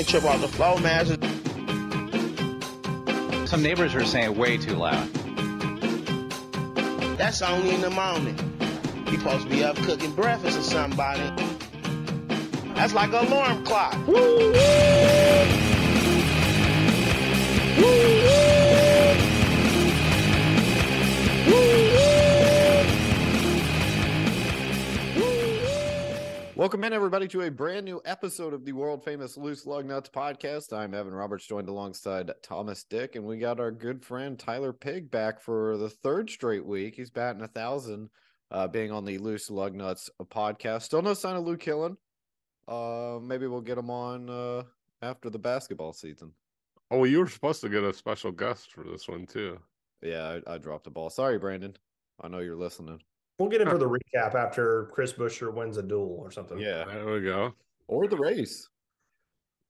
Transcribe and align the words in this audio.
Didn't 0.00 0.08
trip 0.08 0.24
off 0.24 0.40
the 0.40 0.48
floor, 0.48 0.80
man. 0.80 1.06
Some 3.46 3.62
neighbors 3.62 3.94
are 3.94 4.04
saying 4.06 4.34
way 4.34 4.56
too 4.56 4.74
loud. 4.74 5.06
That's 7.18 7.42
only 7.42 7.74
in 7.74 7.82
the 7.82 7.90
morning. 7.90 8.34
You 9.10 9.18
supposed 9.18 9.44
to 9.44 9.50
be 9.50 9.62
up 9.62 9.76
cooking 9.76 10.14
breakfast 10.14 10.58
or 10.58 10.62
somebody. 10.62 11.49
That's 12.80 12.94
like 12.94 13.12
an 13.12 13.26
alarm 13.26 13.62
clock. 13.62 13.92
Welcome 26.56 26.84
in, 26.84 26.94
everybody, 26.94 27.28
to 27.28 27.42
a 27.42 27.50
brand 27.50 27.84
new 27.84 28.00
episode 28.06 28.54
of 28.54 28.64
the 28.64 28.72
world 28.72 29.04
famous 29.04 29.36
Loose 29.36 29.66
Lug 29.66 29.84
Nuts 29.84 30.08
podcast. 30.08 30.72
I'm 30.72 30.94
Evan 30.94 31.12
Roberts, 31.12 31.46
joined 31.46 31.68
alongside 31.68 32.30
Thomas 32.42 32.84
Dick, 32.84 33.14
and 33.14 33.26
we 33.26 33.36
got 33.36 33.60
our 33.60 33.70
good 33.70 34.02
friend 34.02 34.38
Tyler 34.38 34.72
Pig 34.72 35.10
back 35.10 35.42
for 35.42 35.76
the 35.76 35.90
third 35.90 36.30
straight 36.30 36.64
week. 36.64 36.94
He's 36.94 37.10
batting 37.10 37.42
a 37.42 37.48
thousand, 37.48 38.08
uh, 38.50 38.68
being 38.68 38.90
on 38.90 39.04
the 39.04 39.18
Loose 39.18 39.50
Lug 39.50 39.74
Nuts 39.74 40.08
podcast. 40.22 40.84
Still 40.84 41.02
no 41.02 41.12
sign 41.12 41.36
of 41.36 41.44
Luke 41.44 41.60
Killen. 41.60 41.98
Uh, 42.70 43.18
maybe 43.20 43.46
we'll 43.48 43.60
get 43.60 43.76
him 43.76 43.90
on 43.90 44.30
uh, 44.30 44.62
after 45.02 45.28
the 45.28 45.38
basketball 45.38 45.92
season. 45.92 46.32
Oh, 46.90 46.98
well, 46.98 47.06
you 47.10 47.18
were 47.18 47.28
supposed 47.28 47.60
to 47.62 47.68
get 47.68 47.82
a 47.82 47.92
special 47.92 48.32
guest 48.32 48.72
for 48.72 48.84
this 48.84 49.08
one 49.08 49.26
too. 49.26 49.58
Yeah, 50.02 50.38
I, 50.46 50.54
I 50.54 50.58
dropped 50.58 50.84
the 50.84 50.90
ball. 50.90 51.10
Sorry, 51.10 51.38
Brandon. 51.38 51.76
I 52.20 52.28
know 52.28 52.38
you're 52.38 52.56
listening. 52.56 53.00
We'll 53.38 53.48
get 53.48 53.60
in 53.60 53.68
for 53.68 53.78
the 53.78 53.88
recap 53.88 54.34
after 54.34 54.88
Chris 54.92 55.12
Buescher 55.12 55.52
wins 55.52 55.76
a 55.78 55.82
duel 55.82 56.16
or 56.20 56.30
something. 56.30 56.58
Yeah, 56.58 56.84
There 56.84 57.06
we 57.12 57.20
go. 57.22 57.54
or 57.88 58.06
the 58.06 58.16
race. 58.16 58.68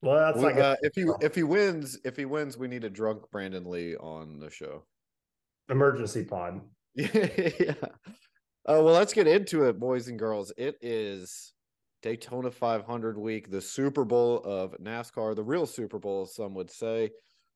Well, 0.03 0.19
that's 0.19 0.39
We- 0.39 0.45
like 0.45 0.57
a 0.57 0.65
uh, 0.65 0.77
if 0.83 0.93
he 0.95 1.05
if 1.21 1.35
he 1.35 1.43
wins, 1.43 1.99
if 2.05 2.17
he 2.17 2.25
wins, 2.25 2.57
we 2.59 2.69
need 2.69 2.85
a 2.85 2.91
drunk 2.91 3.23
Brandon 3.31 3.65
Lee 3.71 3.97
on 3.97 4.39
the 4.41 4.51
show. 4.51 4.85
emergency 5.69 6.25
pod. 6.25 6.61
yeah. 6.95 7.75
Uh, 8.69 8.81
well, 8.83 8.93
let's 8.95 9.13
get 9.15 9.27
into 9.27 9.65
it, 9.65 9.79
boys 9.79 10.09
and 10.09 10.19
girls. 10.19 10.53
It 10.57 10.77
is 10.83 11.53
Daytona 12.03 12.51
500 12.51 13.19
week, 13.19 13.51
the 13.51 13.61
Super 13.61 14.05
Bowl 14.05 14.43
of 14.45 14.75
NASCAR, 14.81 15.37
the 15.37 15.43
real 15.43 15.67
Super 15.67 15.99
Bowl, 15.99 16.27
some 16.27 16.55
would 16.55 16.71
say. 16.71 17.11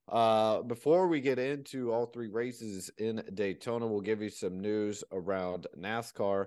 Uh, 0.08 0.60
before 0.62 1.08
we 1.08 1.20
get 1.20 1.38
into 1.38 1.92
all 1.92 2.06
three 2.06 2.28
races 2.28 2.90
in 2.98 3.22
Daytona, 3.34 3.86
we'll 3.86 4.00
give 4.00 4.20
you 4.20 4.28
some 4.28 4.60
news 4.60 5.02
around 5.12 5.66
NASCAR. 5.78 6.46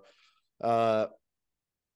Uh, 0.61 1.07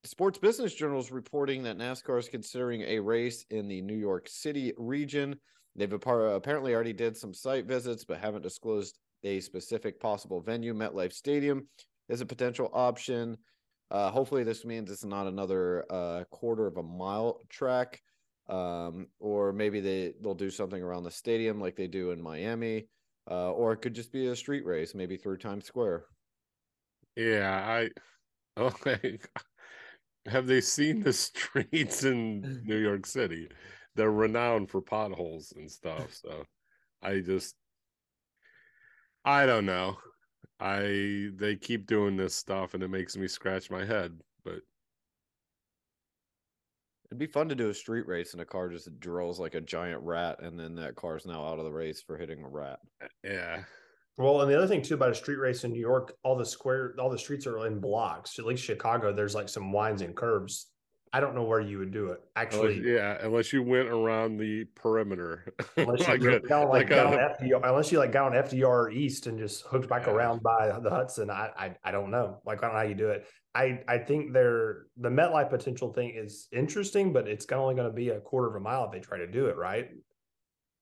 Sports 0.03 0.39
Business 0.39 0.73
Journal 0.73 0.99
is 0.99 1.11
reporting 1.11 1.61
that 1.63 1.77
NASCAR 1.77 2.17
is 2.17 2.27
considering 2.27 2.81
a 2.81 2.99
race 2.99 3.45
in 3.51 3.67
the 3.67 3.81
New 3.83 3.95
York 3.95 4.27
City 4.27 4.73
region. 4.77 5.35
They've 5.75 5.93
apparently 5.93 6.73
already 6.73 6.93
did 6.93 7.15
some 7.15 7.33
site 7.33 7.65
visits, 7.65 8.03
but 8.03 8.19
haven't 8.19 8.41
disclosed 8.41 8.97
a 9.23 9.39
specific 9.39 9.99
possible 9.99 10.41
venue. 10.41 10.73
MetLife 10.73 11.13
Stadium 11.13 11.67
is 12.09 12.21
a 12.21 12.25
potential 12.25 12.71
option. 12.73 13.37
Uh, 13.91 14.09
hopefully, 14.09 14.43
this 14.45 14.63
means 14.63 14.89
it's 14.89 15.03
not 15.03 15.27
another 15.27 15.85
uh, 15.91 16.23
quarter 16.31 16.65
of 16.65 16.77
a 16.77 16.83
mile 16.83 17.41
track, 17.49 18.01
um, 18.47 19.07
or 19.19 19.51
maybe 19.51 19.81
they 19.81 20.13
they'll 20.21 20.33
do 20.33 20.49
something 20.49 20.81
around 20.81 21.03
the 21.03 21.11
stadium 21.11 21.59
like 21.59 21.75
they 21.75 21.87
do 21.87 22.11
in 22.11 22.21
Miami, 22.21 22.87
uh, 23.29 23.51
or 23.51 23.73
it 23.73 23.81
could 23.81 23.93
just 23.93 24.13
be 24.13 24.27
a 24.27 24.35
street 24.35 24.65
race, 24.65 24.95
maybe 24.95 25.17
through 25.17 25.37
Times 25.37 25.65
Square. 25.65 26.05
Yeah, 27.15 27.51
I. 27.51 27.89
Okay. 28.57 29.17
Have 30.27 30.45
they 30.45 30.59
seen 30.59 31.01
the 31.01 31.13
streets 31.13 32.03
in 32.03 32.61
New 32.65 32.77
York 32.77 33.05
City? 33.05 33.47
They're 33.95 34.11
renowned 34.11 34.69
for 34.69 34.81
potholes 34.81 35.53
and 35.55 35.71
stuff. 35.71 36.13
So, 36.13 36.43
I 37.01 37.21
just, 37.21 37.55
I 39.23 39.45
don't 39.45 39.65
know. 39.65 39.97
I 40.61 41.31
they 41.35 41.55
keep 41.59 41.87
doing 41.87 42.15
this 42.15 42.35
stuff 42.35 42.75
and 42.75 42.83
it 42.83 42.87
makes 42.89 43.17
me 43.17 43.27
scratch 43.27 43.71
my 43.71 43.83
head. 43.83 44.19
But 44.45 44.61
It'd 47.11 47.19
be 47.19 47.27
fun 47.27 47.49
to 47.49 47.55
do 47.55 47.69
a 47.69 47.73
street 47.73 48.07
race 48.07 48.31
and 48.31 48.41
a 48.41 48.45
car 48.45 48.69
just 48.69 48.97
drills 49.01 49.37
like 49.37 49.53
a 49.53 49.59
giant 49.59 50.01
rat, 50.01 50.39
and 50.41 50.57
then 50.57 50.75
that 50.75 50.95
car's 50.95 51.25
now 51.25 51.43
out 51.45 51.59
of 51.59 51.65
the 51.65 51.71
race 51.71 52.01
for 52.01 52.17
hitting 52.17 52.41
a 52.41 52.47
rat. 52.47 52.79
Eh, 53.01 53.07
yeah, 53.25 53.63
Well, 54.15 54.39
and 54.39 54.49
the 54.49 54.55
other 54.55 54.67
thing 54.67 54.81
too 54.81 54.93
about 54.93 55.11
a 55.11 55.15
street 55.15 55.35
race 55.35 55.65
in 55.65 55.73
New 55.73 55.79
York, 55.81 56.15
all 56.23 56.37
the 56.37 56.45
square, 56.45 56.95
all 56.97 57.09
the 57.09 57.17
streets 57.17 57.45
are 57.47 57.67
in 57.67 57.81
blocks. 57.81 58.39
At 58.39 58.45
least 58.45 58.63
Chicago, 58.63 59.11
there's 59.11 59.35
like 59.35 59.49
some 59.49 59.73
winds 59.73 60.01
and 60.01 60.15
curves. 60.15 60.70
I 61.13 61.19
don't 61.19 61.35
know 61.35 61.43
where 61.43 61.59
you 61.59 61.77
would 61.79 61.91
do 61.91 62.07
it. 62.11 62.21
unless, 62.35 62.53
Actually, 62.53 62.93
yeah, 62.93 63.17
unless 63.21 63.51
you 63.51 63.61
went 63.63 63.89
around 63.89 64.37
the 64.37 64.63
perimeter, 64.75 65.53
unless 65.77 65.99
you 66.07 66.31
Like 66.31 66.47
down 66.47 66.69
like, 66.69 66.89
like 66.89 66.89
down 66.89 67.13
a- 67.13 67.17
FDR, 67.17 67.59
unless 67.63 67.91
you 67.91 67.99
like 67.99 68.13
down 68.13 68.31
FDR 68.31 68.93
East 68.93 69.27
and 69.27 69.37
just 69.37 69.63
hooked 69.65 69.89
back 69.89 70.05
Yeah. 70.07 70.13
around 70.13 70.41
by 70.41 70.77
the 70.81 70.89
Hudson. 70.89 71.29
I, 71.29 71.49
I 71.57 71.75
I 71.83 71.91
don't 71.91 72.11
know. 72.11 72.39
Like 72.45 72.59
I 72.59 72.67
don't 72.67 72.73
know 72.75 72.79
how 72.79 72.85
you 72.85 72.95
do 72.95 73.09
it. 73.09 73.27
I 73.53 73.81
I 73.89 73.97
think 73.97 74.31
they're 74.31 74.85
the 74.95 75.09
MetLife 75.09 75.49
potential 75.49 75.91
thing 75.91 76.13
is 76.15 76.47
interesting, 76.53 77.11
but 77.11 77.27
it's 77.27 77.45
only 77.51 77.75
going 77.75 77.89
to 77.89 77.93
be 77.93 78.09
a 78.09 78.21
quarter 78.21 78.47
of 78.47 78.55
a 78.55 78.61
mile 78.61 78.85
if 78.85 78.91
they 78.93 78.99
try 78.99 79.17
to 79.17 79.27
do 79.27 79.47
it 79.47 79.57
right. 79.57 79.89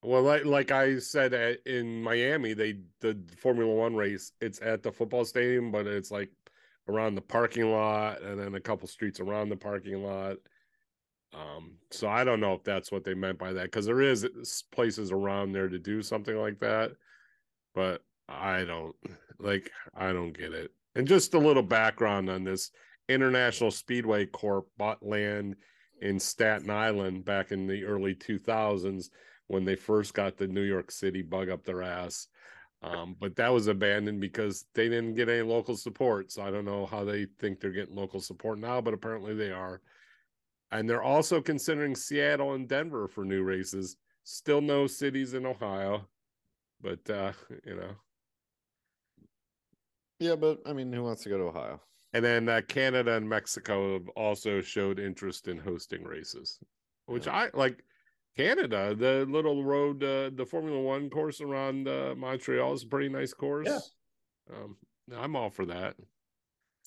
Well, 0.04 0.22
like 0.22 0.46
like 0.46 0.72
I 0.72 1.00
said 1.00 1.34
at, 1.34 1.58
in 1.66 2.02
Miami, 2.04 2.54
they 2.54 2.82
the 3.02 3.18
Formula 3.38 3.74
One 3.74 3.96
race. 3.96 4.32
It's 4.40 4.62
at 4.62 4.84
the 4.84 4.92
football 4.92 5.26
stadium, 5.26 5.72
but 5.72 5.88
it's 5.88 6.12
like 6.12 6.30
around 6.90 7.16
the 7.16 7.22
parking 7.22 7.72
lot, 7.72 8.22
and 8.22 8.40
then 8.40 8.56
a 8.56 8.60
couple 8.60 8.88
streets 8.88 9.20
around 9.20 9.50
the 9.50 9.56
parking 9.56 10.04
lot. 10.04 10.38
Um, 11.34 11.74
so 11.92 12.10
I 12.10 12.24
don't 12.24 12.40
know 12.40 12.54
if 12.54 12.64
that's 12.64 12.92
what 12.92 13.04
they 13.04 13.14
meant 13.14 13.38
by 13.38 13.54
that, 13.54 13.66
because 13.66 13.86
there 13.86 14.02
is 14.02 14.28
places 14.72 15.12
around 15.12 15.52
there 15.52 15.70
to 15.70 15.78
do 15.78 16.02
something 16.02 16.36
like 16.36 16.60
that, 16.60 16.92
but 17.76 18.02
I 18.28 18.66
don't 18.66 18.96
like. 19.40 19.72
I 19.96 20.12
don't 20.12 20.34
get 20.38 20.54
it. 20.54 20.72
And 20.96 21.08
just 21.08 21.36
a 21.36 21.40
little 21.40 21.64
background 21.64 22.30
on 22.30 22.44
this: 22.44 22.72
International 23.08 23.72
Speedway 23.72 24.26
Corp 24.26 24.68
bought 24.78 25.06
land 25.06 25.56
in 26.02 26.20
Staten 26.20 26.70
Island 26.70 27.26
back 27.26 27.52
in 27.52 27.68
the 27.68 27.84
early 27.84 28.16
two 28.16 28.40
thousands 28.40 29.12
when 29.48 29.66
they 29.66 29.76
first 29.76 30.14
got 30.14 30.38
the 30.38 30.48
New 30.48 30.64
York 30.64 30.92
City 30.92 31.22
bug 31.22 31.50
up 31.50 31.64
their 31.64 31.84
ass. 31.84 32.28
Um, 32.82 33.16
but 33.20 33.36
that 33.36 33.50
was 33.54 33.68
abandoned 33.68 34.22
because 34.22 34.66
they 34.74 34.88
didn't 34.88 35.16
get 35.16 35.28
any 35.30 35.42
local 35.42 35.76
support. 35.76 36.32
So 36.32 36.44
I 36.44 36.52
don't 36.52 36.66
know 36.66 36.86
how 36.86 37.04
they 37.04 37.26
think 37.40 37.60
they're 37.60 37.72
getting 37.72 37.96
local 37.96 38.22
support 38.22 38.58
now, 38.60 38.80
but 38.80 38.94
apparently 38.94 39.36
they 39.36 39.52
are. 39.52 39.82
And 40.72 40.90
they're 40.90 41.04
also 41.04 41.42
considering 41.42 41.96
Seattle 41.96 42.54
and 42.54 42.68
Denver 42.70 43.08
for 43.08 43.26
new 43.26 43.44
races. 43.44 43.98
Still 44.24 44.62
no 44.62 44.88
cities 44.88 45.34
in 45.34 45.46
Ohio, 45.46 46.08
but 46.82 47.10
uh, 47.10 47.34
you 47.66 47.76
know. 47.76 47.96
Yeah, 50.20 50.36
but 50.36 50.60
I 50.66 50.74
mean, 50.74 50.92
who 50.94 51.04
wants 51.04 51.24
to 51.24 51.30
go 51.30 51.38
to 51.38 51.46
Ohio? 51.46 51.82
And 52.14 52.24
then 52.24 52.50
uh, 52.50 52.62
Canada 52.68 53.16
and 53.16 53.28
Mexico 53.28 53.94
have 53.94 54.08
also 54.10 54.62
showed 54.62 55.00
interest 55.00 55.48
in 55.48 55.58
hosting 55.58 56.04
races, 56.04 56.60
which 57.06 57.28
Yeah. 57.28 57.34
I 57.34 57.50
like. 57.54 57.84
Canada, 58.38 58.96
the 58.96 59.26
little 59.30 59.64
road, 59.64 60.04
uh, 60.04 60.30
the 60.34 60.46
Formula 60.46 60.80
One 60.80 61.10
course 61.10 61.42
around 61.42 61.88
uh, 61.88 62.16
Montreal 62.18 62.74
is 62.74 62.84
a 62.84 62.88
pretty 62.88 63.10
nice 63.10 63.34
course. 63.34 63.94
Um, 64.52 64.78
I'm 65.16 65.36
all 65.36 65.50
for 65.50 65.66
that. 65.66 65.96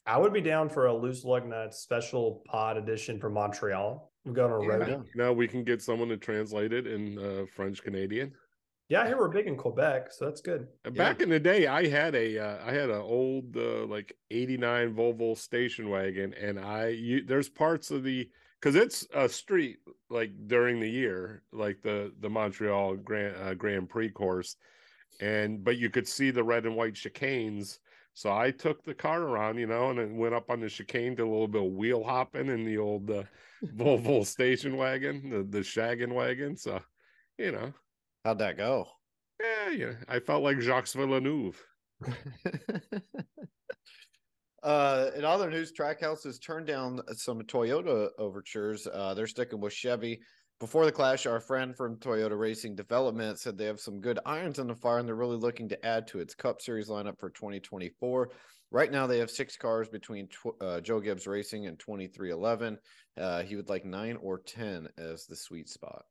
I 0.06 0.18
would 0.18 0.32
be 0.32 0.40
down 0.40 0.68
for 0.68 0.86
a 0.86 0.94
loose 0.94 1.24
lug 1.24 1.46
nut 1.46 1.74
special 1.74 2.42
pod 2.46 2.76
edition 2.76 3.20
for 3.20 3.30
Montreal. 3.30 4.10
We're 4.24 4.32
going 4.32 4.52
on 4.52 4.64
a 4.64 4.68
road. 4.68 4.88
Yeah. 4.88 4.96
You 4.96 5.04
know, 5.14 5.32
we 5.32 5.48
can 5.48 5.64
get 5.64 5.82
someone 5.82 6.08
to 6.08 6.16
translate 6.16 6.72
it 6.72 6.86
in 6.86 7.18
uh, 7.18 7.44
French 7.54 7.82
Canadian. 7.82 8.32
Yeah, 8.88 9.06
here 9.06 9.16
we're 9.16 9.28
big 9.28 9.46
in 9.46 9.56
Quebec, 9.56 10.08
so 10.12 10.26
that's 10.26 10.40
good. 10.40 10.66
Uh, 10.84 10.90
Back 10.90 11.22
in 11.22 11.30
the 11.30 11.40
day, 11.40 11.66
I 11.66 11.88
had 11.88 12.14
a 12.14 12.38
uh, 12.38 12.58
I 12.64 12.72
had 12.72 12.90
an 12.90 13.00
old 13.00 13.56
uh, 13.56 13.86
like 13.86 14.14
'89 14.30 14.94
Volvo 14.94 15.38
station 15.38 15.88
wagon, 15.88 16.34
and 16.34 16.58
I 16.60 16.88
you, 16.88 17.24
there's 17.24 17.48
parts 17.48 17.90
of 17.90 18.02
the 18.02 18.28
because 18.62 18.76
it's 18.76 19.04
a 19.12 19.28
street 19.28 19.78
like 20.08 20.30
during 20.46 20.78
the 20.78 20.88
year, 20.88 21.42
like 21.52 21.82
the 21.82 22.12
the 22.20 22.30
Montreal 22.30 22.96
Grand 22.96 23.36
uh, 23.36 23.54
Grand 23.54 23.88
Prix 23.90 24.10
course, 24.10 24.56
and 25.20 25.64
but 25.64 25.78
you 25.78 25.90
could 25.90 26.06
see 26.06 26.30
the 26.30 26.44
red 26.44 26.64
and 26.66 26.76
white 26.76 26.94
chicanes. 26.94 27.78
So 28.14 28.30
I 28.32 28.50
took 28.50 28.84
the 28.84 28.94
car 28.94 29.22
around, 29.22 29.58
you 29.58 29.66
know, 29.66 29.88
and 29.90 29.98
it 29.98 30.12
went 30.12 30.34
up 30.34 30.50
on 30.50 30.60
the 30.60 30.68
chicane, 30.68 31.14
did 31.14 31.22
a 31.22 31.26
little 31.26 31.48
bit 31.48 31.64
of 31.64 31.72
wheel 31.72 32.04
hopping 32.04 32.48
in 32.48 32.64
the 32.64 32.78
old 32.78 33.10
uh, 33.10 33.24
Volvo 33.64 34.24
station 34.24 34.76
wagon, 34.76 35.30
the 35.30 35.42
the 35.42 35.60
shaggin 35.60 36.12
wagon. 36.12 36.56
So, 36.56 36.82
you 37.38 37.52
know, 37.52 37.72
How'd 38.24 38.38
that 38.38 38.56
go? 38.56 38.88
yeah, 39.40 39.70
yeah, 39.70 39.92
I 40.08 40.20
felt 40.20 40.44
like 40.44 40.60
Jacques 40.60 40.88
Villeneuve. 40.88 41.60
uh, 44.62 45.10
in 45.16 45.24
other 45.24 45.50
news, 45.50 45.72
Trackhouse 45.72 46.24
has 46.24 46.38
turned 46.38 46.66
down 46.66 47.00
some 47.14 47.40
Toyota 47.42 48.08
overtures. 48.18 48.86
Uh, 48.86 49.14
they're 49.14 49.26
sticking 49.26 49.60
with 49.60 49.72
Chevy, 49.72 50.20
before 50.62 50.84
the 50.84 50.92
clash, 50.92 51.26
our 51.26 51.40
friend 51.40 51.76
from 51.76 51.96
Toyota 51.96 52.38
Racing 52.38 52.76
Development 52.76 53.36
said 53.36 53.58
they 53.58 53.64
have 53.64 53.80
some 53.80 54.00
good 54.00 54.20
irons 54.24 54.60
in 54.60 54.68
the 54.68 54.76
fire 54.76 54.98
and 54.98 55.08
they're 55.08 55.16
really 55.16 55.36
looking 55.36 55.68
to 55.70 55.84
add 55.84 56.06
to 56.06 56.20
its 56.20 56.36
Cup 56.36 56.60
Series 56.60 56.88
lineup 56.88 57.18
for 57.18 57.30
2024. 57.30 58.30
Right 58.70 58.92
now, 58.92 59.08
they 59.08 59.18
have 59.18 59.28
six 59.28 59.56
cars 59.56 59.88
between 59.88 60.28
tw- 60.28 60.62
uh, 60.62 60.80
Joe 60.80 61.00
Gibbs 61.00 61.26
Racing 61.26 61.66
and 61.66 61.80
2311. 61.80 62.78
Uh, 63.18 63.42
he 63.42 63.56
would 63.56 63.68
like 63.68 63.84
nine 63.84 64.16
or 64.22 64.38
10 64.38 64.86
as 64.98 65.26
the 65.26 65.34
sweet 65.34 65.68
spot. 65.68 66.04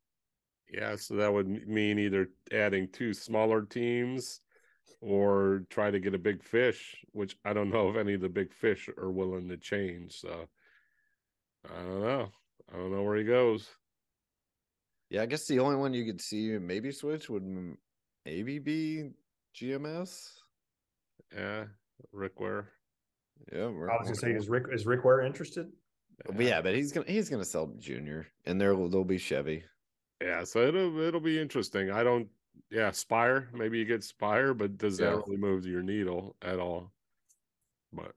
Yeah, 0.69 0.97
so 0.97 1.15
that 1.15 1.31
would 1.31 1.47
mean 1.47 1.97
either 1.97 2.27
adding 2.51 2.89
two 2.91 3.13
smaller 3.13 3.61
teams 3.61 4.41
or 5.01 5.63
try 5.69 5.91
to 5.91 5.99
get 5.99 6.13
a 6.13 6.19
big 6.19 6.43
fish, 6.43 7.03
which 7.11 7.37
I 7.45 7.53
don't 7.53 7.69
know 7.69 7.89
if 7.89 7.95
any 7.95 8.13
of 8.13 8.21
the 8.21 8.29
big 8.29 8.53
fish 8.53 8.89
are 8.97 9.11
willing 9.11 9.47
to 9.49 9.57
change. 9.57 10.19
So 10.19 10.47
I 11.69 11.81
don't 11.81 12.01
know. 12.01 12.29
I 12.71 12.77
don't 12.77 12.91
know 12.91 13.03
where 13.03 13.17
he 13.17 13.23
goes. 13.23 13.67
Yeah, 15.09 15.23
I 15.23 15.25
guess 15.25 15.45
the 15.45 15.59
only 15.59 15.75
one 15.75 15.93
you 15.93 16.05
could 16.05 16.21
see 16.21 16.57
maybe 16.57 16.91
switch 16.91 17.29
would 17.29 17.75
maybe 18.25 18.59
be 18.59 19.11
GMS. 19.55 20.29
Yeah, 21.35 21.65
Rick 22.11 22.39
Ware. 22.39 22.69
Yeah, 23.51 23.65
I 23.65 23.67
was 23.69 24.03
gonna 24.03 24.15
say, 24.15 24.31
is 24.31 24.49
Rick 24.49 24.65
is 24.71 24.85
Rick 24.85 25.03
Ware 25.03 25.21
interested? 25.21 25.67
But 26.25 26.39
yeah, 26.39 26.61
but 26.61 26.75
he's 26.75 26.91
gonna 26.91 27.07
he's 27.07 27.29
gonna 27.29 27.45
sell 27.45 27.73
Junior, 27.77 28.27
and 28.45 28.59
there 28.59 28.75
will 28.75 28.89
there'll 28.89 29.03
be 29.03 29.17
Chevy. 29.17 29.63
Yeah, 30.21 30.43
so 30.43 30.65
it'll 30.65 30.99
it'll 30.99 31.19
be 31.19 31.39
interesting. 31.39 31.91
I 31.91 32.03
don't 32.03 32.27
yeah, 32.69 32.91
Spire, 32.91 33.49
maybe 33.53 33.79
you 33.79 33.85
get 33.85 34.03
Spire, 34.03 34.53
but 34.53 34.77
does 34.77 34.97
that 34.97 35.15
really 35.15 35.37
move 35.37 35.65
your 35.65 35.83
needle 35.83 36.35
at 36.41 36.59
all? 36.59 36.91
But 37.93 38.13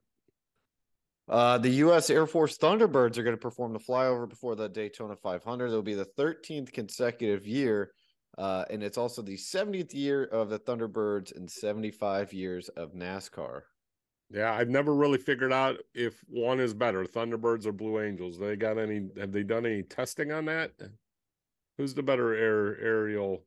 Uh, 1.27 1.57
the 1.57 1.69
U.S. 1.69 2.09
Air 2.09 2.27
Force 2.27 2.57
Thunderbirds 2.57 3.17
are 3.17 3.23
going 3.23 3.35
to 3.35 3.41
perform 3.41 3.73
the 3.73 3.79
flyover 3.79 4.29
before 4.29 4.55
the 4.55 4.69
Daytona 4.69 5.15
500. 5.15 5.67
It'll 5.67 5.81
be 5.81 5.93
the 5.95 6.05
13th 6.17 6.71
consecutive 6.71 7.45
year, 7.47 7.91
uh, 8.37 8.63
and 8.69 8.83
it's 8.83 8.97
also 8.97 9.21
the 9.21 9.35
70th 9.37 9.93
year 9.93 10.23
of 10.25 10.49
the 10.49 10.59
Thunderbirds 10.59 11.35
and 11.35 11.49
75 11.49 12.31
years 12.31 12.69
of 12.69 12.93
NASCAR. 12.93 13.61
yeah, 14.29 14.53
I've 14.53 14.69
never 14.69 14.93
really 14.93 15.17
figured 15.17 15.53
out 15.53 15.77
if 15.93 16.23
one 16.27 16.59
is 16.59 16.73
better, 16.73 17.05
Thunderbirds 17.05 17.65
or 17.65 17.71
Blue 17.71 18.01
Angels. 18.01 18.39
They 18.39 18.55
got 18.55 18.77
any 18.77 19.09
have 19.17 19.31
they 19.31 19.43
done 19.43 19.65
any 19.65 19.83
testing 19.83 20.31
on 20.31 20.45
that? 20.45 20.71
Who's 21.77 21.93
the 21.93 22.03
better 22.03 22.33
air 22.33 22.79
aerial? 22.79 23.43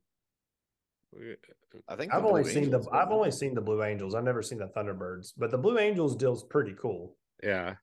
I 1.89 1.97
think 1.97 2.13
I've 2.15 2.25
only 2.25 2.43
Blue 2.43 2.53
seen 2.53 2.71
the 2.71 2.85
I've 2.93 3.11
only 3.11 3.31
seen 3.31 3.55
the 3.55 3.61
Blue 3.61 3.83
Angels. 3.83 4.15
I've 4.15 4.25
never 4.25 4.43
seen 4.43 4.59
the 4.59 4.69
Thunderbirds, 4.69 5.33
but 5.37 5.51
the 5.51 5.59
Blue 5.59 5.79
Angels 5.79 6.17
deal's 6.17 6.45
pretty 6.45 6.75
cool. 6.81 7.17
Yeah. 7.43 7.75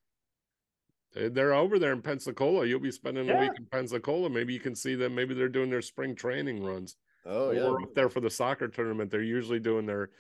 They- 1.14 1.30
They're 1.30 1.54
over 1.54 1.80
there 1.80 1.94
in 1.94 2.02
Pensacola. 2.02 2.66
You'll 2.66 2.80
be 2.80 2.92
spending 2.92 3.30
a 3.30 3.34
week 3.40 3.52
in 3.58 3.66
Pensacola. 3.68 4.30
Maybe 4.30 4.54
you 4.54 4.60
can 4.60 4.76
see 4.76 4.96
them. 4.96 5.16
Maybe 5.16 5.34
they're 5.34 5.50
doing 5.50 5.70
their 5.70 5.82
spring 5.82 6.16
training 6.16 6.64
runs. 6.64 6.96
Oh 7.26 7.52
yeah, 7.52 7.64
Or 7.64 7.82
up 7.82 7.96
there 7.96 8.10
for 8.10 8.20
the 8.22 8.30
soccer 8.30 8.68
tournament. 8.68 9.10
They're 9.12 9.22
usually 9.24 9.60
doing 9.60 9.86
their 9.86 10.12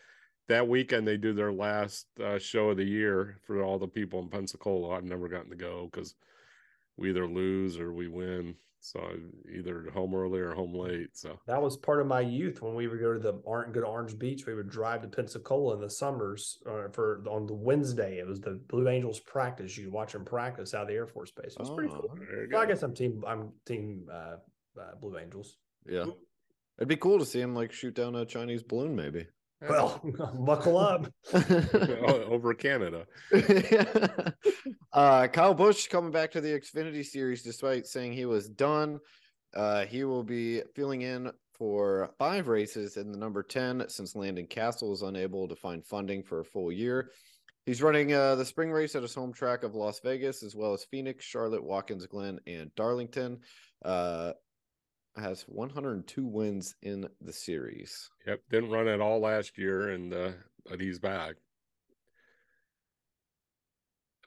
that 0.47 0.67
weekend. 0.67 1.07
They 1.07 1.17
do 1.17 1.33
their 1.33 1.51
last 1.51 2.07
uh, 2.23 2.37
show 2.39 2.69
of 2.69 2.77
the 2.77 2.83
year 2.83 3.39
for 3.45 3.61
all 3.63 3.77
the 3.79 3.87
people 3.87 4.19
in 4.19 4.29
Pensacola. 4.29 4.95
I've 4.95 5.03
never 5.03 5.27
gotten 5.27 5.49
to 5.49 5.55
go 5.55 5.89
because 5.91 6.15
we 6.97 7.09
either 7.09 7.27
lose 7.27 7.77
or 7.77 7.93
we 7.93 8.07
win. 8.07 8.55
So 8.85 9.01
either 9.51 9.89
home 9.95 10.13
early 10.13 10.39
or 10.39 10.53
home 10.53 10.75
late. 10.75 11.09
So 11.13 11.39
That 11.47 11.59
was 11.59 11.75
part 11.75 12.01
of 12.01 12.07
my 12.07 12.21
youth 12.21 12.61
when 12.61 12.75
we 12.75 12.87
would 12.87 12.99
go 12.99 13.13
to 13.13 13.19
the 13.19 13.33
Orange, 13.43 13.73
go 13.73 13.81
to 13.81 13.87
Orange 13.87 14.17
Beach. 14.19 14.45
We 14.45 14.53
would 14.53 14.69
drive 14.69 15.01
to 15.01 15.07
Pensacola 15.07 15.73
in 15.73 15.81
the 15.81 15.89
summers 15.89 16.59
uh, 16.67 16.89
for 16.91 17.23
on 17.27 17.47
the 17.47 17.55
Wednesday. 17.55 18.19
It 18.19 18.27
was 18.27 18.39
the 18.41 18.61
Blue 18.67 18.87
Angels 18.87 19.19
practice. 19.19 19.75
You 19.75 19.89
watch 19.89 20.13
them 20.13 20.23
practice 20.23 20.75
out 20.75 20.83
of 20.83 20.87
the 20.89 20.93
Air 20.93 21.07
Force 21.07 21.31
Base. 21.31 21.53
It 21.53 21.59
was 21.59 21.71
pretty 21.71 21.89
cool. 21.91 22.11
Oh, 22.11 22.45
So 22.51 22.57
I 22.59 22.65
guess 22.67 22.83
I'm 22.83 22.93
team. 22.93 23.23
I'm 23.25 23.53
team 23.65 24.07
uh, 24.11 24.35
uh, 24.79 24.95
Blue 25.01 25.17
Angels. 25.17 25.57
yeah. 25.89 26.05
It'd 26.77 26.89
be 26.89 26.97
cool 26.97 27.17
to 27.19 27.25
see 27.25 27.39
him 27.39 27.55
like 27.55 27.71
shoot 27.71 27.95
down 27.95 28.15
a 28.15 28.25
Chinese 28.25 28.61
balloon, 28.61 28.95
maybe. 28.95 29.25
Well, 29.61 30.01
buckle 30.39 30.77
up. 30.77 31.07
Over 31.33 32.53
Canada. 32.53 33.05
uh, 34.93 35.27
Kyle 35.27 35.53
Busch 35.53 35.87
coming 35.87 36.11
back 36.11 36.31
to 36.31 36.41
the 36.41 36.49
Xfinity 36.59 37.05
Series 37.05 37.43
despite 37.43 37.87
saying 37.87 38.13
he 38.13 38.25
was 38.25 38.49
done. 38.49 38.99
Uh, 39.55 39.85
he 39.85 40.03
will 40.03 40.23
be 40.23 40.61
filling 40.75 41.01
in 41.01 41.31
for 41.57 42.11
five 42.17 42.47
races 42.47 42.97
in 42.97 43.11
the 43.11 43.17
number 43.17 43.41
10 43.41 43.85
since 43.87 44.15
Landon 44.15 44.47
Cassill 44.47 44.93
is 44.93 45.01
unable 45.01 45.47
to 45.47 45.55
find 45.55 45.85
funding 45.85 46.21
for 46.23 46.41
a 46.41 46.45
full 46.45 46.71
year. 46.71 47.11
He's 47.65 47.81
running 47.81 48.13
uh, 48.13 48.35
the 48.35 48.45
spring 48.45 48.71
race 48.71 48.95
at 48.95 49.01
his 49.01 49.15
home 49.15 49.33
track 49.33 49.63
of 49.63 49.73
Las 49.73 49.99
Vegas, 50.03 50.43
as 50.43 50.55
well 50.55 50.73
as 50.73 50.83
Phoenix, 50.83 51.25
Charlotte, 51.25 51.63
Watkins 51.63 52.05
Glen, 52.05 52.39
and 52.45 52.69
Darlington. 52.75 53.39
Uh, 53.83 54.33
has 55.17 55.43
102 55.47 56.25
wins 56.25 56.75
in 56.81 57.07
the 57.21 57.33
series. 57.33 58.09
Yep, 58.27 58.41
didn't 58.49 58.71
run 58.71 58.87
at 58.87 59.01
all 59.01 59.19
last 59.19 59.57
year, 59.57 59.89
and 59.89 60.13
uh, 60.13 60.31
but 60.69 60.79
he's 60.79 60.99
back. 60.99 61.35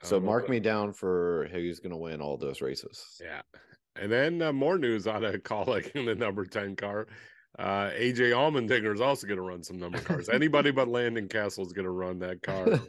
So 0.02 0.16
don't 0.16 0.26
mark 0.26 0.48
me 0.48 0.60
down 0.60 0.92
for 0.92 1.48
who's 1.50 1.80
going 1.80 1.90
to 1.90 1.96
win 1.96 2.20
all 2.20 2.36
those 2.36 2.60
races. 2.60 3.20
Yeah, 3.20 3.42
and 4.00 4.10
then 4.10 4.40
uh, 4.42 4.52
more 4.52 4.78
news 4.78 5.06
out 5.06 5.24
of 5.24 5.34
Kaulig 5.42 5.90
in 5.94 6.06
the 6.06 6.14
number 6.14 6.44
ten 6.44 6.76
car. 6.76 7.06
Uh, 7.58 7.90
AJ 7.90 8.30
Allmendinger 8.30 8.94
is 8.94 9.00
also 9.00 9.26
going 9.26 9.38
to 9.38 9.42
run 9.42 9.64
some 9.64 9.78
number 9.78 9.98
cars. 9.98 10.28
Anybody 10.28 10.70
but 10.70 10.86
Landon 10.86 11.26
Cassill 11.26 11.66
is 11.66 11.72
going 11.72 11.86
to 11.86 11.90
run 11.90 12.20
that 12.20 12.42
car 12.42 12.80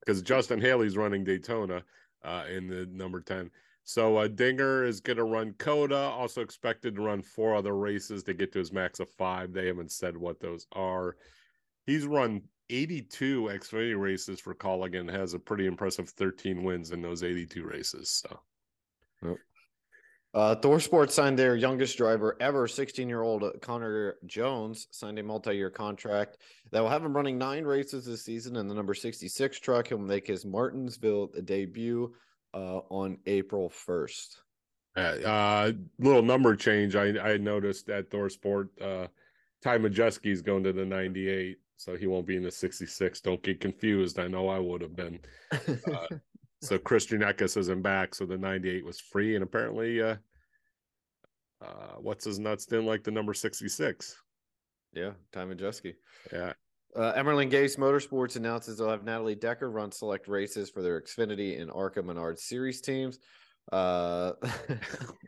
because 0.00 0.22
Justin 0.22 0.60
Haley's 0.60 0.96
running 0.96 1.22
Daytona 1.22 1.82
uh, 2.24 2.44
in 2.50 2.66
the 2.66 2.86
number 2.90 3.20
10. 3.20 3.50
So 3.84 4.18
uh, 4.18 4.28
Dinger 4.28 4.84
is 4.84 5.00
going 5.00 5.16
to 5.16 5.24
run 5.24 5.54
COTA, 5.58 5.96
also 5.96 6.42
expected 6.42 6.94
to 6.94 7.02
run 7.02 7.22
four 7.22 7.56
other 7.56 7.76
races 7.76 8.22
to 8.24 8.34
get 8.34 8.52
to 8.52 8.58
his 8.58 8.72
max 8.72 9.00
of 9.00 9.10
five. 9.10 9.52
They 9.52 9.66
haven't 9.66 9.90
said 9.90 10.16
what 10.16 10.40
those 10.40 10.66
are. 10.72 11.16
He's 11.86 12.06
run 12.06 12.42
82 12.68 13.44
Xfinity 13.52 13.98
races 13.98 14.38
for 14.40 14.54
Colligan, 14.54 15.10
has 15.10 15.34
a 15.34 15.38
pretty 15.38 15.66
impressive 15.66 16.08
13 16.10 16.62
wins 16.62 16.92
in 16.92 17.02
those 17.02 17.24
82 17.24 17.64
races. 17.64 18.10
So 18.10 18.38
Uh, 20.32 20.54
Thor 20.54 20.78
Sports 20.78 21.12
signed 21.12 21.36
their 21.36 21.56
youngest 21.56 21.98
driver 21.98 22.36
ever, 22.40 22.68
16 22.68 23.08
year 23.08 23.22
old 23.22 23.42
Connor 23.60 24.14
Jones, 24.26 24.86
signed 24.92 25.18
a 25.18 25.22
multi 25.24 25.56
year 25.56 25.70
contract 25.70 26.38
that 26.70 26.80
will 26.80 26.88
have 26.88 27.04
him 27.04 27.16
running 27.16 27.36
nine 27.36 27.64
races 27.64 28.04
this 28.06 28.24
season 28.24 28.54
in 28.54 28.68
the 28.68 28.74
number 28.74 28.94
66 28.94 29.58
truck. 29.58 29.88
He'll 29.88 29.98
make 29.98 30.28
his 30.28 30.44
Martinsville 30.44 31.32
debut 31.44 32.14
uh, 32.54 32.80
on 32.90 33.18
April 33.26 33.68
1st. 33.70 34.36
uh, 34.96 35.00
uh, 35.00 35.72
little 35.98 36.22
number 36.22 36.56
change. 36.56 36.96
I, 36.96 37.18
I 37.18 37.36
noticed 37.36 37.88
at 37.90 38.10
ThorSport, 38.10 38.68
uh, 38.80 39.06
Ty 39.62 39.78
Majeski 39.78 40.26
is 40.32 40.42
going 40.42 40.64
to 40.64 40.72
the 40.72 40.84
98, 40.84 41.58
so 41.76 41.96
he 41.96 42.06
won't 42.06 42.26
be 42.26 42.36
in 42.36 42.42
the 42.42 42.50
66. 42.50 43.20
Don't 43.20 43.42
get 43.42 43.60
confused. 43.60 44.18
I 44.18 44.26
know 44.28 44.48
I 44.48 44.58
would 44.58 44.80
have 44.82 44.96
been. 44.96 45.20
Uh, 45.92 46.06
so 46.62 46.76
Christian 46.78 47.20
Eckes 47.22 47.56
isn't 47.56 47.80
back, 47.82 48.14
so 48.14 48.26
the 48.26 48.36
98 48.36 48.84
was 48.84 49.00
free, 49.00 49.34
and 49.34 49.42
apparently, 49.42 50.02
uh, 50.02 50.16
uh, 51.64 51.94
what's 51.98 52.24
his 52.24 52.38
nuts 52.38 52.66
didn't 52.66 52.84
like 52.86 53.02
the 53.02 53.10
number 53.10 53.32
66. 53.32 54.16
yeah, 54.92 55.12
Ty 55.32 55.44
Majeski. 55.46 55.94
Yeah, 56.32 56.52
Uh, 56.96 57.12
Emerling-Gase 57.14 57.78
Motorsports 57.78 58.36
announces 58.36 58.78
they'll 58.78 58.90
have 58.90 59.04
Natalie 59.04 59.36
Decker 59.36 59.70
run 59.70 59.92
select 59.92 60.26
races 60.26 60.70
for 60.70 60.82
their 60.82 61.00
Xfinity 61.00 61.60
and 61.60 61.70
Arca 61.70 62.02
Menard 62.02 62.38
Series 62.38 62.80
teams. 62.80 63.18
Uh, 63.70 64.32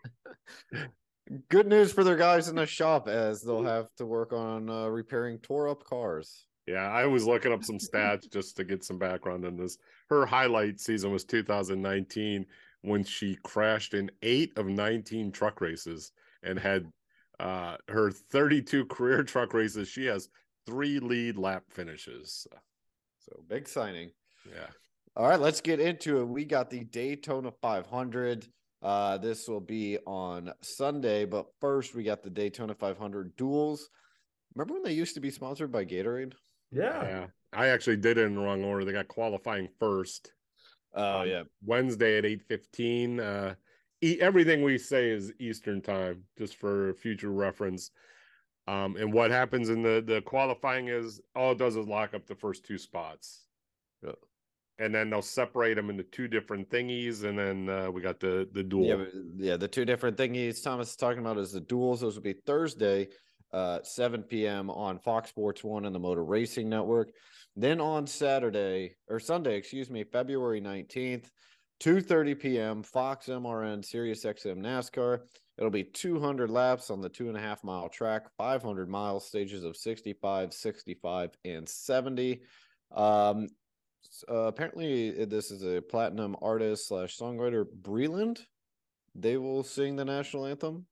good 1.48 1.68
news 1.68 1.92
for 1.92 2.02
their 2.02 2.16
guys 2.16 2.48
in 2.48 2.56
the 2.56 2.66
shop 2.66 3.08
as 3.08 3.42
they'll 3.42 3.62
have 3.62 3.86
to 3.96 4.06
work 4.06 4.32
on 4.32 4.68
uh, 4.68 4.86
repairing 4.86 5.38
tore 5.38 5.68
up 5.68 5.84
cars. 5.84 6.46
yeah. 6.66 6.90
I 6.90 7.06
was 7.06 7.26
looking 7.26 7.52
up 7.52 7.62
some 7.64 7.78
stats 7.78 8.30
just 8.30 8.56
to 8.56 8.64
get 8.64 8.84
some 8.84 8.98
background 8.98 9.44
on 9.44 9.56
this. 9.56 9.78
Her 10.08 10.26
highlight 10.26 10.80
season 10.80 11.12
was 11.12 11.24
2019 11.24 12.44
when 12.82 13.04
she 13.04 13.38
crashed 13.44 13.94
in 13.94 14.10
eight 14.22 14.52
of 14.56 14.66
19 14.66 15.30
truck 15.30 15.60
races 15.60 16.10
and 16.42 16.58
had 16.58 16.86
uh, 17.38 17.76
her 17.88 18.10
32 18.10 18.86
career 18.86 19.22
truck 19.22 19.54
races. 19.54 19.88
She 19.88 20.06
has 20.06 20.28
three 20.66 20.98
lead 20.98 21.36
lap 21.36 21.64
finishes. 21.68 22.46
So 23.20 23.42
big 23.48 23.68
signing. 23.68 24.10
Yeah. 24.48 24.66
All 25.16 25.28
right, 25.28 25.40
let's 25.40 25.60
get 25.60 25.78
into 25.80 26.20
it. 26.20 26.24
We 26.24 26.44
got 26.44 26.70
the 26.70 26.84
Daytona 26.84 27.52
500. 27.60 28.46
Uh, 28.82 29.18
this 29.18 29.46
will 29.46 29.60
be 29.60 29.98
on 30.06 30.52
Sunday, 30.60 31.24
but 31.24 31.46
first 31.60 31.94
we 31.94 32.02
got 32.02 32.22
the 32.22 32.30
Daytona 32.30 32.74
500 32.74 33.36
duels. 33.36 33.88
Remember 34.54 34.74
when 34.74 34.82
they 34.82 34.92
used 34.92 35.14
to 35.14 35.20
be 35.20 35.30
sponsored 35.30 35.70
by 35.70 35.84
Gatorade? 35.84 36.32
Yeah. 36.70 37.02
Yeah. 37.02 37.26
I 37.52 37.68
actually 37.68 37.98
did 37.98 38.18
it 38.18 38.24
in 38.24 38.34
the 38.34 38.40
wrong 38.40 38.64
order. 38.64 38.84
They 38.84 38.92
got 38.92 39.08
qualifying 39.08 39.68
first. 39.78 40.32
Oh 40.94 41.22
Um, 41.22 41.28
yeah, 41.28 41.42
Wednesday 41.64 42.18
at 42.18 42.24
8:15. 42.24 43.20
Uh 43.20 43.54
e- 44.00 44.18
everything 44.20 44.62
we 44.62 44.78
say 44.78 45.10
is 45.10 45.32
Eastern 45.38 45.80
time 45.80 46.24
just 46.36 46.56
for 46.56 46.94
future 46.94 47.30
reference. 47.30 47.90
Um 48.66 48.96
and 48.96 49.12
what 49.12 49.30
happens 49.30 49.68
in 49.70 49.82
the 49.82 50.02
the 50.06 50.22
qualifying 50.22 50.88
is 50.88 51.20
all 51.34 51.52
it 51.52 51.58
does 51.58 51.76
is 51.76 51.86
lock 51.86 52.14
up 52.14 52.26
the 52.26 52.34
first 52.36 52.64
two 52.64 52.78
spots. 52.78 53.46
Yeah. 54.02 54.12
and 54.78 54.94
then 54.94 55.10
they'll 55.10 55.22
separate 55.22 55.74
them 55.74 55.90
into 55.90 56.02
two 56.04 56.28
different 56.28 56.68
thingies, 56.70 57.24
and 57.24 57.38
then 57.38 57.68
uh, 57.68 57.90
we 57.90 58.00
got 58.02 58.20
the 58.20 58.48
the 58.52 58.62
duel. 58.62 58.86
Yeah, 58.86 59.04
yeah. 59.36 59.56
The 59.56 59.68
two 59.68 59.84
different 59.84 60.16
thingies 60.16 60.62
Thomas 60.62 60.90
is 60.90 60.96
talking 60.96 61.20
about 61.20 61.38
is 61.38 61.52
the 61.52 61.60
duels. 61.60 62.00
Those 62.00 62.16
will 62.16 62.22
be 62.22 62.34
Thursday, 62.46 63.08
uh, 63.52 63.80
7 63.82 64.22
p.m. 64.24 64.70
on 64.70 64.98
Fox 64.98 65.30
Sports 65.30 65.62
One 65.62 65.84
and 65.84 65.94
the 65.94 66.00
Motor 66.00 66.24
Racing 66.24 66.68
Network. 66.68 67.10
Then 67.54 67.80
on 67.80 68.06
Saturday 68.06 68.96
or 69.08 69.20
Sunday, 69.20 69.56
excuse 69.56 69.90
me, 69.90 70.04
February 70.04 70.60
19th, 70.60 71.26
2:30 71.80 72.40
p.m. 72.40 72.82
Fox 72.82 73.26
MRN 73.26 73.84
Sirius 73.84 74.24
XM 74.24 74.58
NASCAR. 74.58 75.20
It'll 75.58 75.70
be 75.70 75.84
200 75.84 76.50
laps 76.50 76.90
on 76.90 77.00
the 77.00 77.08
two 77.08 77.28
and 77.28 77.36
a 77.36 77.40
half 77.40 77.62
mile 77.62 77.88
track, 77.88 78.22
500 78.38 78.88
miles, 78.88 79.26
stages 79.26 79.64
of 79.64 79.76
65, 79.76 80.52
65, 80.52 81.30
and 81.44 81.68
70. 81.68 82.42
Um, 82.90 83.48
s- 84.04 84.24
uh, 84.30 84.34
apparently, 84.44 85.20
uh, 85.22 85.26
this 85.26 85.50
is 85.50 85.62
a 85.62 85.82
platinum 85.82 86.36
artist 86.40 86.88
slash 86.88 87.18
songwriter, 87.18 87.64
Breland. 87.82 88.40
They 89.14 89.36
will 89.36 89.62
sing 89.62 89.96
the 89.96 90.04
national 90.06 90.46
anthem. 90.46 90.86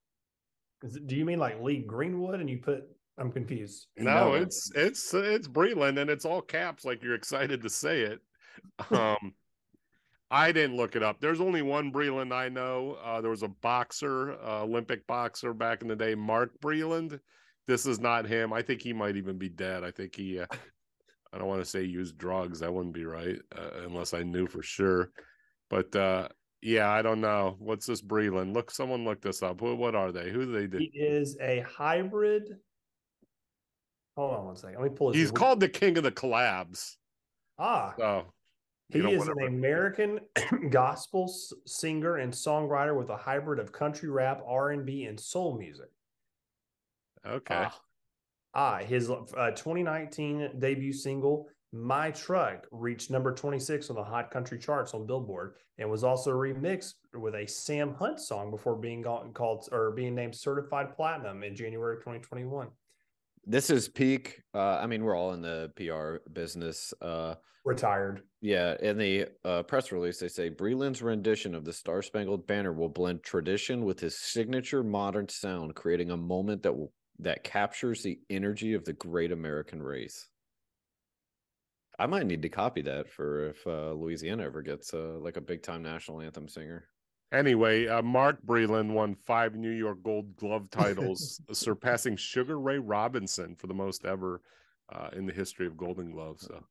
Is 0.83 0.97
it- 0.97 1.07
do 1.07 1.17
you 1.17 1.25
mean 1.25 1.39
like 1.39 1.61
Lee 1.63 1.79
Greenwood? 1.83 2.41
And 2.41 2.49
you 2.51 2.59
put? 2.59 2.85
I'm 3.19 3.33
confused. 3.33 3.87
No, 3.97 4.31
No. 4.31 4.35
it's 4.35 4.71
it's 4.75 5.13
it's 5.13 5.49
Breland, 5.49 5.99
and 6.01 6.09
it's 6.11 6.25
all 6.25 6.41
caps, 6.41 6.85
like 6.85 7.03
you're 7.03 7.15
excited 7.15 7.63
to 7.63 7.71
say 7.71 8.03
it. 8.03 8.21
Um, 8.91 9.35
I 10.31 10.53
didn't 10.53 10.77
look 10.77 10.95
it 10.95 11.03
up. 11.03 11.21
There's 11.21 11.41
only 11.41 11.63
one 11.63 11.93
Breland 11.93 12.33
I 12.33 12.49
know. 12.49 12.99
Uh, 13.03 13.21
there 13.21 13.31
was 13.31 13.43
a 13.43 13.49
boxer, 13.49 14.35
uh, 14.45 14.63
Olympic 14.63 15.07
boxer 15.07 15.53
back 15.53 15.83
in 15.83 15.89
the 15.89 15.97
day, 15.97 16.15
Mark 16.15 16.53
Breland. 16.61 17.19
This 17.67 17.85
is 17.85 17.99
not 17.99 18.27
him. 18.27 18.53
I 18.53 18.63
think 18.63 18.81
he 18.81 18.93
might 18.93 19.17
even 19.17 19.39
be 19.39 19.49
dead. 19.49 19.83
I 19.83 19.91
think 19.91 20.15
he. 20.15 20.41
Uh, 20.41 20.47
I 21.33 21.39
don't 21.39 21.49
want 21.49 21.63
to 21.63 21.69
say 21.69 21.83
used 21.83 22.19
drugs. 22.19 22.61
That 22.61 22.73
wouldn't 22.73 22.95
be 22.95 23.05
right 23.05 23.39
uh, 23.57 23.85
unless 23.85 24.15
I 24.15 24.23
knew 24.23 24.47
for 24.47 24.63
sure. 24.63 25.11
But 25.69 25.95
uh, 25.95 26.29
yeah, 26.61 26.91
I 26.91 27.03
don't 27.03 27.21
know. 27.21 27.57
What's 27.59 27.87
this 27.87 28.03
Breland? 28.03 28.55
Look, 28.55 28.71
someone 28.71 29.05
look 29.05 29.23
this 29.23 29.43
up. 29.43 29.61
Who, 29.61 29.77
what 29.77 29.95
are 29.95 30.13
they? 30.13 30.31
Who 30.31 30.47
do 30.47 30.53
they 30.53 30.67
do? 30.67 30.79
He 30.79 30.91
is 30.99 31.37
a 31.41 31.61
hybrid. 31.61 32.57
Hold 34.17 34.35
on 34.35 34.47
one 34.47 34.57
second. 34.57 34.81
Let 34.81 34.91
me 34.91 34.97
pull 34.97 35.13
this. 35.13 35.21
He's 35.21 35.31
called 35.31 35.61
the 35.61 35.69
king 35.69 35.97
of 35.97 36.03
the 36.03 36.13
collabs. 36.13 36.97
ah. 37.59 37.95
So 37.97 38.33
He 38.93 38.99
is 39.13 39.29
an 39.29 39.43
American 39.47 40.21
gospel 40.71 41.33
singer 41.67 42.17
and 42.17 42.33
songwriter 42.33 42.97
with 42.97 43.11
a 43.11 43.17
hybrid 43.17 43.59
of 43.59 43.73
country 43.73 44.09
rap, 44.09 44.43
R 44.47 44.71
and 44.71 44.85
B, 44.85 45.05
and 45.05 45.19
soul 45.19 45.59
music. 45.59 45.91
Okay. 47.27 47.55
Ah, 47.67 47.81
Ah, 48.53 48.79
his 48.79 49.11
uh, 49.11 49.51
2019 49.53 50.59
debut 50.59 50.93
single 50.93 51.49
"My 51.73 52.11
Truck" 52.11 52.67
reached 52.73 53.11
number 53.11 53.33
26 53.33 53.91
on 53.91 53.97
the 53.97 54.03
Hot 54.03 54.31
Country 54.31 54.59
charts 54.59 54.93
on 54.93 55.07
Billboard, 55.07 55.55
and 55.79 55.89
was 55.89 56.03
also 56.03 56.33
remixed 56.33 56.95
with 57.15 57.37
a 57.37 57.47
Sam 57.47 57.95
Hunt 57.95 58.19
song 58.19 58.51
before 58.51 58.75
being 58.75 59.05
called 59.05 59.69
or 59.71 59.93
being 59.93 60.17
named 60.17 60.35
certified 60.35 60.97
platinum 60.97 61.45
in 61.45 61.55
January 61.55 61.99
2021. 61.99 62.69
This 63.45 63.71
is 63.71 63.89
peak. 63.89 64.43
Uh, 64.55 64.79
I 64.79 64.87
mean, 64.87 65.03
we're 65.03 65.17
all 65.17 65.33
in 65.33 65.43
the 65.43 65.71
PR 65.77 66.29
business. 66.31 66.93
Uh, 67.01 67.35
Retired. 67.65 68.23
yeah, 68.41 68.75
in 68.81 68.97
the 68.97 69.27
uh, 69.45 69.63
press 69.63 69.93
release, 69.93 70.19
they 70.19 70.29
say 70.29 70.49
Breland's 70.51 71.03
rendition 71.03 71.55
of 71.55 71.65
the 71.65 71.73
Star 71.73 72.01
Spangled 72.01 72.47
Banner 72.47 72.73
will 72.73 72.89
blend 72.89 73.23
tradition 73.23 73.85
with 73.85 74.01
his 74.01 74.19
signature 74.19 74.83
modern 74.83 75.29
sound, 75.29 75.75
creating 75.75 76.11
a 76.11 76.17
moment 76.17 76.63
that 76.63 76.77
will 76.77 76.93
that 77.19 77.45
captures 77.45 78.03
the 78.03 78.19
energy 78.31 78.73
of 78.73 78.85
the 78.87 78.95
great 78.95 79.31
American 79.31 79.83
race. 79.83 80.27
I 81.99 82.07
might 82.07 82.27
need 82.27 82.41
to 82.43 82.49
copy 82.49 82.81
that 82.83 83.11
for 83.11 83.51
if 83.51 83.67
uh, 83.67 83.93
Louisiana 83.93 84.45
ever 84.45 84.63
gets 84.63 84.95
uh, 84.95 85.19
like 85.21 85.37
a 85.37 85.43
big 85.43 85.63
time 85.63 85.83
national 85.83 86.23
anthem 86.23 86.49
singer. 86.49 86.89
Anyway, 87.33 87.87
uh, 87.87 88.03
Mark 88.03 88.45
Breland 88.45 88.93
won 88.93 89.15
five 89.15 89.55
New 89.55 89.71
York 89.71 90.03
Gold 90.03 90.37
Glove 90.37 90.69
titles, 90.71 91.41
surpassing 91.53 92.17
Sugar 92.17 92.59
Ray 92.59 92.79
Robinson 92.79 93.55
for 93.55 93.69
the 93.69 93.75
most 93.75 94.05
ever 94.05 94.41
uh, 94.93 95.11
in 95.13 95.27
the 95.27 95.33
history 95.33 95.67
of 95.67 95.77
Golden 95.77 96.11
Gloves. 96.11 96.43
So 96.47 96.65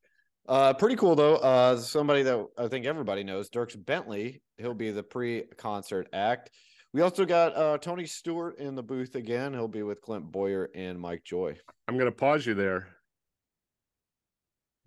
Uh, 0.46 0.74
pretty 0.74 0.96
cool 0.96 1.14
though. 1.14 1.36
Uh, 1.36 1.76
somebody 1.78 2.22
that 2.24 2.46
I 2.58 2.68
think 2.68 2.84
everybody 2.84 3.24
knows, 3.24 3.48
Dierks 3.48 3.82
Bentley. 3.82 4.42
He'll 4.58 4.74
be 4.74 4.90
the 4.90 5.02
pre-concert 5.02 6.08
act. 6.12 6.50
We 6.92 7.00
also 7.02 7.24
got 7.24 7.56
uh 7.56 7.78
Tony 7.78 8.04
Stewart 8.04 8.58
in 8.58 8.74
the 8.74 8.82
booth 8.82 9.14
again. 9.14 9.54
He'll 9.54 9.68
be 9.68 9.82
with 9.82 10.02
Clint 10.02 10.30
Bowyer 10.30 10.68
and 10.74 11.00
Mike 11.00 11.24
Joy. 11.24 11.56
I'm 11.88 11.94
going 11.94 12.10
to 12.10 12.16
pause 12.16 12.44
you 12.44 12.54
there. 12.54 12.88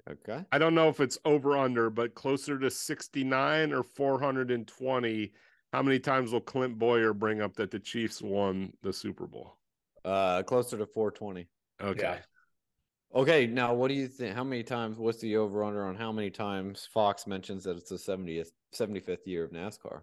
Okay. 0.10 0.44
I 0.52 0.58
don't 0.58 0.76
know 0.76 0.90
if 0.90 1.00
it's 1.00 1.18
over 1.24 1.58
under, 1.58 1.90
but 1.90 2.14
closer 2.14 2.60
to 2.60 2.70
69 2.70 3.72
or 3.72 3.84
420. 3.84 5.32
How 5.74 5.82
many 5.82 5.98
times 5.98 6.32
will 6.32 6.40
Clint 6.40 6.78
Bowyer 6.78 7.14
bring 7.14 7.42
up 7.42 7.56
that 7.56 7.72
the 7.72 7.80
Chiefs 7.80 8.22
won 8.22 8.74
the 8.84 8.94
Super 8.94 9.26
Bowl? 9.26 9.58
Uh, 10.06 10.44
closer 10.44 10.78
to 10.78 10.86
420. 10.86 11.48
Okay. 11.82 12.00
Yeah. 12.00 12.20
Okay. 13.20 13.48
Now, 13.48 13.74
what 13.74 13.88
do 13.88 13.96
you 13.96 14.08
think? 14.08 14.36
How 14.36 14.44
many 14.44 14.62
times? 14.62 15.00
What's 15.00 15.20
the 15.20 15.36
over/under 15.38 15.84
on 15.84 15.96
how 15.96 16.12
many 16.12 16.30
times 16.30 16.88
Fox 16.94 17.26
mentions 17.26 17.64
that 17.64 17.76
it's 17.76 17.90
the 17.90 17.96
70th, 17.96 18.50
75th 18.76 19.26
year 19.26 19.46
of 19.46 19.52
NASCAR? 19.52 20.02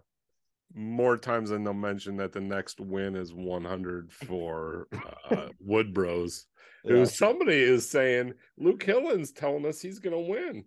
More 0.75 1.15
times 1.15 1.51
than 1.51 1.63
they'll 1.63 1.73
mention 1.73 2.17
that 2.17 2.33
the 2.33 2.41
next 2.41 2.81
win 2.81 3.15
is 3.15 3.33
100 3.33 4.11
for 4.11 4.87
uh, 5.31 5.47
Wood 5.59 5.93
Bros. 5.93 6.45
Yeah. 6.83 6.93
Who 6.93 7.05
somebody 7.05 7.57
is 7.61 7.87
saying 7.87 8.33
Luke 8.57 8.83
Hillen's 8.83 9.31
telling 9.31 9.67
us 9.67 9.79
he's 9.79 9.99
going 9.99 10.15
to 10.15 10.31
win. 10.31 10.65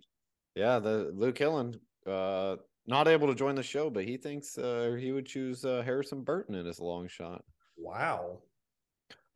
Yeah, 0.55 0.79
the 0.79 1.11
Luke 1.13 1.37
Hillen, 1.37 1.75
uh, 2.07 2.55
not 2.87 3.09
able 3.09 3.29
to 3.29 3.35
join 3.35 3.55
the 3.55 3.63
show, 3.63 3.91
but 3.91 4.05
he 4.05 4.17
thinks 4.17 4.59
uh, 4.59 4.97
he 4.99 5.13
would 5.13 5.27
choose 5.27 5.65
uh, 5.65 5.83
Harrison 5.85 6.23
Burton 6.23 6.55
in 6.55 6.67
his 6.67 6.81
long 6.81 7.09
shot. 7.09 7.43
Wow. 7.77 8.41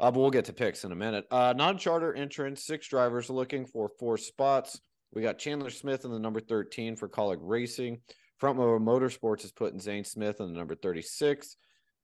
Uh, 0.00 0.10
but 0.10 0.20
we'll 0.20 0.30
get 0.30 0.44
to 0.44 0.52
picks 0.52 0.84
in 0.84 0.92
a 0.92 0.96
minute. 0.96 1.26
Uh, 1.30 1.54
non-charter 1.56 2.14
entrance, 2.14 2.64
six 2.64 2.88
drivers 2.88 3.30
looking 3.30 3.66
for 3.66 3.90
four 3.98 4.16
spots. 4.16 4.80
We 5.12 5.22
got 5.22 5.38
Chandler 5.38 5.70
Smith 5.70 6.04
in 6.04 6.10
the 6.10 6.18
number 6.18 6.40
13 6.40 6.94
for 6.94 7.08
Kaulig 7.08 7.38
Racing. 7.40 8.00
Front 8.36 8.58
Row 8.58 8.78
Motorsports 8.78 9.44
is 9.44 9.50
putting 9.50 9.80
Zane 9.80 10.04
Smith 10.04 10.40
in 10.40 10.52
the 10.52 10.58
number 10.58 10.76
36. 10.76 11.56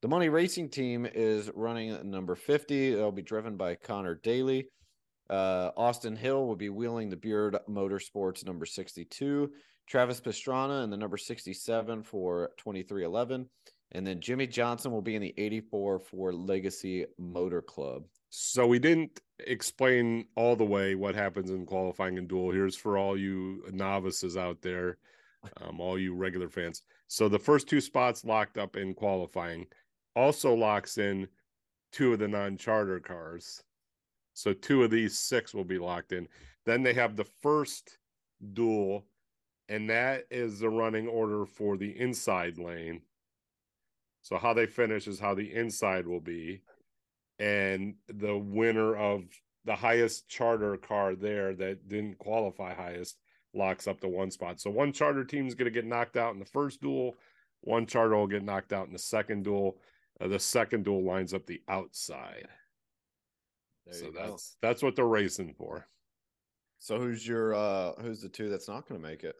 The 0.03 0.09
Money 0.09 0.29
Racing 0.29 0.71
team 0.71 1.07
is 1.07 1.51
running 1.55 2.11
number 2.11 2.35
50. 2.35 2.95
They'll 2.95 3.13
be 3.13 3.23
driven 3.23 3.57
by 3.57 3.77
Connor 3.77 4.17
Daly. 4.17 4.69
Uh, 5.31 5.71
Austin 5.77 6.17
Hill 6.17 6.47
will 6.47 6.57
be 6.57 6.69
wheeling 6.69 7.09
the 7.09 7.17
Beard 7.17 7.57
Motorsports 7.69 8.45
number 8.45 8.67
62. 8.67 9.51
Travis 9.87 10.21
Pastrana 10.21 10.85
in 10.85 10.91
the 10.91 10.97
number 10.97 11.17
67 11.17 12.03
for 12.03 12.51
2311. 12.59 13.49
And 13.93 14.07
then 14.07 14.21
Jimmie 14.21 14.47
Johnson 14.47 14.91
will 14.91 15.03
be 15.03 15.15
in 15.15 15.23
the 15.23 15.35
84 15.37 16.01
for 16.01 16.33
Legacy 16.33 17.07
Motor 17.19 17.63
Club. 17.63 18.05
So 18.31 18.67
we 18.67 18.81
didn't 18.81 19.21
explain 19.47 20.27
all 20.35 20.57
the 20.57 20.65
way 20.65 20.97
what 20.97 21.15
happens 21.15 21.51
in 21.51 21.65
qualifying 21.65 22.19
and 22.19 22.27
duel. 22.27 22.51
Here's 22.51 22.77
for 22.77 22.99
all 22.99 23.17
you 23.17 23.63
novices 23.71 24.37
out 24.37 24.61
there, 24.63 24.99
um, 25.63 25.81
all 25.81 25.97
you 25.99 26.15
regular 26.15 26.49
fans. 26.49 26.83
So 27.07 27.29
the 27.29 27.39
first 27.39 27.69
two 27.69 27.81
spots 27.81 28.25
locked 28.25 28.59
up 28.59 28.77
in 28.77 28.95
qualifying 28.95 29.67
also 30.17 30.55
locks 30.55 30.99
in 30.99 31.29
two 31.93 32.13
of 32.13 32.19
the 32.19 32.27
non-charter 32.27 32.99
cars. 32.99 33.63
So 34.33 34.53
two 34.53 34.83
of 34.83 34.91
these 34.91 35.17
six 35.17 35.55
will 35.55 35.65
be 35.65 35.79
locked 35.79 36.13
in. 36.13 36.27
Then 36.67 36.83
they 36.83 36.95
have 36.95 37.15
the 37.15 37.29
first 37.41 37.99
duel, 38.53 39.07
and 39.69 39.89
that 39.91 40.25
is 40.31 40.61
the 40.61 40.69
running 40.69 41.09
order 41.09 41.47
for 41.47 41.77
the 41.77 41.99
inside 41.99 42.59
lane. 42.59 43.03
So 44.23 44.39
how 44.39 44.55
they 44.55 44.67
finish 44.67 45.07
is 45.07 45.21
how 45.21 45.35
the 45.35 45.53
inside 45.53 46.07
will 46.07 46.21
be 46.21 46.63
and 47.39 47.95
the 48.09 48.37
winner 48.37 48.97
of 48.97 49.25
the 49.65 49.75
highest 49.75 50.29
charter 50.29 50.77
car 50.77 51.15
there 51.15 51.55
that 51.55 51.89
didn't 51.89 52.19
qualify 52.19 52.75
highest 52.75 53.19
locks 53.55 53.87
up 53.87 54.01
the 54.01 54.09
one 54.09 54.31
spot. 54.31 54.61
So 54.61 54.71
one 54.71 54.93
charter 54.93 55.25
team 55.25 55.47
is 55.47 55.55
going 55.55 55.67
to 55.67 55.71
get 55.71 55.87
knocked 55.87 56.17
out 56.17 56.35
in 56.35 56.39
the 56.39 56.45
first 56.45 56.81
duel. 56.81 57.17
One 57.63 57.87
charter 57.87 58.17
will 58.17 58.27
get 58.27 58.45
knocked 58.45 58.73
out 58.73 58.87
in 58.87 58.93
the 58.93 58.99
second 58.99 59.45
duel. 59.45 59.79
Uh, 60.21 60.29
the 60.29 60.39
second 60.39 60.85
duel 60.85 61.03
lines 61.03 61.35
up 61.35 61.47
the 61.47 61.63
outside. 61.69 62.49
There 63.87 63.95
so 63.95 64.07
you 64.07 64.13
go. 64.13 64.31
that's 64.31 64.57
that's 64.63 64.83
what 64.83 64.97
they're 64.97 65.05
racing 65.07 65.55
for. 65.57 65.87
So 66.79 66.99
who's 66.99 67.27
your 67.27 67.55
uh 67.55 67.93
who's 68.01 68.21
the 68.21 68.29
two 68.29 68.49
that's 68.49 68.69
not 68.69 68.89
going 68.89 69.01
to 69.01 69.07
make 69.07 69.25
it? 69.25 69.37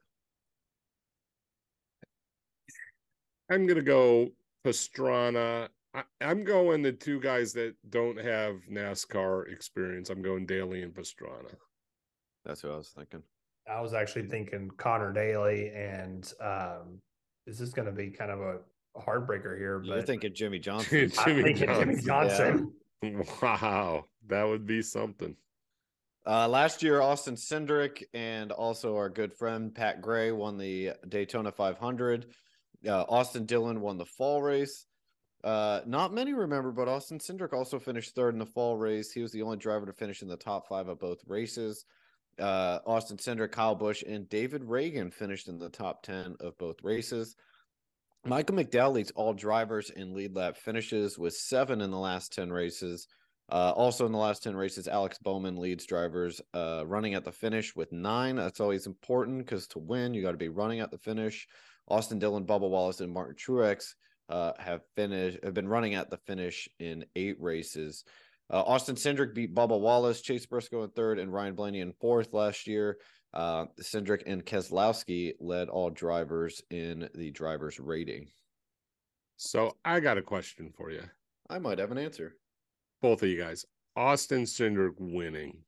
I'm 3.51 3.67
going 3.67 3.77
to 3.77 3.83
go 3.83 4.29
Pastrana. 4.65 5.69
I, 5.95 6.03
I'm 6.21 6.45
going 6.45 6.83
the 6.83 6.93
two 6.93 7.21
guys 7.21 7.53
that 7.55 7.75
don't 7.91 8.19
have 8.19 8.57
NASCAR 8.71 9.53
experience. 9.53 10.11
I'm 10.11 10.23
going 10.23 10.47
Daly 10.47 10.83
and 10.83 10.95
Pastrana. 10.95 11.55
That's 12.45 12.63
who 12.63 12.71
I 12.71 12.77
was 12.77 12.89
thinking. 12.89 13.23
I 13.71 13.81
was 13.81 13.95
actually 13.95 14.27
thinking 14.29 14.71
Connor 14.77 15.13
Daly, 15.13 15.71
and 15.75 16.31
um, 16.41 17.01
this 17.47 17.61
is 17.61 17.73
going 17.73 17.87
to 17.87 17.93
be 17.93 18.11
kind 18.11 18.31
of 18.31 18.41
a 18.41 18.59
heartbreaker 18.99 19.57
here. 19.57 19.83
You're 19.83 19.97
But 19.97 20.07
thinking 20.07 20.35
Jimmy 20.35 20.59
Johnson. 20.61 21.11
I'm 21.19 21.25
Jimmy 21.27 21.43
thinking 21.43 21.69
Jimmie 21.69 22.01
Johnson. 22.03 22.73
Johnson. 23.03 23.27
Wow, 23.43 24.07
that 24.29 24.45
would 24.45 24.67
be 24.67 24.83
something. 24.83 25.37
Uh, 26.27 26.49
last 26.49 26.83
year, 26.83 27.03
Austin 27.03 27.35
Cindric 27.35 28.03
and 28.15 28.51
also 28.51 28.97
our 28.97 29.11
good 29.11 29.33
friend 29.33 29.75
Pat 29.75 30.01
Gray 30.01 30.33
won 30.33 30.57
the 30.57 30.93
Daytona 31.09 31.53
500. 31.53 32.27
Uh, 32.87 33.05
Austin 33.09 33.47
Dillon 33.47 33.81
won 33.81 33.99
the 33.99 34.07
fall 34.07 34.43
race. 34.43 34.87
Uh, 35.43 35.81
not 35.87 36.15
many 36.15 36.33
remember, 36.33 36.73
but 36.73 36.89
Austin 36.89 37.19
Cindric 37.19 37.53
also 37.53 37.79
finished 37.79 38.15
third 38.15 38.35
in 38.35 38.39
the 38.39 38.47
fall 38.47 38.77
race. 38.77 39.13
He 39.13 39.21
was 39.21 39.31
the 39.31 39.43
only 39.43 39.59
driver 39.59 39.85
to 39.85 39.93
finish 39.93 40.23
in 40.23 40.29
the 40.29 40.37
top 40.37 40.67
five 40.69 40.89
of 40.89 40.99
both 40.99 41.19
races. 41.27 41.85
Uh, 42.39 42.79
Austin 42.87 43.19
Cindric, 43.19 43.53
Kyle 43.53 43.75
Busch, 43.75 44.03
and 44.03 44.29
David 44.29 44.63
Ragan 44.63 45.13
finished 45.13 45.49
in 45.49 45.59
the 45.59 45.69
top 45.69 46.03
10 46.03 46.37
of 46.41 46.57
both 46.59 46.83
races. 46.83 47.37
Michael 48.25 48.57
McDowell 48.57 48.95
leads 48.95 49.11
all 49.11 49.35
drivers 49.35 49.91
in 49.91 50.15
lead 50.15 50.35
lap 50.35 50.57
finishes 50.57 51.19
with 51.19 51.35
seven 51.35 51.83
in 51.83 51.91
the 51.91 51.99
last 51.99 52.33
10 52.33 52.51
races. 52.51 53.07
Uh, 53.51 53.73
also 53.77 54.07
in 54.07 54.13
the 54.13 54.19
last 54.19 54.43
10 54.43 54.57
races, 54.57 54.89
Alex 54.89 55.19
Bowman 55.19 55.57
leads 55.57 55.85
drivers 55.85 56.41
uh, 56.55 56.85
running 56.87 57.15
at 57.15 57.25
the 57.25 57.33
finish 57.33 57.77
with 57.77 57.93
nine. 57.93 58.37
That's 58.37 58.61
always 58.61 58.87
important 58.87 59.39
because 59.39 59.67
to 59.69 59.79
win, 59.79 60.15
you 60.15 60.23
got 60.23 60.33
to 60.33 60.39
be 60.39 60.49
running 60.49 60.81
at 60.81 60.91
the 60.91 60.99
finish. 60.99 61.47
Austin 61.89 62.19
Dillon, 62.19 62.47
Bubba 62.47 62.69
Wallace, 62.69 63.01
and 63.01 63.13
Martin 63.13 63.37
Truex 63.37 63.95
uh, 64.31 64.53
have 64.59 64.81
finished 64.97 65.39
have 65.45 65.55
been 65.55 65.69
running 65.69 65.95
at 65.95 66.11
the 66.11 66.17
finish 66.17 66.69
in 66.79 67.05
eight 67.15 67.37
races. 67.41 68.05
Uh, 68.51 68.63
Austin 68.63 68.95
Cindric 68.97 69.35
beat 69.35 69.55
Bubba 69.55 69.79
Wallace, 69.79 70.21
Chase 70.21 70.47
Briscoe 70.47 70.83
in 70.83 70.91
third, 70.91 71.19
and 71.19 71.33
Ryan 71.33 71.55
Blaney 71.55 71.81
in 71.81 71.93
fourth 71.93 72.33
last 72.33 72.67
year. 72.67 72.99
Uh, 73.33 73.67
Cindric 73.81 74.23
and 74.27 74.45
Keselowski 74.45 75.33
led 75.41 75.69
all 75.69 75.91
drivers 75.91 76.63
in 76.71 77.09
the 77.15 77.31
drivers' 77.33 77.81
rating. 77.81 78.29
So 79.37 79.77
I 79.85 80.01
got 80.01 80.19
a 80.19 80.23
question 80.23 80.73
for 80.77 80.91
you, 80.91 81.03
I 81.51 81.59
might 81.59 81.79
have 81.79 81.91
an 81.91 81.99
answer. 81.99 82.37
Both 83.05 83.23
of 83.23 83.29
you 83.29 83.37
guys. 83.37 83.67
Austin 83.97 84.45
Cindric 84.45 84.95
winning. 84.99 85.59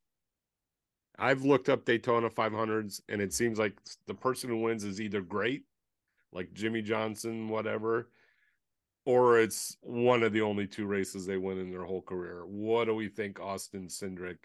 I've 1.18 1.42
looked 1.44 1.68
up 1.68 1.84
Daytona 1.84 2.30
500s, 2.30 3.02
and 3.10 3.20
it 3.20 3.34
seems 3.34 3.58
like 3.58 3.74
the 4.06 4.14
person 4.14 4.48
who 4.48 4.62
wins 4.62 4.84
is 4.84 5.02
either 5.02 5.20
great, 5.20 5.64
like 6.32 6.54
Jimmie 6.54 6.80
Johnson, 6.80 7.50
whatever, 7.50 8.08
or 9.04 9.38
it's 9.38 9.76
one 9.82 10.22
of 10.22 10.32
the 10.32 10.40
only 10.40 10.66
two 10.66 10.86
races 10.86 11.26
they 11.26 11.36
win 11.36 11.58
in 11.58 11.70
their 11.70 11.84
whole 11.84 12.00
career. 12.00 12.46
What 12.46 12.86
do 12.86 12.94
we 12.94 13.06
think 13.10 13.38
Austin 13.38 13.88
Cindric? 13.88 14.38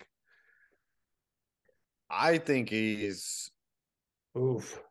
I 2.10 2.40
think 2.40 2.70
he's. 2.70 3.52
Oof. 4.38 4.82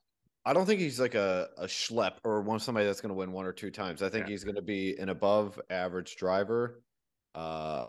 I 0.46 0.54
don't 0.54 0.64
think 0.64 0.80
he's 0.80 0.98
like 0.98 1.16
a, 1.16 1.50
a 1.58 1.66
schlep 1.66 2.14
or 2.24 2.40
one 2.40 2.60
somebody 2.60 2.86
that's 2.86 3.02
going 3.02 3.10
to 3.10 3.14
win 3.14 3.30
one 3.30 3.44
or 3.44 3.52
two 3.52 3.70
times. 3.70 4.02
I 4.02 4.08
think 4.08 4.24
Yeah. 4.24 4.30
he's 4.30 4.44
going 4.44 4.56
to 4.56 4.62
be 4.62 4.96
an 4.96 5.10
above 5.10 5.60
average 5.68 6.16
driver. 6.16 6.80
Uh, 7.34 7.86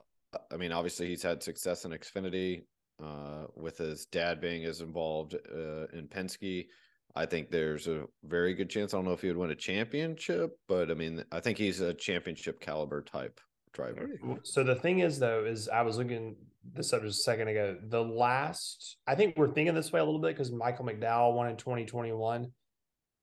I 0.52 0.58
mean, 0.58 0.72
obviously 0.72 1.08
he's 1.08 1.24
had 1.24 1.44
success 1.44 1.86
in 1.86 1.92
Xfinity 1.92 2.64
uh, 3.04 3.46
with 3.56 3.78
his 3.78 4.06
dad 4.06 4.40
being 4.40 4.66
as 4.66 4.82
involved 4.82 5.36
uh, 5.36 5.88
in 5.94 6.08
Penske. 6.08 6.68
I 7.16 7.26
think 7.26 7.52
there's 7.52 7.88
a 7.88 8.06
very 8.24 8.54
good 8.54 8.70
chance. 8.70 8.94
I 8.94 8.98
don't 8.98 9.06
know 9.06 9.12
if 9.12 9.22
he 9.22 9.28
would 9.28 9.38
win 9.38 9.52
a 9.52 9.56
championship, 9.56 10.58
but 10.68 10.90
I 10.90 10.94
mean, 10.94 11.24
I 11.32 11.42
think 11.42 11.58
he's 11.58 11.82
a 11.82 11.94
championship 11.94 12.62
caliber 12.62 13.02
type 13.02 13.42
driver. 13.74 14.10
So 14.44 14.64
the 14.64 14.76
thing 14.76 15.00
is, 15.00 15.20
though, 15.20 15.44
is 15.46 15.68
I 15.68 15.82
was 15.82 15.98
looking 15.98 16.36
this 16.74 16.94
up 16.94 17.02
just 17.02 17.20
a 17.20 17.24
second 17.24 17.50
ago. 17.50 17.78
The 17.82 18.02
last, 18.04 18.98
I 19.08 19.16
think 19.16 19.36
we're 19.36 19.52
thinking 19.52 19.76
this 19.76 19.92
way 19.92 20.00
a 20.00 20.04
little 20.04 20.22
bit 20.22 20.36
because 20.36 20.52
Michael 20.52 20.86
McDowell 20.86 21.34
won 21.34 21.50
in 21.50 21.58
2021. 21.58 22.52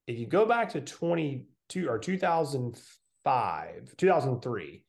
If 0.07 0.19
you 0.19 0.27
go 0.27 0.45
back 0.45 0.71
to 0.71 0.81
22 0.81 1.89
or 1.89 1.99
2005, 1.99 3.97
2003, 3.97 4.83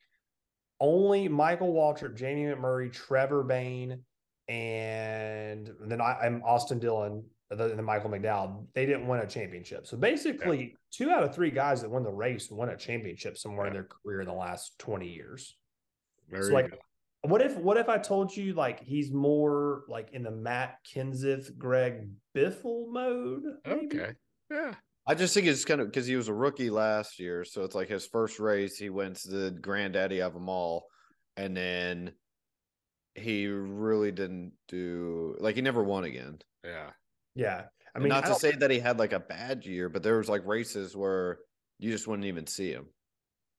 only 0.79 1.27
Michael 1.27 1.73
Waltrip, 1.73 2.15
Jamie 2.15 2.43
McMurray, 2.43 2.91
Trevor 2.91 3.43
Bayne, 3.43 4.01
and 4.47 5.71
then 5.85 6.01
I, 6.01 6.17
I'm 6.23 6.41
Austin 6.43 6.79
Dillon, 6.79 7.23
and 7.51 7.59
then 7.59 7.83
Michael 7.83 8.09
McDowell. 8.09 8.65
They 8.73 8.85
didn't 8.85 9.07
win 9.07 9.19
a 9.19 9.27
championship. 9.27 9.87
So 9.87 9.97
basically, 9.97 10.75
two 10.91 11.11
out 11.11 11.23
of 11.23 11.33
three 11.33 11.51
guys 11.51 11.81
that 11.81 11.89
won 11.89 12.03
the 12.03 12.11
race 12.11 12.49
won 12.51 12.69
a 12.69 12.77
championship 12.77 13.37
somewhere 13.37 13.67
in 13.67 13.73
their 13.73 13.87
career 13.87 14.21
in 14.21 14.27
the 14.27 14.33
last 14.33 14.77
20 14.79 15.07
years. 15.07 15.55
Very 16.29 16.43
So, 16.43 16.53
like, 16.53 16.69
good. 16.69 16.79
What 17.23 17.41
if 17.41 17.57
what 17.57 17.75
if 17.75 17.89
I 17.89 17.97
told 17.97 18.35
you 18.35 18.53
like 18.53 18.81
he's 18.81 19.11
more 19.11 19.83
like 19.89 20.09
in 20.13 20.23
the 20.23 20.31
Matt 20.31 20.77
Kenseth, 20.85 21.57
Greg 21.57 22.07
Biffle 22.33 22.89
mode? 22.89 23.43
maybe? 23.65 23.87
Okay. 23.87 24.11
Yeah. 24.49 24.73
I 25.09 25.15
just 25.15 25.33
think 25.33 25.47
it's 25.47 25.65
kind 25.65 25.81
of 25.81 25.87
because 25.87 26.05
he 26.05 26.15
was 26.15 26.27
a 26.27 26.33
rookie 26.33 26.69
last 26.69 27.19
year, 27.19 27.43
so 27.43 27.63
it's 27.63 27.73
like 27.73 27.89
his 27.89 28.05
first 28.05 28.39
race. 28.39 28.77
He 28.77 28.91
wins 28.91 29.23
the 29.23 29.49
granddaddy 29.49 30.21
of 30.21 30.33
them 30.35 30.49
all, 30.49 30.85
and 31.35 31.57
then 31.57 32.11
he 33.15 33.47
really 33.47 34.11
didn't 34.11 34.51
do 34.67 35.35
like 35.39 35.55
he 35.55 35.61
never 35.63 35.83
won 35.83 36.03
again. 36.03 36.37
Yeah. 36.63 36.91
Yeah. 37.33 37.63
I 37.95 37.97
I 37.97 37.99
mean, 37.99 38.09
not 38.09 38.25
I 38.25 38.29
to 38.29 38.35
say 38.35 38.51
that 38.51 38.69
he 38.69 38.77
had 38.79 38.99
like 38.99 39.13
a 39.13 39.19
bad 39.19 39.65
year, 39.65 39.89
but 39.89 40.03
there 40.03 40.17
was 40.19 40.29
like 40.29 40.45
races 40.45 40.95
where 40.95 41.39
you 41.79 41.89
just 41.91 42.07
wouldn't 42.07 42.27
even 42.27 42.45
see 42.45 42.71
him. 42.71 42.85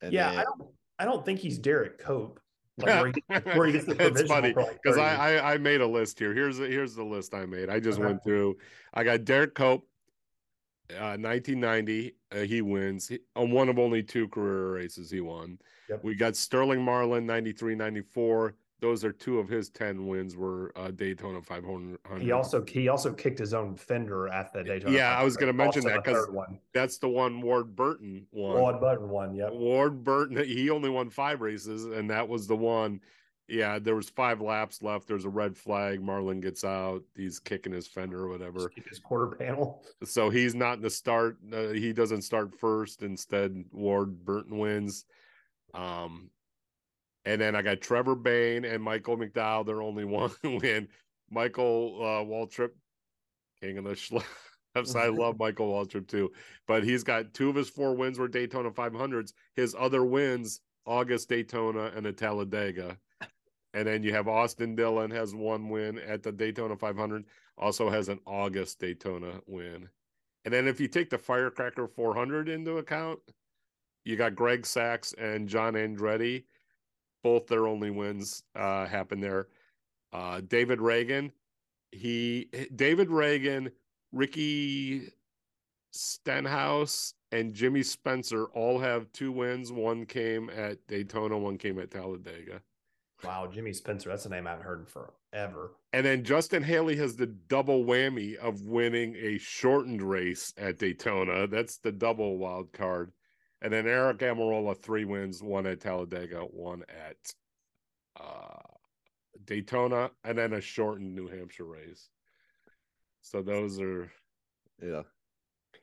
And 0.03 0.13
yeah, 0.13 0.31
then- 0.31 0.39
I 0.39 0.45
don't 0.45 0.63
I 1.01 1.05
don't 1.05 1.25
think 1.27 1.41
he's 1.41 1.59
Derrike 1.59 1.99
Cope. 1.99 2.39
Like 2.79 3.03
where 3.03 3.13
he, 3.13 3.51
where 3.59 3.67
he 3.67 3.73
the 3.73 3.79
It's 3.79 3.97
provisional 3.97 4.29
funny 4.29 4.55
because 4.83 4.99
I, 4.99 5.17
I 5.41 5.55
I 5.55 5.59
made 5.59 5.81
a 5.81 5.87
list 5.87 6.19
here. 6.19 6.33
Here's 6.33 6.59
the, 6.59 6.67
here's 6.67 6.95
the 6.95 7.05
list 7.05 7.35
I 7.35 7.45
made. 7.45 7.69
I 7.69 7.81
just 7.81 7.99
Okay. 7.99 8.07
went 8.07 8.23
through. 8.23 8.57
I 8.95 9.03
got 9.03 9.21
Derrike 9.21 9.55
Cope, 9.55 9.87
uh, 10.99 11.17
1990. 11.17 12.15
Uh, 12.33 12.37
he 12.39 12.63
wins 12.63 13.09
he, 13.09 13.19
on 13.37 13.51
one 13.51 13.69
of 13.69 13.79
only 13.79 14.03
two 14.03 14.29
career 14.29 14.75
races 14.75 15.11
he 15.11 15.21
won. 15.21 15.59
Yep. 15.89 16.05
We 16.05 16.15
got 16.15 16.37
Sterling 16.37 16.83
Marlin, 16.83 17.27
93, 17.27 17.75
94. 17.75 18.55
Those 18.81 19.05
are 19.05 19.13
two 19.13 19.39
of 19.39 19.49
his 19.49 19.69
10 19.69 20.07
wins 20.07 20.37
were 20.37 20.73
uh, 20.75 20.91
Daytona 20.91 21.43
500. 21.43 21.99
He 22.19 22.33
also 22.33 22.65
he 22.65 22.89
also 22.89 23.13
kicked 23.13 23.39
his 23.39 23.53
own 23.53 23.77
fender 23.77 24.29
at 24.29 24.53
the 24.55 24.65
Daytona. 24.65 24.97
Yeah, 24.97 25.15
I 25.19 25.23
was 25.23 25.37
gonna 25.37 25.53
mention 25.53 25.83
also 25.83 25.91
that 25.91 26.05
the 26.05 26.13
'cause 26.13 26.27
third 26.27 26.35
one, 26.35 26.59
That's 26.73 26.97
the 26.97 27.09
one 27.09 27.43
Ward 27.43 27.77
Burton 27.77 28.27
won. 28.33 28.57
Claude 28.57 28.81
Button 28.81 29.09
one. 29.11 29.35
Yep. 29.35 29.53
Ward 29.53 30.03
Burton, 30.03 30.43
he 30.45 30.71
only 30.71 30.89
won 30.89 31.11
five 31.11 31.43
races, 31.43 31.85
and 31.85 32.09
that 32.09 32.27
was 32.27 32.47
the 32.47 32.57
one. 32.57 33.03
Yeah, 33.51 33.81
there 33.81 33.97
was 33.97 34.09
five 34.09 34.41
laps 34.41 34.81
left. 34.81 35.09
There's 35.09 35.25
a 35.25 35.31
red 35.31 35.57
flag. 35.57 36.01
Marlin 36.01 36.41
gets 36.41 36.63
out. 36.63 37.03
He's 37.17 37.41
kicking 37.41 37.73
his 37.73 37.89
fender 37.89 38.25
or 38.25 38.29
whatever. 38.29 38.71
His 38.89 39.01
quarter 39.01 39.35
panel. 39.37 39.85
So 40.05 40.31
he's 40.31 40.55
not 40.55 40.77
in 40.79 40.83
the 40.83 40.91
start. 40.91 41.37
Uh, 41.53 41.69
he 41.69 41.93
doesn't 41.93 42.23
start 42.23 42.59
first. 42.59 43.03
Instead, 43.03 43.65
Ward 43.73 44.25
Burton 44.25 44.59
wins. 44.59 45.05
Um, 45.75 46.31
and 47.25 47.41
then 47.41 47.55
I 47.55 47.63
got 47.63 47.81
Trevor 47.81 48.15
Bayne 48.15 48.65
and 48.65 48.83
Michael 48.83 49.17
McDowell. 49.19 49.67
They're 49.67 49.83
only 49.83 50.05
one 50.07 50.31
win. 50.45 50.89
Michael 51.29 51.99
uh, 52.01 52.25
Waltrip, 52.25 52.71
king 53.61 53.79
of 53.79 53.85
the 53.85 53.91
schleps. 53.91 54.25
I 54.97 55.09
love 55.09 55.39
Michael 55.39 55.73
Waltrip 55.73 56.07
too, 56.07 56.31
but 56.69 56.85
he's 56.85 57.03
got 57.03 57.35
two 57.35 57.51
of 57.51 57.57
his 57.57 57.69
four 57.69 57.95
wins 57.95 58.19
were 58.19 58.29
Daytona 58.29 58.71
500s. 58.71 59.33
His 59.57 59.75
other 59.79 60.05
wins, 60.05 60.61
August 60.87 61.29
Daytona 61.29 61.93
and 61.97 62.07
the 62.07 62.13
Talladega. 62.13 62.97
And 63.73 63.87
then 63.87 64.03
you 64.03 64.13
have 64.13 64.27
Austin 64.27 64.75
Dillon 64.75 65.11
has 65.11 65.35
one 65.35 65.69
win 65.69 65.99
at 65.99 66.23
the 66.23 66.33
Daytona 66.33 66.77
500, 66.77 67.25
also 67.57 67.89
has 67.89 68.09
an 68.09 68.19
August 68.27 68.81
Daytona 68.81 69.41
win. 69.47 69.89
And 70.45 70.53
then 70.53 70.67
if 70.67 70.81
you 70.81 70.89
take 70.89 71.11
the 71.11 71.19
Firecracker 71.19 71.87
400 71.87 72.49
into 72.49 72.79
account, 72.79 73.21
you 74.05 74.17
got 74.17 74.35
Greg 74.35 74.67
Sacks 74.67 75.15
and 75.19 75.49
John 75.49 75.75
Andretti. 75.75 76.45
Both 77.23 77.47
their 77.47 77.67
only 77.67 77.91
wins 77.91 78.43
uh, 78.57 78.87
happened 78.87 79.23
there. 79.23 79.49
Uh, 80.13 80.41
David 80.41 80.79
Ragan, 80.79 81.31
he 81.93 82.49
David 82.75 83.09
Ragan, 83.09 83.71
Ricky 84.11 85.13
Stenhouse, 85.93 87.15
and 87.31 87.53
Jimmy 87.53 87.83
Spencer 87.83 88.47
all 88.47 88.79
have 88.79 89.13
two 89.13 89.33
wins. 89.33 89.71
One 89.71 90.07
came 90.07 90.49
at 90.51 90.85
Daytona, 90.87 91.37
one 91.39 91.59
came 91.59 91.79
at 91.79 91.91
Talladega. 91.91 92.63
Wow, 93.25 93.49
Jimmy 93.53 93.73
Spencer. 93.73 94.09
That's 94.09 94.27
a 94.27 94.31
name 94.31 94.47
I 94.47 94.51
haven't 94.51 94.65
heard 94.67 94.81
in 94.81 94.87
forever. 94.87 95.73
And 95.93 96.07
then 96.07 96.25
Justin 96.25 96.63
Haley 96.63 96.97
has 96.97 97.17
the 97.17 97.27
double 97.27 97.85
whammy 97.85 98.37
of 98.37 98.63
winning 98.63 99.15
a 99.17 99.39
shortened 99.39 100.03
race 100.03 100.53
at 100.57 100.79
Daytona. 100.79 101.47
That's 101.47 101.79
the 101.79 101.93
double 101.93 102.39
wild 102.39 102.73
card. 102.73 103.13
And 103.63 103.73
then 103.73 103.85
Aric 103.85 104.19
Almirola, 104.19 104.77
three 104.77 105.05
wins, 105.05 105.43
one 105.43 105.67
at 105.67 105.81
Talladega, 105.81 106.41
one 106.41 106.83
at 106.89 107.17
uh, 108.19 108.63
Daytona, 109.45 110.11
and 110.25 110.39
then 110.39 110.55
a 110.55 110.61
shortened 110.61 111.15
New 111.15 111.29
Hampshire 111.29 111.65
race. 111.67 112.09
So 113.21 113.43
those 113.43 113.79
are, 113.81 114.11
yeah. 114.83 115.03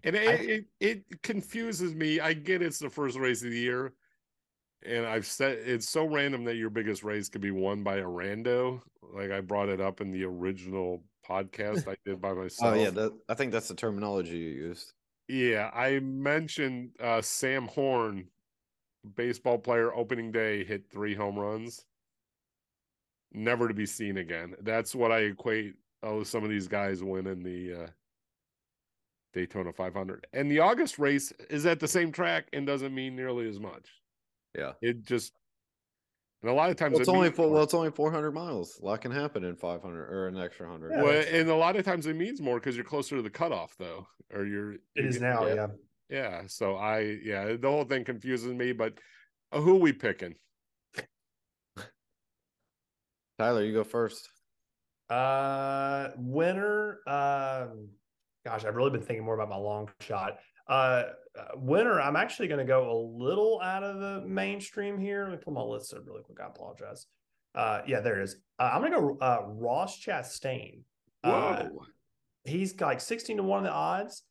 and 0.04 0.16
it, 0.16 0.28
I- 0.28 0.32
it, 0.34 0.66
it 0.80 1.22
confuses 1.22 1.94
me. 1.94 2.20
I 2.20 2.34
get 2.34 2.64
it's 2.64 2.80
the 2.80 2.90
first 2.90 3.18
race 3.18 3.44
of 3.44 3.52
the 3.52 3.60
year. 3.60 3.94
And 4.86 5.06
I've 5.06 5.26
said 5.26 5.58
it's 5.66 5.90
so 5.90 6.06
random 6.06 6.44
that 6.46 6.56
your 6.56 6.70
biggest 6.70 7.04
race 7.04 7.30
could 7.30 7.42
be 7.42 7.52
won 7.52 7.84
by 7.84 7.98
a 7.98 8.04
rando. 8.06 8.82
Like 9.14 9.32
I 9.32 9.42
brought 9.42 9.70
it 9.70 9.82
up 9.82 10.02
in 10.02 10.12
the 10.12 10.24
original 10.24 11.04
podcast 11.28 11.88
I 11.88 11.96
did 12.06 12.22
by 12.22 12.34
myself. 12.34 12.76
Oh 12.78 12.82
yeah, 12.82 12.90
that, 12.92 13.14
I 13.28 13.34
think 13.34 13.52
that's 13.52 13.68
the 13.68 13.76
terminology 13.76 14.38
you 14.38 14.50
used. 14.50 14.94
Yeah, 15.28 15.72
I 15.74 16.00
mentioned 16.00 16.92
uh, 17.02 17.22
Sam 17.22 17.68
Horn, 17.68 18.28
baseball 19.16 19.58
player, 19.58 19.94
opening 19.94 20.32
day 20.32 20.64
hit 20.64 20.90
three 20.90 21.16
home 21.16 21.38
runs. 21.38 21.86
never 23.34 23.68
to 23.68 23.74
be 23.74 23.86
seen 23.86 24.18
again. 24.18 24.56
That's 24.62 24.96
what 24.96 25.12
I 25.12 25.20
equate. 25.20 25.76
Oh, 26.04 26.24
some 26.24 26.44
of 26.44 26.50
these 26.50 26.68
guys 26.68 27.04
winning 27.04 27.44
the 27.44 27.84
uh, 27.84 27.88
Daytona 29.34 29.74
500, 29.74 30.28
and 30.34 30.50
the 30.50 30.60
August 30.60 31.00
race 31.00 31.32
is 31.50 31.66
at 31.66 31.80
the 31.80 31.88
same 31.88 32.12
track 32.12 32.48
and 32.54 32.66
doesn't 32.66 32.94
mean 32.96 33.16
nearly 33.16 33.50
as 33.50 33.60
much. 33.60 33.90
Yeah. 34.58 34.74
It 34.82 35.04
just 35.04 35.34
and 36.42 36.52
a 36.52 36.54
lot 36.54 36.70
of 36.70 36.76
times 36.76 36.94
Well, 36.94 37.02
it's 37.02 37.10
it 37.10 37.16
only 37.16 37.32
four, 37.32 37.50
well, 37.50 37.64
it's 37.64 37.74
only 37.74 37.90
400 37.90 38.32
miles. 38.32 38.80
A 38.82 38.86
lot 38.86 39.02
can 39.02 39.12
happen 39.12 39.44
in 39.44 39.56
500 39.56 40.14
or 40.14 40.28
an 40.28 40.38
extra 40.38 40.70
100. 40.70 40.92
Yeah. 40.92 41.04
Well, 41.04 41.26
and 41.32 41.50
a 41.50 41.56
lot 41.56 41.76
of 41.76 41.84
times 41.84 42.06
it 42.06 42.16
means 42.16 42.40
more 42.40 42.60
because 42.60 42.76
you're 42.76 42.86
closer 42.86 43.16
to 43.16 43.24
the 43.24 43.30
cutoff, 43.30 43.76
though, 43.78 44.08
or 44.32 44.46
you're. 44.46 44.74
It 44.74 44.82
you're 44.96 45.08
is 45.08 45.20
now, 45.20 45.48
yeah. 45.48 45.54
yeah. 45.56 45.68
Yeah. 46.10 46.42
So 46.48 46.76
I, 46.76 47.18
yeah, 47.24 47.56
the 47.60 47.68
whole 47.68 47.86
thing 47.86 48.04
confuses 48.04 48.54
me. 48.54 48.72
But 48.72 48.94
uh, 49.52 49.62
who 49.62 49.78
we 49.78 49.94
picking? 49.94 50.36
Tyler, 53.40 53.64
you 53.64 53.74
go 53.74 53.84
first. 53.84 54.30
Uh, 55.10 56.10
winner. 56.18 57.00
Um, 57.08 57.90
gosh, 58.46 58.64
I've 58.64 58.76
really 58.76 58.92
been 58.92 59.02
thinking 59.02 59.26
more 59.26 59.36
about 59.36 59.50
my 59.50 59.58
long 59.58 59.90
shot. 60.02 60.38
Uh, 60.68 61.04
uh, 61.38 61.56
winner. 61.56 62.02
I'm 62.02 62.16
actually 62.16 62.48
going 62.48 62.60
to 62.60 62.66
go 62.66 62.92
a 62.92 62.98
little 63.24 63.62
out 63.62 63.84
of 63.84 64.00
the 64.00 64.28
mainstream 64.28 65.00
here. 65.00 65.24
Let 65.24 65.32
me 65.32 65.38
pull 65.44 65.54
my 65.54 65.62
list 65.62 65.94
up 65.94 66.04
really 66.06 66.24
quick. 66.24 66.40
I 66.42 66.48
apologize. 66.48 67.08
Uh, 67.56 67.82
yeah, 67.88 68.00
there 68.00 68.20
it 68.20 68.24
is. 68.24 68.38
Uh, 68.60 68.72
I'm 68.74 68.82
going 68.82 68.94
to 68.94 69.00
go 69.00 69.18
uh, 69.22 69.42
Ross 69.48 70.00
Chastain. 70.00 70.82
Uh, 71.24 71.64
Whoa. 71.66 71.86
he's 72.46 72.80
like 72.80 73.02
16 73.02 73.38
to 73.38 73.44
1 73.44 73.60
in 73.60 73.64
the 73.66 73.72
odds. 73.72 74.24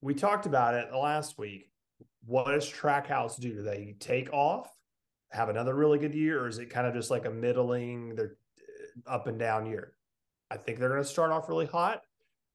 We 0.00 0.14
talked 0.14 0.46
about 0.46 0.74
it 0.74 0.92
last 0.94 1.38
week. 1.38 1.70
What 2.24 2.46
does 2.46 2.70
Trackhouse 2.70 3.40
do? 3.40 3.54
Do 3.54 3.62
they 3.62 3.96
take 3.98 4.32
off, 4.32 4.68
have 5.30 5.48
another 5.48 5.74
really 5.74 5.98
good 5.98 6.14
year, 6.14 6.44
or 6.44 6.48
is 6.48 6.58
it 6.58 6.70
kind 6.70 6.86
of 6.86 6.94
just 6.94 7.10
like 7.10 7.24
a 7.24 7.30
middling, 7.30 8.14
they're 8.14 8.36
uh, 9.06 9.10
up 9.10 9.26
and 9.26 9.38
down 9.38 9.66
year? 9.66 9.94
I 10.50 10.56
think 10.56 10.78
they're 10.78 10.88
going 10.88 11.02
to 11.02 11.08
start 11.08 11.30
off 11.30 11.48
really 11.48 11.66
hot. 11.66 12.02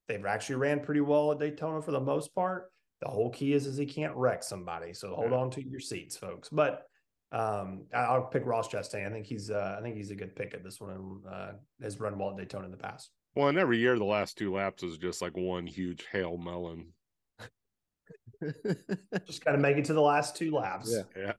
They've 0.08 0.25
actually 0.25 0.56
ran 0.56 0.82
pretty 0.82 1.01
well 1.01 1.32
at 1.32 1.39
Daytona 1.39 1.82
for 1.82 1.91
the 1.91 1.99
most 1.99 2.36
part. 2.36 2.72
The 3.04 3.10
whole 3.10 3.30
key 3.30 3.52
is 3.54 3.68
is 3.68 3.78
he 3.78 3.86
can't 3.86 4.16
wreck 4.16 4.44
somebody. 4.44 4.94
So 4.94 5.13
hold 5.13 5.32
Yeah. 5.32 5.38
on 5.38 5.52
to 5.52 5.68
your 5.68 5.80
seats, 5.82 6.16
folks. 6.16 6.48
But 6.50 6.84
um, 7.34 7.86
I- 7.94 7.98
I'll 8.06 8.28
pick 8.28 8.46
Ross 8.46 8.70
Chastain. 8.70 9.06
I 9.06 9.12
think 9.12 9.26
he's 9.26 9.50
uh, 9.52 9.76
I 9.78 9.82
think 9.82 9.98
he's 9.98 10.12
a 10.12 10.16
good 10.16 10.36
pick 10.36 10.54
at 10.54 10.63
this 10.63 10.80
one 10.80 11.22
uh, 11.30 11.52
has 11.82 12.00
run 12.00 12.18
well 12.18 12.30
at 12.32 12.38
Daytona 12.38 12.66
in 12.66 12.72
the 12.72 12.78
past. 12.78 13.10
Well, 13.36 13.50
and 13.50 13.58
every 13.58 13.80
year 13.80 13.98
the 13.98 14.06
last 14.06 14.38
two 14.38 14.54
laps 14.54 14.84
is 14.84 14.98
just 14.98 15.22
like 15.22 15.36
one 15.36 15.68
huge 15.68 16.06
hail 16.12 16.38
melon. 16.38 16.94
Just 19.26 19.44
got 19.46 19.54
to 19.54 19.58
make 19.58 19.78
it 19.78 19.86
to 19.86 19.94
the 19.94 20.02
last 20.02 20.36
two 20.36 20.52
laps. 20.52 20.94
Yeah. 20.94 21.04
Yeah. 21.24 21.34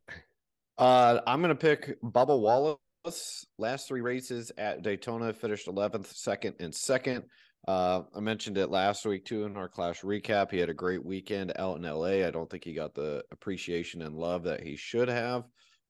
Uh, 0.78 1.20
I'm 1.26 1.40
gonna 1.42 1.54
pick 1.54 2.00
Bubba 2.02 2.38
Wallace. 2.38 3.44
Last 3.58 3.86
three 3.86 4.00
races 4.00 4.50
at 4.56 4.82
Daytona 4.82 5.32
finished 5.34 5.66
11th, 5.68 6.06
second, 6.14 6.56
and 6.60 6.74
second. 6.74 7.24
Uh, 7.66 8.02
I 8.14 8.20
mentioned 8.20 8.58
it 8.58 8.70
last 8.70 9.06
week 9.06 9.24
too 9.24 9.44
in 9.44 9.56
our 9.56 9.68
clash 9.68 10.02
recap. 10.02 10.50
He 10.50 10.58
had 10.58 10.68
a 10.68 10.74
great 10.74 11.04
weekend 11.04 11.52
out 11.56 11.78
in 11.78 11.82
LA. 11.82 12.26
I 12.26 12.30
don't 12.30 12.48
think 12.50 12.64
he 12.64 12.74
got 12.74 12.94
the 12.94 13.24
appreciation 13.30 14.02
and 14.02 14.16
love 14.16 14.44
that 14.44 14.62
he 14.62 14.76
should 14.76 15.08
have. 15.08 15.44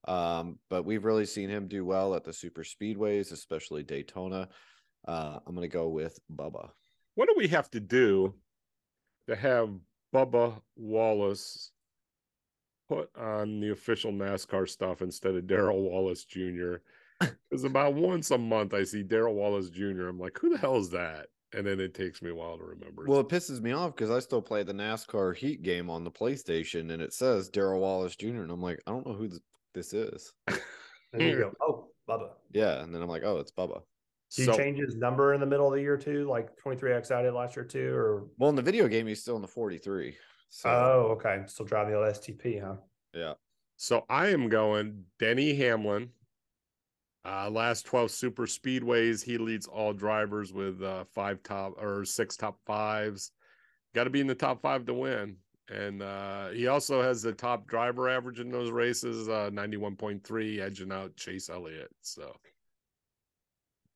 Um, 0.07 0.59
but 0.69 0.85
we've 0.85 1.03
really 1.03 1.25
seen 1.25 1.49
him 1.49 1.67
do 1.67 1.83
well 1.83 2.15
at 2.15 2.23
the 2.23 2.31
super 2.31 2.63
speedways, 2.63 3.31
especially 3.31 3.83
Daytona. 3.83 4.47
Uh, 5.05 5.39
I'm 5.45 5.53
gonna 5.55 5.67
go 5.67 5.89
with 5.89 6.17
Bubba. 6.33 6.69
What 7.15 7.27
do 7.27 7.35
we 7.37 7.47
have 7.49 7.69
to 7.71 7.79
do 7.79 8.35
to 9.27 9.35
have 9.35 9.69
Bubba 10.13 10.61
Wallace 10.77 11.71
put 12.87 13.09
on 13.17 13.59
the 13.59 13.71
official 13.71 14.11
NASCAR 14.11 14.69
stuff 14.69 15.01
instead 15.01 15.35
of 15.35 15.43
Daryl 15.43 15.89
Wallace 15.89 16.23
Jr.? 16.23 16.75
Because 17.19 17.63
about 17.65 17.95
once 17.95 18.31
a 18.31 18.37
month 18.37 18.73
I 18.73 18.83
see 18.83 19.03
Daryl 19.03 19.33
Wallace 19.33 19.69
Jr. 19.69 20.07
I'm 20.07 20.19
like, 20.19 20.37
who 20.39 20.49
the 20.49 20.57
hell 20.57 20.77
is 20.77 20.91
that? 20.91 21.27
And 21.53 21.65
then 21.65 21.79
it 21.79 21.93
takes 21.93 22.21
me 22.21 22.31
a 22.31 22.35
while 22.35 22.57
to 22.57 22.63
remember. 22.63 23.05
Well, 23.07 23.19
it 23.21 23.29
pisses 23.29 23.61
me 23.61 23.71
off 23.71 23.95
because 23.95 24.11
I 24.11 24.19
still 24.19 24.41
play 24.41 24.63
the 24.63 24.73
NASCAR 24.73 25.35
Heat 25.35 25.61
game 25.61 25.89
on 25.89 26.03
the 26.03 26.11
PlayStation, 26.11 26.91
and 26.91 27.01
it 27.01 27.13
says 27.13 27.49
Daryl 27.49 27.79
Wallace 27.79 28.15
Jr. 28.15 28.41
And 28.41 28.51
I'm 28.51 28.61
like, 28.61 28.81
I 28.87 28.91
don't 28.91 29.05
know 29.07 29.13
who 29.13 29.29
this 29.73 29.93
is. 29.93 30.33
And 31.13 31.23
you 31.23 31.37
go, 31.37 31.53
oh, 31.61 31.87
Bubba. 32.09 32.31
Yeah, 32.51 32.83
and 32.83 32.93
then 32.93 33.01
I'm 33.01 33.07
like, 33.07 33.23
oh, 33.23 33.37
it's 33.37 33.51
Bubba. 33.51 33.81
Do 34.35 34.41
you 34.41 34.51
So- 34.51 34.57
change 34.57 34.79
his 34.79 34.97
number 34.97 35.33
in 35.33 35.39
the 35.39 35.45
middle 35.45 35.67
of 35.67 35.73
the 35.75 35.81
year 35.81 35.95
too, 35.95 36.27
like 36.27 36.49
23X 36.61 37.09
I 37.09 37.21
did 37.21 37.33
last 37.33 37.55
year 37.55 37.63
too? 37.63 37.93
Or 37.95 38.27
Well, 38.37 38.49
in 38.49 38.55
the 38.57 38.61
video 38.61 38.89
game, 38.89 39.07
he's 39.07 39.21
still 39.21 39.37
in 39.37 39.41
the 39.41 39.47
43. 39.47 40.17
So 40.49 40.69
oh, 40.69 41.11
okay. 41.13 41.43
Still 41.47 41.65
driving 41.65 41.93
the 41.93 41.99
old 41.99 42.07
STP, 42.13 42.61
huh? 42.61 42.75
yeah, 43.13 43.35
So 43.77 44.03
I 44.09 44.27
am 44.27 44.49
going 44.49 45.05
Denny 45.19 45.55
Hamlin. 45.55 46.09
Uh, 47.25 47.49
last 47.49 47.85
12 47.85 48.11
super 48.11 48.45
speedways, 48.45 49.23
he 49.23 49.37
leads 49.37 49.65
all 49.65 49.93
drivers 49.93 50.53
with 50.53 50.81
uh, 50.83 51.03
five 51.13 51.41
top 51.41 51.73
or 51.81 52.05
six 52.05 52.37
top 52.37 52.59
fives. 52.65 53.31
Got 53.95 54.03
to 54.03 54.09
be 54.11 54.21
in 54.21 54.27
the 54.27 54.35
top 54.35 54.61
five 54.61 54.85
to 54.85 54.93
win. 54.93 55.37
And 55.67 56.03
uh, 56.03 56.49
he 56.49 56.67
also 56.67 57.01
has 57.01 57.23
the 57.23 57.33
top 57.33 57.67
driver 57.67 58.07
average 58.07 58.39
in 58.39 58.51
those 58.51 58.69
races, 58.69 59.27
uh, 59.27 59.49
91.3, 59.51 60.59
edging 60.59 60.91
out 60.91 61.15
Chase 61.15 61.49
Elliott. 61.49 61.89
So 62.01 62.35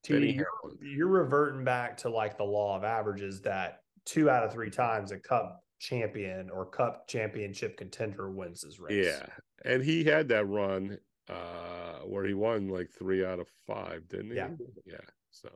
T, 0.02 0.32
you're, 0.32 0.48
you're 0.82 1.08
reverting 1.08 1.64
back 1.64 1.98
to 1.98 2.10
like 2.10 2.38
the 2.38 2.44
law 2.44 2.76
of 2.76 2.84
averages 2.84 3.42
that 3.42 3.82
two 4.06 4.30
out 4.30 4.44
of 4.44 4.52
three 4.52 4.72
times 4.72 5.12
a 5.12 5.20
cup 5.20 5.64
champion 5.80 6.50
or 6.50 6.66
cup 6.66 7.08
championship 7.08 7.78
contender 7.78 8.32
wins 8.32 8.64
his 8.64 8.80
race. 8.80 9.06
Yeah. 9.06 9.26
And 9.64 9.84
he 9.84 10.04
had 10.04 10.30
that 10.30 10.48
run 10.48 10.98
uh, 11.30 12.00
where 12.06 12.26
he 12.26 12.34
won 12.34 12.68
like 12.70 12.90
three 12.92 13.26
out 13.26 13.40
of 13.40 13.48
five, 13.68 14.08
didn't 14.10 14.32
he? 14.32 14.38
Yeah. 14.38 14.50
Yeah. 14.86 14.98
So 15.32 15.50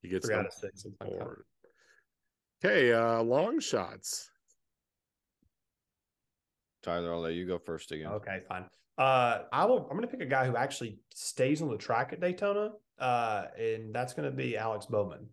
he 0.00 0.08
gets 0.08 0.26
Three 0.26 0.34
out 0.36 0.46
of 0.46 0.52
six. 0.52 0.82
something 0.82 0.98
like 1.00 1.18
forward. 1.18 1.44
Okay. 2.64 2.92
Uh, 2.92 3.22
long 3.22 3.60
shots. 3.60 4.30
Tyler, 6.82 7.12
I'll 7.12 7.20
let 7.20 7.34
you 7.34 7.46
go 7.46 7.58
first 7.58 7.92
again. 7.92 8.08
Okay, 8.08 8.40
fine. 8.48 8.64
Uh, 8.98 9.42
I 9.52 9.64
will. 9.64 9.86
I'm 9.90 9.96
going 9.96 10.02
to 10.02 10.08
pick 10.08 10.20
a 10.20 10.26
guy 10.26 10.46
who 10.46 10.56
actually 10.56 10.98
stays 11.14 11.62
on 11.62 11.68
the 11.70 11.76
track 11.76 12.12
at 12.12 12.20
Daytona, 12.20 12.70
uh, 12.98 13.44
and 13.58 13.94
that's 13.94 14.12
going 14.14 14.28
to 14.28 14.36
be 14.36 14.56
Alex 14.56 14.86
Bowman. 14.86 15.26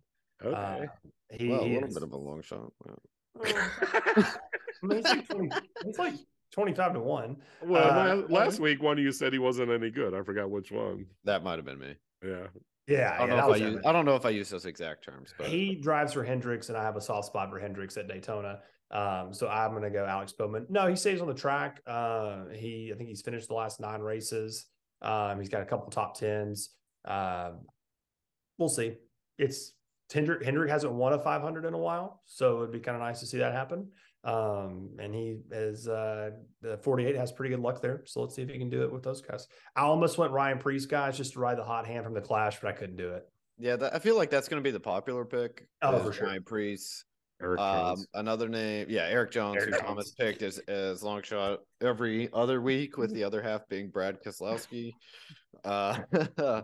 Okay. 0.44 0.54
Uh, 0.54 0.86
he, 1.30 1.48
well, 1.48 1.60
a 1.60 1.64
little 1.64 1.88
is- 1.88 1.94
bit 1.94 2.02
of 2.02 2.12
a 2.12 2.16
long 2.16 2.42
shot. 2.42 2.72
Wow. 2.84 2.98
I 3.44 4.86
mean, 4.86 4.96
he's 4.98 5.04
like 5.04 5.28
20, 5.28 5.50
he's 5.84 5.98
like 5.98 6.14
25 6.52 6.94
to 6.94 7.00
one. 7.00 7.36
Well, 7.62 7.90
Uh, 7.90 8.16
la- 8.16 8.38
last 8.40 8.60
week 8.60 8.82
one 8.82 8.98
of 8.98 9.04
you 9.04 9.12
said 9.12 9.32
he 9.32 9.38
wasn't 9.38 9.70
any 9.70 9.90
good. 9.90 10.14
I 10.14 10.22
forgot 10.22 10.50
which 10.50 10.72
one. 10.72 11.06
That 11.24 11.42
might 11.44 11.56
have 11.56 11.64
been 11.64 11.78
me. 11.78 11.94
Yeah. 12.24 12.46
Yeah, 12.86 13.14
I 13.14 13.18
don't, 13.18 13.28
yeah, 13.28 13.36
know 13.36 13.52
if 13.52 13.62
I, 13.62 13.66
use, 13.66 13.80
I 13.86 13.92
don't 13.92 14.04
know 14.04 14.16
if 14.16 14.26
I 14.26 14.30
use 14.30 14.50
those 14.50 14.64
exact 14.64 15.04
terms, 15.04 15.32
but 15.38 15.46
He 15.46 15.76
drives 15.76 16.12
for 16.12 16.24
Hendricks, 16.24 16.70
and 16.70 16.78
I 16.78 16.82
have 16.82 16.96
a 16.96 17.00
soft 17.00 17.26
spot 17.28 17.48
for 17.48 17.60
Hendricks 17.60 17.96
at 17.96 18.08
Daytona. 18.08 18.60
Um, 18.90 19.32
so 19.32 19.46
I'm 19.46 19.70
going 19.70 19.84
to 19.84 19.90
go 19.90 20.04
Alex 20.04 20.32
Bowman. 20.32 20.66
No, 20.68 20.88
he 20.88 20.96
stays 20.96 21.20
on 21.20 21.28
the 21.28 21.34
track. 21.34 21.80
Uh, 21.86 22.46
he, 22.52 22.90
I 22.92 22.96
think 22.96 23.08
he's 23.08 23.22
finished 23.22 23.46
the 23.46 23.54
last 23.54 23.78
nine 23.78 24.00
races. 24.00 24.66
Um, 25.02 25.38
he's 25.38 25.48
got 25.48 25.62
a 25.62 25.66
couple 25.66 25.88
top 25.90 26.18
tens. 26.18 26.70
Um, 27.04 27.60
we'll 28.58 28.68
see. 28.68 28.96
It's 29.38 29.72
Hendrick. 30.12 30.44
Hendrick 30.44 30.68
hasn't 30.70 30.92
won 30.92 31.12
a 31.12 31.18
500 31.20 31.64
in 31.66 31.74
a 31.74 31.78
while, 31.78 32.22
so 32.26 32.58
it'd 32.58 32.72
be 32.72 32.80
kind 32.80 32.96
of 32.96 33.02
nice 33.02 33.20
to 33.20 33.26
see 33.26 33.38
that 33.38 33.52
happen. 33.52 33.88
Um, 34.22 34.90
and 34.98 35.14
he 35.14 35.38
is 35.50 35.88
uh, 35.88 36.30
the 36.60 36.76
48 36.78 37.16
has 37.16 37.32
pretty 37.32 37.54
good 37.54 37.62
luck 37.62 37.80
there. 37.80 38.02
So 38.04 38.20
let's 38.20 38.34
see 38.34 38.42
if 38.42 38.50
he 38.50 38.58
can 38.58 38.68
do 38.68 38.82
it 38.82 38.92
with 38.92 39.02
those 39.02 39.22
guys. 39.22 39.46
I 39.74 39.82
almost 39.82 40.18
went 40.18 40.32
Ryan 40.32 40.58
Preece 40.58 40.86
guys 40.86 41.16
just 41.16 41.32
to 41.34 41.40
ride 41.40 41.56
the 41.56 41.64
hot 41.64 41.86
hand 41.86 42.04
from 42.04 42.14
the 42.14 42.20
Clash, 42.20 42.60
but 42.60 42.68
I 42.68 42.72
couldn't 42.72 42.96
do 42.96 43.14
it. 43.14 43.26
yeah, 43.58 43.76
that, 43.76 43.94
I 43.94 43.98
feel 43.98 44.16
like 44.16 44.30
that's 44.30 44.48
going 44.48 44.62
to 44.62 44.66
be 44.66 44.72
the 44.72 44.80
popular 44.80 45.24
pick. 45.24 45.66
Oh, 45.82 45.98
for 45.98 46.12
sure. 46.12 46.26
Ryan 46.26 46.42
Preece. 46.42 47.04
Eric 47.42 47.58
Um, 47.58 48.04
another 48.14 48.48
name, 48.48 48.86
yeah, 48.90 49.04
Erik 49.04 49.30
Jones, 49.30 49.56
Eric 49.56 49.66
who 49.66 49.70
Jones. 49.72 49.82
Thomas 49.82 50.10
picked 50.12 50.42
as 50.42 50.58
as 50.68 51.02
long 51.02 51.22
shot 51.22 51.60
every 51.80 52.28
other 52.34 52.60
week, 52.60 52.98
with 52.98 53.14
the 53.14 53.24
other 53.24 53.40
half 53.40 53.66
being 53.68 53.88
Brad 53.88 54.18
Keselowski. 54.22 54.92
Uh, 55.64 55.98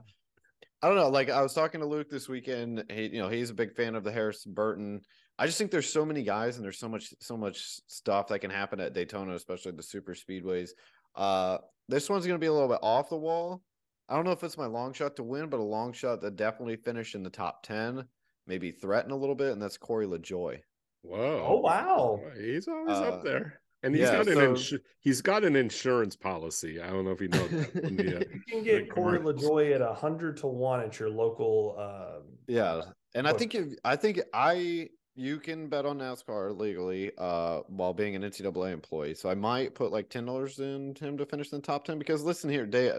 I 0.82 0.88
don't 0.88 0.96
know. 0.96 1.08
Like 1.08 1.28
I 1.28 1.42
was 1.42 1.52
talking 1.52 1.80
to 1.80 1.86
Luke 1.86 2.08
this 2.08 2.28
weekend. 2.28 2.84
He, 2.90 3.08
you 3.08 3.18
know, 3.20 3.28
he's 3.28 3.50
a 3.50 3.54
big 3.54 3.74
fan 3.74 3.94
of 3.94 4.04
the 4.04 4.12
Harrison 4.12 4.54
Burton. 4.54 5.02
I 5.38 5.46
just 5.46 5.58
think 5.58 5.70
there's 5.70 5.88
so 5.92 6.04
many 6.04 6.22
guys 6.22 6.56
and 6.56 6.64
there's 6.64 6.78
so 6.78 6.88
much 6.88 7.12
so 7.20 7.36
much 7.36 7.80
stuff 7.86 8.28
that 8.28 8.38
can 8.40 8.50
happen 8.50 8.80
at 8.80 8.94
Daytona, 8.94 9.34
especially 9.34 9.72
the 9.72 9.82
super 9.82 10.14
speedways. 10.14 10.70
Uh, 11.14 11.58
this 11.88 12.08
one's 12.08 12.26
going 12.26 12.36
to 12.38 12.42
be 12.42 12.46
a 12.48 12.52
little 12.52 12.68
bit 12.68 12.78
off 12.82 13.10
the 13.10 13.16
wall. 13.16 13.62
I 14.08 14.14
don't 14.16 14.24
know 14.24 14.32
if 14.32 14.42
it's 14.44 14.56
my 14.58 14.66
long 14.66 14.92
shot 14.92 15.16
to 15.16 15.22
win, 15.22 15.48
but 15.48 15.60
a 15.60 15.62
long 15.62 15.92
shot 15.92 16.20
that 16.22 16.36
definitely 16.36 16.76
finish 16.76 17.14
in 17.14 17.22
the 17.22 17.30
top 17.30 17.62
ten, 17.62 18.04
maybe 18.46 18.70
threaten 18.70 19.10
a 19.10 19.16
little 19.16 19.34
bit, 19.34 19.52
and 19.52 19.60
that's 19.60 19.76
Corey 19.76 20.06
LaJoie. 20.06 20.60
Whoa. 21.02 21.44
Oh, 21.46 21.56
wow. 21.60 22.20
He's 22.38 22.66
always 22.68 22.96
Uh, 22.96 23.02
up 23.02 23.24
there. 23.24 23.60
And 23.82 23.94
he's 23.94 24.04
yeah, 24.04 24.12
got 24.24 24.28
an 24.28 24.34
so- 24.34 24.76
insu- 24.76 24.80
he's 25.00 25.20
got 25.20 25.44
an 25.44 25.54
insurance 25.54 26.16
policy. 26.16 26.80
I 26.80 26.88
don't 26.88 27.04
know 27.04 27.10
if 27.12 27.20
you 27.20 27.28
know 27.28 27.46
that. 27.46 27.72
from 27.72 27.84
uh, 27.84 28.02
You 28.02 28.40
can 28.48 28.62
get 28.64 28.90
Corey 28.90 29.18
commercials. 29.18 29.44
LaJoie 29.44 29.74
at 29.74 29.82
a 29.82 29.92
hundred 29.94 30.38
to 30.38 30.46
one 30.46 30.80
at 30.80 30.98
your 30.98 31.10
local. 31.10 31.76
Um, 31.78 32.22
Yeah, 32.48 32.82
and 33.14 33.28
I 33.28 33.32
think 33.32 33.54
if 33.54 33.74
I 33.84 33.94
think 33.96 34.20
I 34.34 34.88
you 35.16 35.38
can 35.40 35.68
bet 35.68 35.86
on 35.86 35.98
NASCAR 35.98 36.56
legally 36.58 37.12
uh 37.18 37.60
while 37.68 37.94
being 37.94 38.16
an 38.16 38.22
NCAA 38.22 38.72
employee. 38.72 39.14
So 39.14 39.30
I 39.30 39.34
might 39.34 39.74
put 39.74 39.92
like 39.92 40.10
ten 40.10 40.26
dollars 40.26 40.58
in 40.60 40.94
him 40.96 41.18
to 41.18 41.26
finish 41.26 41.52
in 41.52 41.58
the 41.60 41.66
top 41.66 41.84
ten 41.86 41.98
because 41.98 42.22
listen 42.24 42.50
here, 42.50 42.66
they 42.66 42.92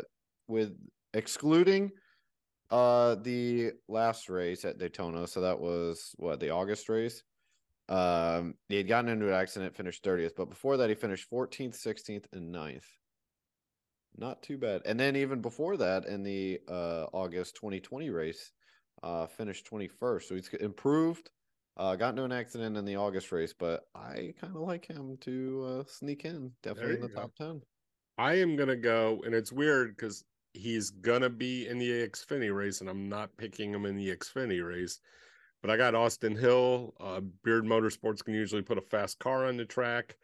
with 0.47 0.75
excluding 1.13 1.91
Uh, 2.69 3.15
the 3.15 3.71
last 3.87 4.29
race 4.29 4.65
at 4.65 4.77
Daytona, 4.77 5.27
so 5.27 5.41
that 5.41 5.59
was 5.59 6.13
what 6.17 6.39
the 6.39 6.49
August 6.51 6.89
race. 6.89 7.23
Um, 7.89 8.55
he 8.69 8.77
had 8.77 8.87
gotten 8.89 9.09
into 9.11 9.27
an 9.29 9.33
accident, 9.33 9.75
finished 9.75 10.03
30th, 10.03 10.35
but 10.37 10.49
before 10.49 10.77
that, 10.77 10.89
he 10.89 10.95
finished 10.95 11.29
14th, 11.29 11.75
16th, 11.75 12.25
and 12.33 12.53
9th. 12.53 12.85
Not 14.17 14.41
too 14.41 14.57
bad. 14.57 14.81
And 14.85 14.99
then 14.99 15.15
even 15.15 15.41
before 15.41 15.77
that, 15.77 16.05
in 16.05 16.23
the 16.23 16.59
uh 16.67 17.05
August 17.13 17.55
2020 17.55 18.09
race, 18.09 18.51
uh, 19.03 19.27
finished 19.27 19.65
21st. 19.67 20.23
So 20.23 20.35
he's 20.35 20.49
improved. 20.59 21.29
Uh, 21.77 21.95
got 21.95 22.09
into 22.09 22.23
an 22.23 22.31
accident 22.31 22.75
in 22.75 22.85
the 22.85 22.95
August 22.95 23.31
race, 23.31 23.53
but 23.57 23.87
I 23.93 24.33
kind 24.41 24.55
of 24.55 24.63
like 24.63 24.87
him 24.87 25.15
to 25.21 25.65
uh, 25.67 25.83
sneak 25.87 26.25
in, 26.25 26.51
definitely 26.63 26.95
in 26.95 27.01
the 27.01 27.07
go. 27.09 27.21
top 27.21 27.35
10. 27.35 27.61
I 28.17 28.33
am 28.39 28.55
gonna 28.55 28.75
go, 28.75 29.21
and 29.25 29.35
it's 29.35 29.51
weird 29.51 29.95
because 29.95 30.23
he's 30.53 30.89
gonna 30.89 31.29
be 31.29 31.67
in 31.67 31.77
the 31.77 32.07
Xfinity 32.07 32.55
race, 32.55 32.81
and 32.81 32.89
I'm 32.89 33.07
not 33.07 33.29
picking 33.37 33.71
him 33.71 33.85
in 33.85 33.95
the 33.95 34.15
Xfinity 34.15 34.67
race. 34.67 34.99
But 35.61 35.69
I 35.69 35.77
got 35.77 35.93
Austin 35.93 36.35
Hill. 36.35 36.95
Uh, 36.99 37.21
Beard 37.43 37.65
Motorsports 37.65 38.23
can 38.23 38.33
usually 38.33 38.63
put 38.63 38.79
a 38.79 38.81
fast 38.81 39.19
car 39.19 39.45
on 39.45 39.57
the 39.57 39.65
track. 39.65 40.17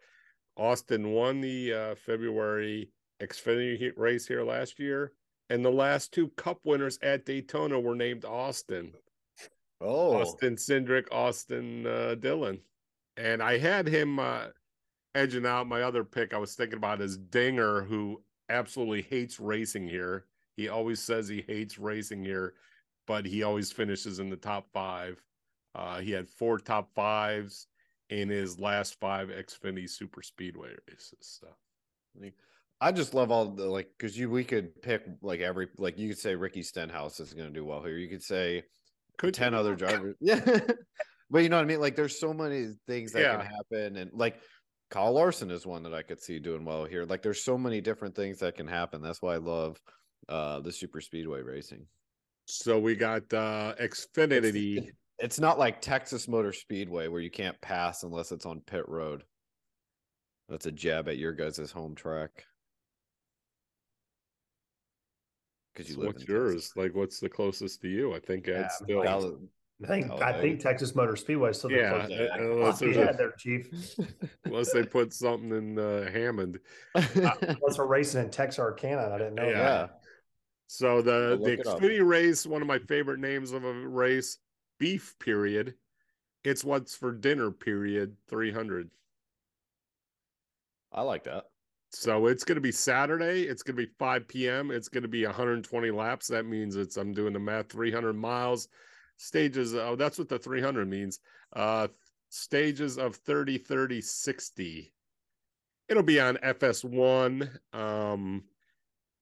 Austin 0.56 1.12
won 1.12 1.40
the 1.40 1.72
uh, 1.72 1.94
February 1.94 2.90
Xfinity 3.20 3.92
race 3.96 4.26
here 4.26 4.42
last 4.42 4.80
year, 4.80 5.12
and 5.50 5.64
the 5.64 5.70
last 5.70 6.12
two 6.12 6.28
Cup 6.30 6.58
winners 6.64 6.98
at 7.00 7.24
Daytona 7.24 7.78
were 7.78 7.94
named 7.94 8.24
Austin. 8.24 8.92
Oh, 9.84 10.20
Austin 10.20 10.56
Cindric, 10.56 11.06
Austin 11.12 11.86
uh, 11.86 12.14
Dillon, 12.14 12.60
and 13.16 13.42
I 13.42 13.58
had 13.58 13.86
him 13.86 14.18
uh, 14.18 14.46
edging 15.14 15.46
out. 15.46 15.66
My 15.66 15.82
other 15.82 16.04
pick 16.04 16.32
I 16.32 16.38
was 16.38 16.54
thinking 16.54 16.78
about 16.78 17.00
is 17.00 17.18
Dinger, 17.18 17.82
who 17.82 18.22
absolutely 18.48 19.02
hates 19.02 19.38
racing 19.38 19.88
here. 19.88 20.24
He 20.56 20.68
always 20.68 21.00
says 21.00 21.28
he 21.28 21.44
hates 21.46 21.78
racing 21.78 22.24
here, 22.24 22.54
but 23.06 23.26
he 23.26 23.42
always 23.42 23.70
finishes 23.70 24.20
in 24.20 24.30
the 24.30 24.36
top 24.36 24.68
five. 24.72 25.22
Uh, 25.74 26.00
he 26.00 26.12
had 26.12 26.28
four 26.28 26.58
top 26.58 26.94
fives 26.94 27.66
in 28.08 28.28
his 28.28 28.58
last 28.58 28.98
five 29.00 29.28
Xfinity 29.28 29.90
Super 29.90 30.22
Speedway 30.22 30.70
races. 30.88 31.40
So. 31.40 31.48
I 32.80 32.92
just 32.92 33.14
love 33.14 33.30
all 33.30 33.46
the 33.46 33.64
like 33.64 33.88
because 33.96 34.18
you 34.18 34.28
we 34.30 34.44
could 34.44 34.80
pick 34.82 35.04
like 35.22 35.40
every 35.40 35.68
like 35.78 35.98
you 35.98 36.08
could 36.08 36.18
say 36.18 36.34
Ricky 36.34 36.62
Stenhouse 36.62 37.18
is 37.18 37.32
going 37.32 37.48
to 37.48 37.54
do 37.54 37.64
well 37.64 37.82
here. 37.82 37.96
You 37.96 38.08
could 38.08 38.22
say 38.22 38.64
Could 39.18 39.34
ten 39.34 39.52
you? 39.52 39.58
other 39.58 39.74
drivers. 39.76 40.16
Yeah, 40.20 40.40
but 41.30 41.42
you 41.42 41.48
know 41.48 41.56
what 41.56 41.62
I 41.62 41.66
mean. 41.66 41.80
Like 41.80 41.96
there's 41.96 42.18
so 42.18 42.32
many 42.34 42.68
things 42.86 43.12
that 43.12 43.20
Yeah. 43.22 43.36
can 43.36 43.46
happen, 43.46 43.96
and 43.96 44.12
like 44.12 44.40
Kyle 44.90 45.12
Larson 45.12 45.50
is 45.50 45.66
one 45.66 45.82
that 45.84 45.94
I 45.94 46.02
could 46.02 46.20
see 46.20 46.38
doing 46.38 46.64
well 46.64 46.84
here. 46.84 47.04
Like 47.04 47.22
there's 47.22 47.42
so 47.42 47.56
many 47.58 47.80
different 47.80 48.14
things 48.14 48.38
that 48.40 48.56
can 48.56 48.66
happen. 48.66 49.02
That's 49.02 49.22
why 49.22 49.34
I 49.34 49.38
love 49.38 49.80
uh 50.28 50.60
the 50.60 50.72
super 50.72 51.00
speedway 51.00 51.42
racing. 51.42 51.86
So 52.46 52.78
we 52.78 52.94
got 52.94 53.32
uh 53.32 53.74
It's, 53.78 54.06
Xfinity. 54.06 54.90
it's 55.18 55.40
not 55.40 55.58
like 55.58 55.80
Texas 55.80 56.28
Motor 56.28 56.52
Speedway 56.52 57.08
where 57.08 57.20
you 57.20 57.30
can't 57.30 57.60
pass 57.60 58.02
unless 58.02 58.32
it's 58.32 58.46
on 58.46 58.60
pit 58.60 58.88
road. 58.88 59.24
That's 60.48 60.66
a 60.66 60.72
jab 60.72 61.08
at 61.08 61.16
your 61.16 61.32
guys' 61.32 61.70
home 61.72 61.94
track. 61.94 62.44
Because 65.74 65.88
you 65.88 65.96
So 65.96 66.00
live 66.02 66.14
what's 66.14 66.24
in 66.24 66.34
yours? 66.34 66.54
Texas. 66.54 66.76
Like, 66.76 66.94
what's 66.94 67.20
the 67.20 67.28
closest 67.28 67.80
to 67.82 67.88
you? 67.88 68.14
I 68.14 68.20
think 68.20 68.46
Yeah, 68.46 68.60
Ed's 68.64 68.74
still. 68.74 69.02
Dallas- 69.02 69.32
I 69.82 69.86
think 69.88 70.04
I 70.06 70.16
Talladega. 70.16 70.40
think 70.40 70.60
Texas 70.60 70.94
Motor 70.94 71.16
Speedway 71.16 71.50
is 71.50 71.58
still 71.58 71.70
the 71.70 71.76
Yeah, 71.76 71.90
closest. 72.06 72.12
uh, 72.12 72.52
unless 72.52 72.80
yeah, 72.82 73.10
a- 73.10 73.16
there, 73.16 73.32
Chief. 73.36 73.68
unless 74.44 74.72
they 74.72 74.84
put 74.84 75.12
something 75.12 75.50
in 75.50 75.78
uh, 75.78 76.10
Hammond. 76.12 76.60
Unless 76.94 77.78
we're 77.78 77.86
racing 77.86 78.22
in 78.24 78.30
Texarkana, 78.30 79.10
I 79.12 79.18
didn't 79.18 79.34
know 79.34 79.50
Yeah. 79.50 79.62
that. 79.62 80.00
So 80.68 81.02
the 81.02 81.30
I'll 81.32 81.44
the 81.44 81.56
look. 81.56 81.66
Xfinity 81.66 82.06
race, 82.06 82.46
one 82.46 82.62
of 82.62 82.68
my 82.68 82.78
favorite 82.78 83.18
names 83.18 83.50
of 83.52 83.64
a 83.64 83.72
race, 83.72 84.38
beef 84.78 85.16
period. 85.18 85.74
It's 86.44 86.62
what's 86.62 86.94
for 86.94 87.10
dinner 87.10 87.50
period 87.50 88.16
300. 88.28 88.90
I 90.92 91.02
like 91.02 91.24
that. 91.24 91.46
So 91.94 92.26
it's 92.26 92.42
going 92.42 92.56
to 92.56 92.60
be 92.60 92.72
Saturday. 92.72 93.42
It's 93.42 93.62
going 93.62 93.76
to 93.76 93.86
be 93.86 93.92
5 93.98 94.26
p.m. 94.26 94.70
It's 94.72 94.88
going 94.88 95.02
to 95.02 95.08
be 95.08 95.24
120 95.24 95.90
laps. 95.92 96.26
That 96.26 96.44
means 96.44 96.74
it's 96.76 96.96
I'm 96.96 97.14
doing 97.14 97.32
the 97.32 97.38
math 97.38 97.70
300 97.70 98.14
miles. 98.14 98.68
Stages. 99.16 99.74
Oh, 99.74 99.94
that's 99.94 100.18
what 100.18 100.28
the 100.28 100.38
300 100.38 100.88
means. 100.88 101.20
Uh, 101.54 101.86
stages 102.30 102.98
of 102.98 103.14
30, 103.16 103.58
30, 103.58 104.00
60. 104.00 104.92
It'll 105.88 106.02
be 106.02 106.18
on 106.18 106.36
FS1, 106.38 107.48
um, 107.72 108.42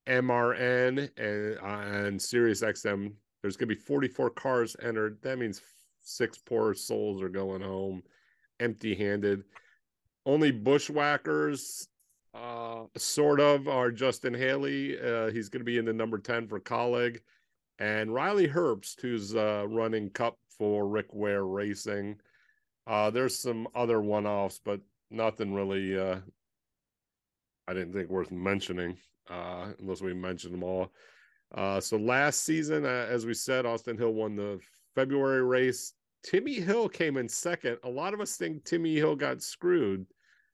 MRN, 0.09 1.11
and 1.19 1.59
uh, 1.59 2.07
and 2.07 2.23
Sirius 2.23 2.63
XM. 2.63 3.13
There's 3.43 3.57
going 3.57 3.69
to 3.69 3.75
be 3.75 3.81
44 3.81 4.31
cars 4.31 4.77
entered. 4.83 5.19
That 5.23 5.39
means 5.39 5.61
six 6.01 6.39
poor 6.39 6.73
souls 6.73 7.23
are 7.23 7.29
going 7.29 7.61
home 7.61 8.03
empty-handed. 8.61 9.43
Only 10.25 10.53
bushwhackers 10.53 11.89
uh 12.35 12.85
sort 12.97 13.41
of 13.41 13.69
are 13.69 13.91
Justin 13.91 14.35
Haley. 14.35 14.99
Uh 15.01 15.31
he's 15.31 15.49
gonna 15.49 15.65
be 15.65 15.79
in 15.79 15.85
the 15.85 15.93
number 15.93 16.19
10 16.19 16.49
for 16.49 16.61
Kaulig. 16.61 17.21
And 17.79 18.15
Riley 18.15 18.49
Herbst, 18.49 19.01
who's 19.01 19.35
uh 19.35 19.67
running 19.69 20.11
cup 20.11 20.39
for 20.59 20.87
Rick 20.89 21.13
Ware 21.13 21.45
Racing. 21.45 22.21
Uh 22.87 23.11
there's 23.11 23.39
some 23.39 23.69
other 23.75 24.01
one-offs, 24.01 24.61
but 24.65 24.81
nothing 25.11 25.53
really 25.53 25.99
uh 25.99 26.21
I 27.69 27.75
didn't 27.75 27.93
think 27.93 28.11
worth 28.11 28.33
mentioning, 28.33 28.97
unless 29.29 30.03
we 30.03 30.15
mentioned 30.15 30.53
them 30.53 30.65
all. 30.65 30.93
So 31.81 31.97
last 31.97 32.45
season, 32.45 32.85
as 32.85 33.25
we 33.25 33.35
said, 33.35 33.67
Austin 33.67 33.97
Hill 33.97 34.13
won 34.13 34.35
the 34.35 34.59
February 34.95 35.43
race. 35.43 35.95
Timmy 36.25 36.55
Hill 36.55 36.89
came 36.89 37.17
in 37.17 37.29
second. 37.29 37.79
A 37.85 37.89
lot 37.89 38.15
of 38.15 38.21
us 38.21 38.37
think 38.37 38.65
Timmy 38.65 38.97
Hill 38.97 39.17
got 39.17 39.43
screwed 39.43 40.07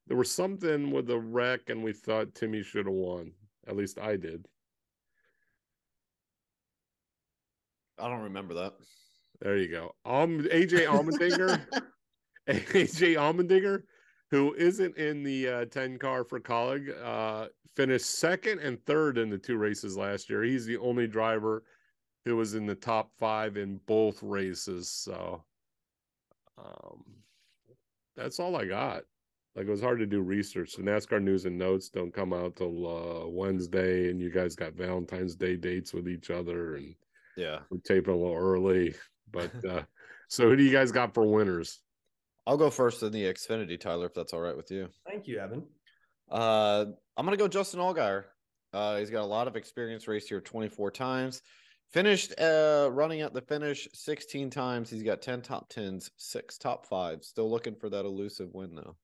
there 0.08 0.16
was 0.16 0.32
something 0.32 0.90
with 0.90 1.06
the 1.06 1.18
wreck 1.18 1.68
and 1.68 1.84
we 1.84 1.92
thought 1.92 2.34
Timmy 2.34 2.62
should 2.62 2.86
have 2.86 2.94
won. 2.94 3.32
At 3.66 3.76
least 3.76 3.98
I 3.98 4.16
did. 4.16 4.46
I 7.98 8.08
don't 8.08 8.22
remember 8.22 8.54
that. 8.54 8.74
There 9.40 9.56
you 9.56 9.68
go. 9.68 9.94
Um 10.04 10.40
AJ 10.44 10.86
Allmendinger. 10.86 11.66
AJ 12.48 13.14
Allmendinger, 13.16 13.82
who 14.30 14.54
isn't 14.54 14.96
in 14.96 15.22
the 15.22 15.48
uh, 15.48 15.64
10 15.66 15.98
car 15.98 16.24
for 16.24 16.40
Kaulig, 16.40 16.90
uh, 17.04 17.48
finished 17.76 18.06
second 18.06 18.60
and 18.60 18.84
third 18.86 19.18
in 19.18 19.28
the 19.28 19.38
two 19.38 19.58
races 19.58 19.96
last 19.96 20.30
year. 20.30 20.42
He's 20.42 20.64
the 20.64 20.78
only 20.78 21.06
driver 21.06 21.64
who 22.24 22.36
was 22.36 22.54
in 22.54 22.66
the 22.66 22.74
top 22.74 23.10
five 23.18 23.56
in 23.56 23.78
both 23.86 24.22
races. 24.22 24.88
So 24.88 25.44
um 26.56 27.04
that's 28.16 28.40
all 28.40 28.56
I 28.56 28.64
got. 28.64 29.02
Like 29.58 29.66
it 29.66 29.70
was 29.72 29.82
hard 29.82 29.98
to 29.98 30.06
do 30.06 30.20
research. 30.20 30.76
The 30.76 30.84
NASCAR 30.84 31.20
news 31.20 31.44
and 31.44 31.58
notes 31.58 31.88
don't 31.88 32.14
come 32.14 32.32
out 32.32 32.54
till 32.54 32.86
uh, 32.86 33.26
Wednesday, 33.26 34.08
and 34.08 34.20
you 34.20 34.30
guys 34.30 34.54
got 34.54 34.74
Valentine's 34.74 35.34
Day 35.34 35.56
dates 35.56 35.92
with 35.92 36.08
each 36.08 36.30
other, 36.30 36.76
and 36.76 36.94
Yeah. 37.36 37.58
we're 37.68 37.78
taping 37.78 38.14
a 38.14 38.16
little 38.16 38.36
early. 38.36 38.94
But 39.32 39.50
uh, 39.68 39.82
so, 40.28 40.48
who 40.48 40.54
do 40.54 40.62
you 40.62 40.70
guys 40.70 40.92
got 40.92 41.12
for 41.12 41.24
winners? 41.26 41.80
I'll 42.46 42.56
go 42.56 42.70
first 42.70 43.02
in 43.02 43.10
the 43.10 43.24
Xfinity, 43.24 43.80
Tyler, 43.80 44.06
if 44.06 44.14
that's 44.14 44.32
all 44.32 44.40
right 44.40 44.56
with 44.56 44.70
you. 44.70 44.90
Thank 45.04 45.26
you, 45.26 45.40
Evan. 45.40 45.66
Uh, 46.30 46.84
I'm 47.16 47.24
gonna 47.26 47.36
go 47.36 47.48
Justin 47.48 47.80
Allgaier. 47.80 48.26
Uh, 48.72 48.98
he's 48.98 49.10
got 49.10 49.22
a 49.22 49.26
lot 49.26 49.48
of 49.48 49.56
experience, 49.56 50.06
raced 50.06 50.28
here 50.28 50.40
24 50.40 50.92
times. 50.92 51.42
Finished 51.90 52.38
uh 52.40 52.90
running 52.92 53.22
at 53.22 53.34
the 53.34 53.40
finish 53.40 53.88
16 53.92 54.50
times. 54.50 54.88
He's 54.88 55.02
got 55.02 55.20
10 55.20 55.42
top 55.42 55.68
tens, 55.68 56.12
six 56.16 56.58
top 56.58 56.86
fives. 56.86 57.26
Still 57.26 57.50
looking 57.50 57.74
for 57.74 57.90
that 57.90 58.04
elusive 58.04 58.54
win 58.54 58.76
though. 58.76 58.94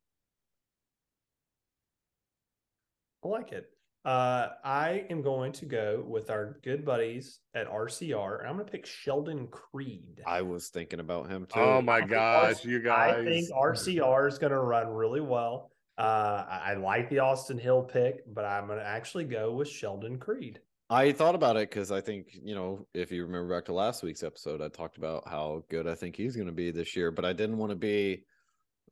I 3.24 3.28
like 3.28 3.52
it. 3.52 3.70
Uh, 4.04 4.48
I 4.62 5.06
am 5.08 5.22
going 5.22 5.52
to 5.52 5.64
go 5.64 6.04
with 6.06 6.28
our 6.28 6.58
good 6.62 6.84
buddies 6.84 7.40
at 7.54 7.70
RCR, 7.70 8.40
and 8.40 8.48
I'm 8.48 8.56
going 8.56 8.66
to 8.66 8.70
pick 8.70 8.84
Sheldon 8.84 9.46
Creed. 9.46 10.20
I 10.26 10.42
was 10.42 10.68
thinking 10.68 11.00
about 11.00 11.30
him 11.30 11.46
too. 11.46 11.58
Oh 11.58 11.80
my 11.80 12.02
gosh, 12.02 12.56
RC 12.56 12.64
you 12.64 12.82
guys! 12.82 13.14
I 13.16 13.24
think 13.24 13.50
RCR 13.50 14.28
is 14.28 14.38
going 14.38 14.52
to 14.52 14.58
run 14.58 14.88
really 14.88 15.22
well. 15.22 15.70
Uh, 15.96 16.44
I, 16.48 16.72
I 16.72 16.74
like 16.74 17.08
the 17.08 17.20
Austin 17.20 17.58
Hill 17.58 17.82
pick, 17.82 18.22
but 18.34 18.44
I'm 18.44 18.66
going 18.66 18.78
to 18.78 18.87
actually 18.87 19.24
go 19.24 19.52
with 19.52 19.68
Sheldon 19.68 20.18
Creed. 20.18 20.60
I 20.90 21.12
thought 21.12 21.34
about 21.34 21.56
it 21.56 21.70
because 21.70 21.90
I 21.90 22.02
think, 22.02 22.28
you 22.42 22.54
know, 22.54 22.87
if 22.92 23.10
you 23.10 23.24
remember 23.24 23.54
back 23.54 23.64
to 23.66 23.72
last 23.72 24.02
week's 24.02 24.22
episode, 24.22 24.60
I 24.60 24.68
talked 24.68 24.98
about 24.98 25.26
how 25.26 25.64
good 25.70 25.87
I 25.87 25.94
think 25.94 26.14
he's 26.14 26.37
going 26.37 26.46
to 26.46 26.52
be 26.52 26.70
this 26.70 26.94
year, 26.94 27.10
but 27.10 27.24
I 27.24 27.32
didn't 27.32 27.56
want 27.56 27.70
to 27.70 27.76
be, 27.76 28.26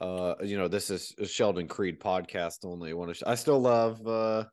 uh, 0.03 0.35
you 0.43 0.59
know, 0.59 0.69
this 0.69 0.91
is 0.91 1.15
a 1.19 1.27
Sheldon 1.27 1.69
Creed 1.69 2.01
podcast 2.01 2.65
only. 2.65 2.91
I 2.91 2.95
want 2.95 3.11
to, 3.11 3.15
sh- 3.15 3.23
I 3.27 3.35
still 3.37 3.61
love, 3.61 4.07
uh, 4.07 4.45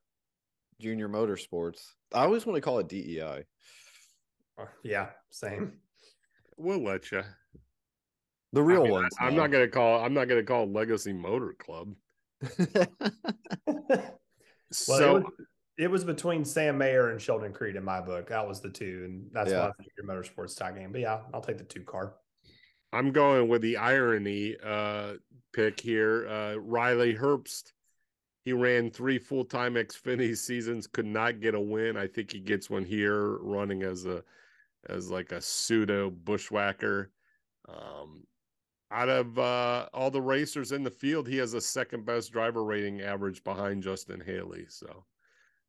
junior 0.80 1.10
motorsports. 1.10 1.82
I 2.14 2.24
always 2.24 2.46
want 2.46 2.56
to 2.58 2.62
call 2.62 2.80
it 2.80 2.88
DEI. 2.88 3.44
Uh, 4.60 4.66
Yeah, 4.84 5.08
same. 5.32 5.74
we'll 6.58 6.84
let 6.84 7.12
you. 7.12 7.24
The 8.54 8.62
real 8.64 8.82
I 8.82 8.84
mean, 8.84 8.92
ones. 8.92 9.16
I, 9.20 9.28
am 9.28 9.36
not 9.36 9.52
gonna 9.52 9.68
call. 9.68 10.04
I'm 10.04 10.14
not 10.14 10.28
gonna 10.28 10.44
call 10.44 10.64
it 10.64 10.72
Legacy 10.72 11.14
Motor 11.14 11.56
Club. 11.60 11.94
gonna. 12.58 12.88
Well, 14.88 15.00
so 15.00 15.16
it, 15.18 15.24
was, 15.24 15.34
It 15.80 15.88
was 15.90 16.04
between 16.04 16.46
Sam 16.46 16.78
Mayer 16.78 17.10
and 17.10 17.20
Sheldon 17.20 17.54
Creed 17.54 17.76
in 17.76 17.84
my 17.84 18.02
book. 18.02 18.30
That 18.30 18.48
was 18.48 18.62
the 18.62 18.70
two, 18.70 19.02
and 19.06 19.28
that's 19.32 19.50
Yeah. 19.50 19.62
why 19.62 19.70
I 19.70 19.72
think 19.74 19.90
your 19.98 20.06
motorsports 20.06 20.56
tie 20.56 20.72
game. 20.72 20.92
But 20.92 21.02
yeah, 21.02 21.22
I'll 21.34 21.42
take 21.42 21.58
the 21.58 21.64
two 21.64 21.82
car. 21.82 22.14
I'm 22.92 23.12
going 23.12 23.48
with 23.48 23.62
the 23.62 23.78
irony 23.78 24.56
uh 24.64 25.16
pick 25.54 25.80
here. 25.80 26.28
Uh 26.28 26.56
Riley 26.56 27.16
Herbst. 27.16 27.74
He 28.46 28.54
ran 28.54 28.90
three 28.90 29.20
full-time 29.20 29.76
Xfinity 29.76 30.36
seasons, 30.36 30.88
could 30.88 31.06
not 31.06 31.40
get 31.42 31.54
a 31.56 31.60
win. 31.60 31.98
I 31.98 32.08
think 32.08 32.32
he 32.32 32.40
gets 32.40 32.70
one 32.70 32.86
here 32.86 33.38
running 33.40 33.84
as 33.84 34.06
a 34.06 34.24
as 34.88 35.12
like 35.12 35.32
a 35.32 35.42
pseudo 35.42 36.10
bushwhacker. 36.10 37.12
Um 37.68 38.24
out 38.92 39.10
of 39.10 39.38
uh 39.38 39.88
all 39.94 40.10
the 40.10 40.22
racers 40.22 40.72
in 40.72 40.84
the 40.84 40.90
field, 40.90 41.28
he 41.28 41.38
has 41.38 41.54
a 41.54 41.62
second 41.62 42.06
best 42.06 42.32
driver 42.32 42.64
rating 42.64 43.02
average 43.02 43.44
behind 43.44 43.84
Justin 43.84 44.20
Haley. 44.22 44.66
So 44.68 45.06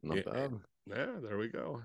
Not 0.03 0.19
Yeah. 0.19 0.33
bad. 0.33 0.61
yeah, 0.87 1.13
there 1.23 1.37
we 1.37 1.49
go. 1.49 1.83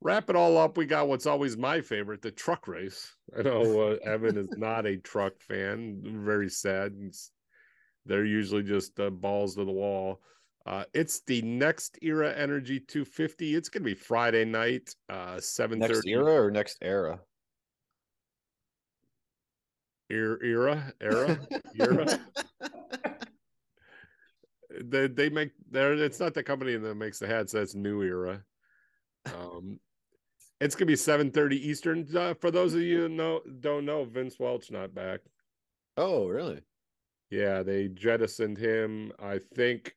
Wrap 0.00 0.30
it 0.30 0.36
all 0.36 0.56
up. 0.56 0.76
We 0.76 0.86
got 0.86 1.08
what's 1.08 1.26
always 1.26 1.56
my 1.56 1.80
favorite, 1.80 2.22
the 2.22 2.30
truck 2.30 2.68
race. 2.68 3.16
I 3.36 3.42
know 3.42 3.80
uh, 3.80 3.96
Evan 4.04 4.36
is 4.36 4.48
not 4.56 4.86
a 4.86 4.96
truck 4.96 5.40
fan. 5.40 6.00
Very 6.24 6.48
sad. 6.48 6.94
They're 8.06 8.24
usually 8.24 8.62
just 8.62 8.98
uh, 9.00 9.10
balls 9.10 9.56
to 9.56 9.64
the 9.64 9.72
wall. 9.72 10.20
Uh, 10.64 10.84
it's 10.92 11.20
the 11.22 11.42
NextEra 11.42 12.36
Energy 12.36 12.78
250. 12.78 13.54
It's 13.54 13.68
going 13.68 13.82
to 13.82 13.86
be 13.86 13.94
Friday 13.94 14.44
night, 14.44 14.94
uh, 15.08 15.40
7 15.40 15.78
Next 15.78 16.06
era 16.06 16.42
or 16.42 16.50
next 16.50 16.78
era? 16.82 17.20
Era, 20.10 20.38
era, 20.42 20.92
era, 21.00 21.40
era. 21.78 22.20
they 24.84 25.06
they 25.06 25.28
make 25.28 25.50
there. 25.70 25.92
It's 25.94 26.20
not 26.20 26.34
the 26.34 26.42
company 26.42 26.76
that 26.76 26.94
makes 26.94 27.18
the 27.18 27.26
hats. 27.26 27.52
That's 27.52 27.74
New 27.74 28.02
Era. 28.02 28.42
Um, 29.26 29.78
it's 30.60 30.74
gonna 30.74 30.86
be 30.86 30.96
seven 30.96 31.30
thirty 31.30 31.56
Eastern. 31.68 32.06
Uh, 32.14 32.34
for 32.34 32.50
those 32.50 32.74
of 32.74 32.80
you 32.80 33.02
who 33.02 33.08
know 33.08 33.40
don't 33.60 33.84
know, 33.84 34.04
Vince 34.04 34.38
Welch 34.38 34.70
not 34.70 34.94
back. 34.94 35.20
oh, 35.96 36.28
really? 36.28 36.62
Yeah, 37.30 37.62
they 37.62 37.88
jettisoned 37.88 38.58
him. 38.58 39.12
I 39.18 39.40
think 39.54 39.94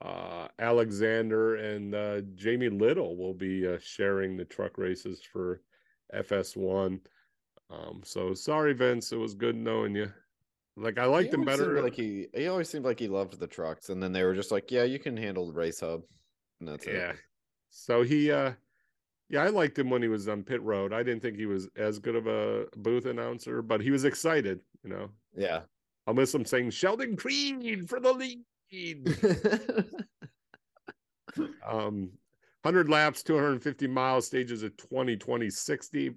uh 0.00 0.48
Alexander 0.58 1.56
and 1.56 1.94
uh 1.94 2.20
Jamie 2.34 2.68
Little 2.68 3.16
will 3.16 3.34
be 3.34 3.66
uh, 3.66 3.78
sharing 3.80 4.36
the 4.36 4.44
truck 4.44 4.76
races 4.78 5.20
for 5.22 5.62
FS1. 6.14 7.00
Um 7.70 8.02
so 8.04 8.34
sorry 8.34 8.72
Vince, 8.72 9.12
it 9.12 9.16
was 9.16 9.34
good 9.34 9.56
knowing 9.56 9.94
you. 9.94 10.12
Like 10.76 10.98
I 10.98 11.04
liked 11.04 11.32
him 11.32 11.44
better. 11.44 11.80
Like 11.82 11.94
he, 11.94 12.26
he 12.34 12.48
always 12.48 12.68
seemed 12.68 12.84
like 12.84 12.98
he 12.98 13.06
loved 13.06 13.38
the 13.38 13.46
trucks, 13.46 13.90
and 13.90 14.02
then 14.02 14.12
they 14.12 14.24
were 14.24 14.34
just 14.34 14.50
like, 14.50 14.72
"Yeah, 14.72 14.82
you 14.82 14.98
can 14.98 15.16
handle 15.16 15.46
the 15.46 15.52
race 15.52 15.78
hub," 15.78 16.02
and 16.58 16.68
that's 16.68 16.84
yeah. 16.84 16.92
it. 16.92 16.96
Yeah. 16.96 17.12
So 17.70 18.02
he 18.02 18.32
uh 18.32 18.52
yeah, 19.28 19.42
I 19.42 19.48
liked 19.48 19.78
him 19.78 19.90
when 19.90 20.02
he 20.02 20.08
was 20.08 20.28
on 20.28 20.42
pit 20.42 20.62
road. 20.62 20.92
I 20.92 21.02
didn't 21.02 21.22
think 21.22 21.36
he 21.36 21.46
was 21.46 21.68
as 21.76 21.98
good 21.98 22.14
of 22.14 22.26
a 22.26 22.66
booth 22.76 23.06
announcer, 23.06 23.62
but 23.62 23.80
he 23.80 23.90
was 23.90 24.04
excited, 24.04 24.60
you 24.82 24.90
know. 24.90 25.08
Yeah. 25.36 25.60
I'll 26.06 26.14
miss 26.14 26.34
him 26.34 26.44
saying 26.44 26.70
Sheldon 26.70 27.16
Creed 27.16 27.88
for 27.88 28.00
the 28.00 28.12
lead. 28.12 28.44
um 31.66 32.10
100 32.62 32.88
laps 32.88 33.22
250 33.22 33.86
miles 33.86 34.26
stages 34.26 34.62
of 34.62 34.76
20 34.76 35.16
20 35.16 35.50
60 35.50 36.14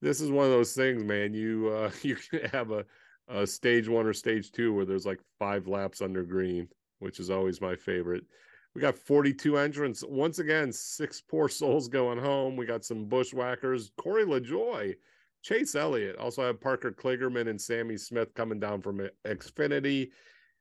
this 0.00 0.20
is 0.20 0.30
one 0.30 0.44
of 0.44 0.50
those 0.50 0.72
things 0.72 1.04
man 1.04 1.34
you 1.34 1.68
uh 1.68 1.90
you 2.02 2.16
can 2.16 2.40
have 2.50 2.70
a, 2.70 2.84
a 3.28 3.46
stage 3.46 3.88
one 3.88 4.06
or 4.06 4.12
stage 4.12 4.50
two 4.50 4.72
where 4.72 4.84
there's 4.84 5.06
like 5.06 5.20
five 5.38 5.68
laps 5.68 6.00
under 6.02 6.22
green 6.22 6.68
which 6.98 7.20
is 7.20 7.30
always 7.30 7.60
my 7.60 7.76
favorite 7.76 8.24
we 8.74 8.80
got 8.80 8.96
42 8.96 9.58
entrants 9.58 10.02
once 10.06 10.38
again 10.38 10.72
six 10.72 11.20
poor 11.20 11.48
souls 11.48 11.88
going 11.88 12.18
home 12.18 12.56
we 12.56 12.66
got 12.66 12.84
some 12.84 13.04
bushwhackers 13.04 13.92
corey 13.96 14.24
LaJoie 14.24 14.94
chase 15.42 15.74
elliott 15.74 16.16
also 16.16 16.42
have 16.42 16.60
parker 16.60 16.90
kligerman 16.90 17.48
and 17.48 17.60
sammy 17.60 17.96
smith 17.96 18.32
coming 18.34 18.60
down 18.60 18.80
from 18.80 19.08
xfinity 19.26 20.10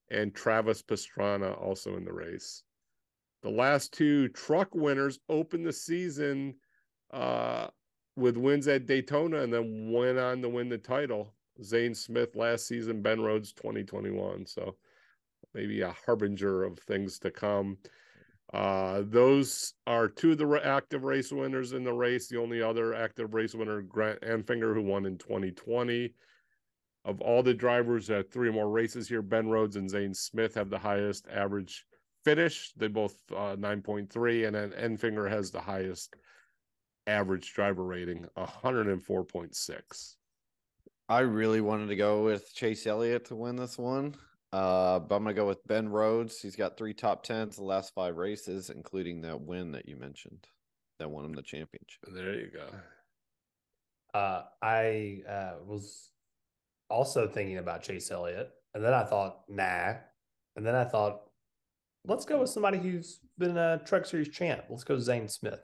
and 0.10 0.36
travis 0.36 0.82
pastrana 0.82 1.60
also 1.62 1.96
in 1.96 2.04
the 2.04 2.14
race 2.14 2.64
the 3.44 3.50
last 3.50 3.94
two 3.94 4.28
truck 4.30 4.74
winners 4.76 5.20
opened 5.30 5.66
the 5.66 5.74
season 5.74 6.56
uh, 7.12 7.68
with 8.16 8.38
wins 8.38 8.68
at 8.68 8.86
Daytona 8.86 9.42
and 9.42 9.54
then 9.54 9.92
went 9.92 10.18
on 10.18 10.42
to 10.42 10.50
win 10.50 10.70
the 10.70 10.78
title. 10.78 11.34
Zane 11.64 11.96
Smith 11.96 12.36
last 12.36 12.68
season, 12.68 13.02
Ben 13.02 13.22
Rhodes 13.22 13.52
2021. 13.54 14.46
So 14.46 14.76
maybe 15.54 15.82
a 15.82 15.96
harbinger 16.06 16.64
of 16.64 16.80
things 16.80 17.20
to 17.20 17.32
come. 17.32 17.78
Uh, 18.54 19.04
those 19.06 19.74
are 19.88 20.10
two 20.10 20.32
of 20.32 20.38
the 20.38 20.62
active 20.64 21.04
race 21.04 21.32
winners 21.32 21.72
in 21.74 21.84
the 21.84 21.94
race. 21.94 22.28
The 22.28 22.40
only 22.40 22.62
other 22.62 22.94
active 22.94 23.34
race 23.34 23.56
winner, 23.56 23.82
Grant 23.82 24.22
Enfinger, 24.22 24.74
who 24.74 24.82
won 24.82 25.06
in 25.06 25.18
2020. 25.18 26.14
Of 27.04 27.22
all 27.22 27.42
the 27.42 27.54
drivers 27.54 28.10
at 28.10 28.32
three 28.32 28.50
or 28.50 28.54
more 28.54 28.70
races 28.70 29.08
here, 29.08 29.22
Ben 29.22 29.48
Rhodes 29.48 29.76
and 29.76 29.90
Zane 29.90 30.14
Smith 30.14 30.54
have 30.56 30.70
the 30.70 30.78
highest 30.78 31.28
average 31.32 31.86
finish. 32.24 32.74
They 32.76 32.88
both 32.88 33.16
uh, 33.32 33.56
9.3, 33.56 34.48
and 34.48 34.56
then 34.56 34.72
Enfinger 34.72 35.30
has 35.30 35.50
the 35.50 35.62
highest 35.62 36.16
average 37.08 37.54
driver 37.54 37.84
rating, 37.84 38.28
104.6. 38.38 40.16
I 41.10 41.20
really 41.20 41.62
wanted 41.62 41.88
to 41.88 41.96
go 41.96 42.24
with 42.24 42.54
Chase 42.54 42.86
Elliott 42.86 43.26
to 43.26 43.36
win 43.36 43.56
this 43.56 43.78
one. 43.78 44.16
Uh, 44.54 45.00
but 45.00 45.16
I'm 45.16 45.24
gonna 45.24 45.34
go 45.34 45.48
with 45.48 45.66
Ben 45.66 45.88
Rhodes. 45.88 46.40
He's 46.42 46.56
got 46.56 46.78
three 46.78 46.94
top 46.94 47.24
tens 47.24 47.56
the 47.56 47.64
last 47.64 47.94
five 47.94 48.18
races, 48.18 48.70
including 48.70 49.22
that 49.22 49.40
win 49.40 49.72
that 49.72 49.88
you 49.88 49.96
mentioned 49.96 50.46
that 51.00 51.10
won 51.10 51.26
him 51.26 51.34
the 51.34 51.42
championship. 51.42 52.00
There 52.14 52.36
you 52.36 52.50
go. 52.54 52.68
Uh, 54.14 54.44
I 54.62 55.22
uh, 55.28 55.54
was 55.66 56.12
also 56.90 57.28
thinking 57.28 57.58
about 57.58 57.82
Chase 57.82 58.12
Elliott, 58.12 58.50
and 58.74 58.84
then 58.84 58.94
I 58.94 59.06
thought, 59.06 59.40
nah, 59.48 59.94
and 60.58 60.66
then 60.66 60.76
I 60.76 60.84
thought, 60.84 61.22
let's 62.06 62.26
go 62.26 62.42
with 62.42 62.50
somebody 62.50 62.78
who's 62.78 63.20
been 63.38 63.58
a 63.58 63.82
Truck 63.86 64.06
Series 64.06 64.30
champ. 64.30 64.66
Let's 64.70 64.84
go 64.84 65.00
Zane 65.00 65.30
Smith. 65.30 65.62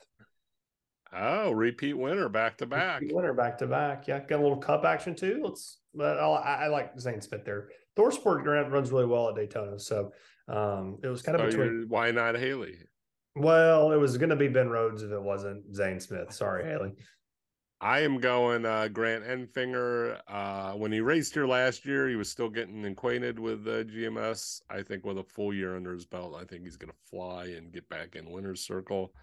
Oh, 1.14 1.52
repeat 1.52 1.94
winner 1.94 2.30
back 2.30 2.58
to 2.58 2.66
back. 2.66 3.02
winner 3.06 3.34
back 3.34 3.58
to 3.60 3.68
back. 3.68 4.08
Yeah, 4.08 4.20
got 4.20 4.40
a 4.40 4.44
little 4.44 4.58
cup 4.58 4.86
action 4.86 5.16
too. 5.16 5.42
Let's. 5.44 5.80
But 5.94 6.20
I, 6.20 6.66
I 6.66 6.68
like 6.68 7.00
Zane 7.00 7.22
Smith 7.22 7.44
there. 7.46 7.70
ThorSport 7.98 8.44
Grant 8.44 8.72
runs 8.72 8.92
really 8.92 9.06
well 9.06 9.30
at 9.30 9.36
Daytona, 9.36 9.80
so 9.80 10.12
um, 10.48 10.98
it 11.04 11.08
was 11.08 11.22
kind 11.22 11.40
of 11.40 11.52
So 11.52 11.58
between. 11.58 11.86
why 11.88 12.12
not 12.12 12.36
Haley? 12.36 12.78
Well, 13.36 13.92
it 13.92 13.98
was 13.98 14.18
going 14.18 14.30
to 14.30 14.36
be 14.36 14.48
Ben 14.48 14.70
Rhodes 14.70 15.04
if 15.04 15.12
it 15.12 15.22
wasn't 15.22 15.76
Zane 15.76 16.00
Smith. 16.00 16.34
Sorry, 16.34 16.64
Haley. 16.66 16.94
I 17.80 18.00
am 18.00 18.20
going 18.20 18.66
uh, 18.66 18.88
Grant 18.88 19.24
Enfinger. 19.24 20.20
Uh, 20.28 20.72
when 20.72 20.92
he 20.92 21.00
raced 21.00 21.36
here 21.36 21.46
last 21.46 21.86
year, 21.86 22.10
he 22.10 22.16
was 22.16 22.30
still 22.30 22.50
getting 22.50 22.84
acquainted 22.86 23.38
with 23.38 23.68
uh, 23.68 23.84
GMS. 23.84 24.62
I 24.70 24.82
think 24.82 25.06
with 25.06 25.20
a 25.20 25.24
full 25.24 25.54
year 25.54 25.76
under 25.76 25.94
his 25.94 26.06
belt, 26.06 26.36
I 26.40 26.46
think 26.46 26.64
he's 26.64 26.78
going 26.78 26.90
to 26.92 26.98
fly 27.10 27.46
and 27.56 27.72
get 27.72 27.88
back 27.90 28.16
in 28.16 28.32
winner's 28.32 28.62
circle. 28.62 29.14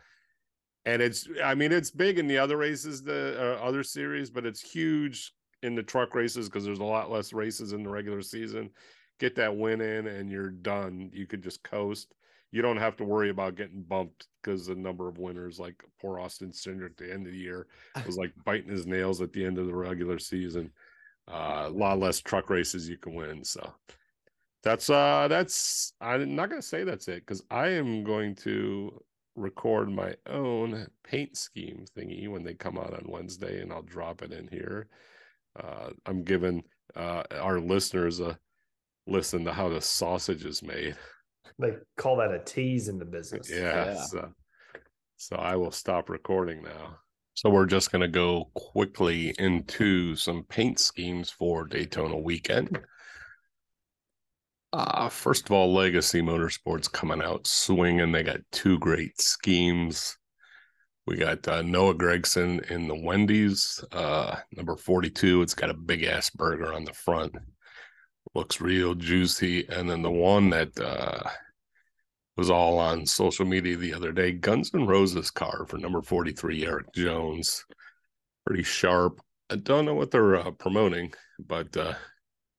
And 0.85 1.03
it's, 1.03 1.27
I 1.43 1.57
mean, 1.57 1.73
it's 1.73 1.91
big 1.91 2.19
in 2.19 2.29
the 2.29 2.39
other 2.39 2.57
races, 2.57 3.03
the 3.03 3.37
uh, 3.59 3.65
other 3.65 3.83
series, 3.83 4.31
but 4.31 4.47
it's 4.47 4.61
huge 4.61 5.33
in 5.65 5.75
the 5.75 5.83
truck 5.83 6.15
races 6.15 6.49
because 6.49 6.65
there's 6.65 6.79
a 6.79 6.85
lot 6.85 7.11
less 7.11 7.33
races 7.33 7.73
in 7.73 7.83
the 7.83 7.89
regular 7.89 8.21
season. 8.21 8.71
Get 9.19 9.35
that 9.37 9.57
win 9.57 9.81
in, 9.81 10.07
and 10.07 10.31
you're 10.31 10.51
done. 10.51 11.11
You 11.13 11.27
could 11.27 11.43
just 11.43 11.63
coast. 11.63 12.15
You 12.53 12.63
don't 12.63 12.77
have 12.77 12.97
to 12.97 13.05
worry 13.05 13.31
about 13.31 13.57
getting 13.57 13.83
bumped 13.83 14.29
because 14.43 14.67
the 14.67 14.75
number 14.75 15.09
of 15.09 15.19
winners, 15.19 15.59
like 15.59 15.83
poor 16.01 16.21
Austin 16.21 16.51
Cindric 16.51 16.91
at 16.91 16.97
the 16.99 17.13
end 17.13 17.27
of 17.27 17.33
the 17.33 17.39
year, 17.39 17.67
was 18.07 18.19
like 18.19 18.33
biting 18.45 18.71
his 18.71 18.87
nails 18.87 19.23
at 19.23 19.33
the 19.33 19.45
end 19.45 19.59
of 19.59 19.67
the 19.67 19.75
regular 19.75 20.19
season. 20.19 20.71
Uh, 21.27 21.65
a 21.67 21.71
lot 21.71 21.99
less 21.99 22.21
truck 22.21 22.51
races 22.51 22.89
you 22.89 22.99
can 22.99 23.15
win. 23.15 23.43
So 23.43 23.73
that's 24.63 24.91
uh 24.91 25.27
that's 25.29 25.95
I'm 26.01 26.35
not 26.35 26.51
gonna 26.51 26.63
say 26.63 26.85
that's 26.85 27.09
it 27.09 27.27
because 27.27 27.43
I 27.51 27.69
am 27.69 28.05
going 28.05 28.35
to 28.37 29.03
record 29.37 29.91
my 29.91 30.15
own 30.29 30.87
paint 31.03 31.37
scheme 31.37 31.87
thingy 31.97 32.29
when 32.29 32.45
they 32.45 32.55
come 32.55 32.79
out 32.79 32.95
on 32.95 33.05
Wednesday 33.09 33.61
and 33.61 33.73
I'll 33.73 33.83
drop 33.83 34.23
it 34.23 34.33
in 34.33 34.49
here. 34.49 34.89
Uh, 35.59 35.91
I'm 36.07 36.25
giving 36.25 36.65
uh, 36.97 37.23
our 37.33 37.61
listeners 37.61 38.21
a 38.21 38.39
listen 39.07 39.45
to 39.45 39.53
how 39.53 39.69
the 39.69 39.81
sausage 39.81 40.45
is 40.45 40.63
made. 40.63 40.97
They 41.59 41.75
call 41.97 42.17
that 42.17 42.33
a 42.33 42.41
tease 42.41 42.89
in 42.89 42.99
the 42.99 43.05
business. 43.05 43.51
Yeah. 43.51 43.87
Yeah. 43.87 44.05
So, 44.05 44.33
so 45.17 45.37
I 45.37 45.57
will 45.57 45.71
stop 45.71 46.09
recording 46.09 46.63
now. 46.63 46.99
So 47.35 47.51
we're 47.51 47.67
just 47.67 47.91
going 47.91 48.03
to 48.03 48.09
go 48.09 48.51
quickly 48.55 49.35
into 49.39 50.15
some 50.17 50.45
paint 50.45 50.79
schemes 50.79 51.31
for 51.31 51.67
Daytona 51.67 52.17
weekend. 52.17 52.81
Uh, 54.73 55.09
first 55.09 55.47
of 55.47 55.53
all, 55.53 55.73
Legacy 55.73 56.21
Motorsports 56.21 56.91
coming 56.91 57.23
out 57.23 57.47
swinging. 57.47 58.11
They 58.11 58.23
got 58.23 58.41
two 58.51 58.79
great 58.79 59.21
schemes. 59.21 60.17
We 61.07 61.17
got 61.17 61.47
uh, 61.47 61.61
Noah 61.61 61.95
Gragson 61.95 62.71
in 62.71 62.89
the 62.89 62.95
Wendy's, 62.95 63.85
uh, 63.93 64.37
number 64.53 64.75
42. 64.75 65.43
It's 65.43 65.55
got 65.55 65.69
a 65.69 65.75
big 65.75 66.05
ass 66.05 66.31
burger 66.31 66.73
on 66.73 66.85
the 66.85 66.95
front. 66.95 67.35
Looks 68.35 68.61
real 68.61 68.95
juicy. 68.95 69.69
And 69.69 69.89
then 69.89 70.01
the 70.01 70.11
one 70.11 70.49
that 70.51 70.79
uh, 70.81 71.29
was 72.39 72.49
all 72.49 72.79
on 72.79 73.05
social 73.05 73.45
media 73.45 73.77
the 73.77 73.93
other 73.93 74.13
day. 74.13 74.33
Guns 74.33 74.71
N' 74.75 74.87
Roses 74.87 75.31
car 75.31 75.67
for 75.69 75.77
number 75.77 76.01
43, 76.01 76.65
Erik 76.65 76.93
Jones. 76.95 77.65
Pretty 78.47 78.63
sharp. 78.63 79.21
I 79.51 79.57
don't 79.57 79.85
know 79.85 79.95
what 79.95 80.11
they're 80.11 80.37
uh, 80.37 80.53
promoting, 80.53 81.13
but 81.39 81.77
uh, 81.77 81.95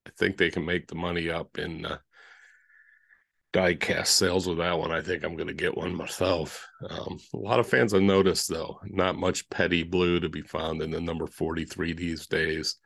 I 0.06 0.10
think 0.16 0.36
they 0.36 0.50
can 0.50 0.64
make 0.64 0.86
the 0.86 0.94
money 0.94 1.30
up 1.30 1.58
in 1.58 1.84
uh, 3.56 3.60
diecast 3.60 4.08
sales 4.08 4.46
with 4.46 4.58
that 4.58 4.78
one. 4.78 4.92
I 4.92 5.00
think 5.00 5.24
I'm 5.24 5.36
going 5.36 5.48
to 5.48 5.54
get 5.54 5.76
one 5.76 5.94
myself. 5.94 6.66
Um, 6.88 7.18
a 7.34 7.36
lot 7.36 7.60
of 7.60 7.68
fans 7.68 7.92
have 7.92 8.02
noticed, 8.02 8.48
though, 8.48 8.80
not 8.84 9.16
much 9.16 9.48
petty 9.50 9.82
blue 9.82 10.20
to 10.20 10.28
be 10.28 10.42
found 10.42 10.82
in 10.82 10.90
the 10.90 11.00
number 11.00 11.26
43 11.26 11.92
these 11.92 12.26
days. 12.26 12.76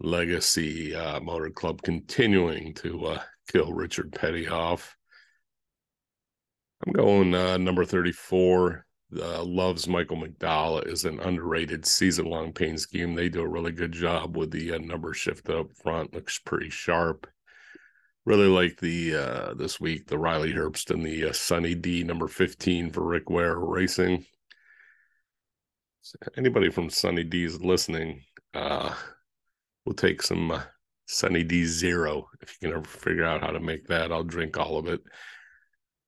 Legacy 0.00 0.94
uh, 0.94 1.20
Motor 1.20 1.50
Club 1.50 1.82
continuing 1.82 2.72
to 2.74 3.06
uh, 3.06 3.22
kill 3.52 3.72
Richard 3.72 4.12
Petty 4.12 4.48
off. 4.48 4.96
I'm 6.86 6.92
going 6.92 7.34
uh, 7.34 7.58
number 7.58 7.84
34. 7.84 8.86
Uh, 9.20 9.42
loves 9.42 9.88
Michael 9.88 10.22
McDowell 10.22 10.86
is 10.86 11.04
an 11.04 11.18
underrated 11.20 11.84
season 11.84 12.26
long 12.26 12.52
paint 12.52 12.80
scheme. 12.80 13.14
They 13.14 13.28
do 13.28 13.40
a 13.40 13.48
really 13.48 13.72
good 13.72 13.92
job 13.92 14.36
with 14.36 14.52
the 14.52 14.72
uh, 14.74 14.78
number 14.78 15.12
shift 15.12 15.50
up 15.50 15.72
front. 15.72 16.14
Looks 16.14 16.38
pretty 16.38 16.70
sharp. 16.70 17.26
Really 18.30 18.46
like 18.46 18.78
the 18.78 19.16
uh, 19.16 19.54
this 19.54 19.80
week 19.80 20.06
the 20.06 20.16
Riley 20.16 20.52
Herbst 20.52 20.92
and 20.92 21.04
the 21.04 21.30
uh, 21.30 21.32
Sunny 21.32 21.74
D 21.74 22.04
number 22.04 22.28
15 22.28 22.92
for 22.92 23.02
Rick 23.02 23.28
Ware 23.28 23.58
Racing. 23.58 24.24
So 26.02 26.16
anybody 26.36 26.70
from 26.70 26.90
Sunny 26.90 27.24
D's 27.24 27.60
listening. 27.60 28.22
Uh, 28.54 28.94
we'll 29.84 29.96
take 29.96 30.22
some 30.22 30.52
uh, 30.52 30.62
Sunny 31.08 31.42
D 31.42 31.64
Zero 31.64 32.28
if 32.40 32.52
you 32.52 32.68
can 32.68 32.78
ever 32.78 32.86
figure 32.86 33.24
out 33.24 33.40
how 33.40 33.50
to 33.50 33.58
make 33.58 33.88
that. 33.88 34.12
I'll 34.12 34.22
drink 34.22 34.56
all 34.56 34.78
of 34.78 34.86
it 34.86 35.00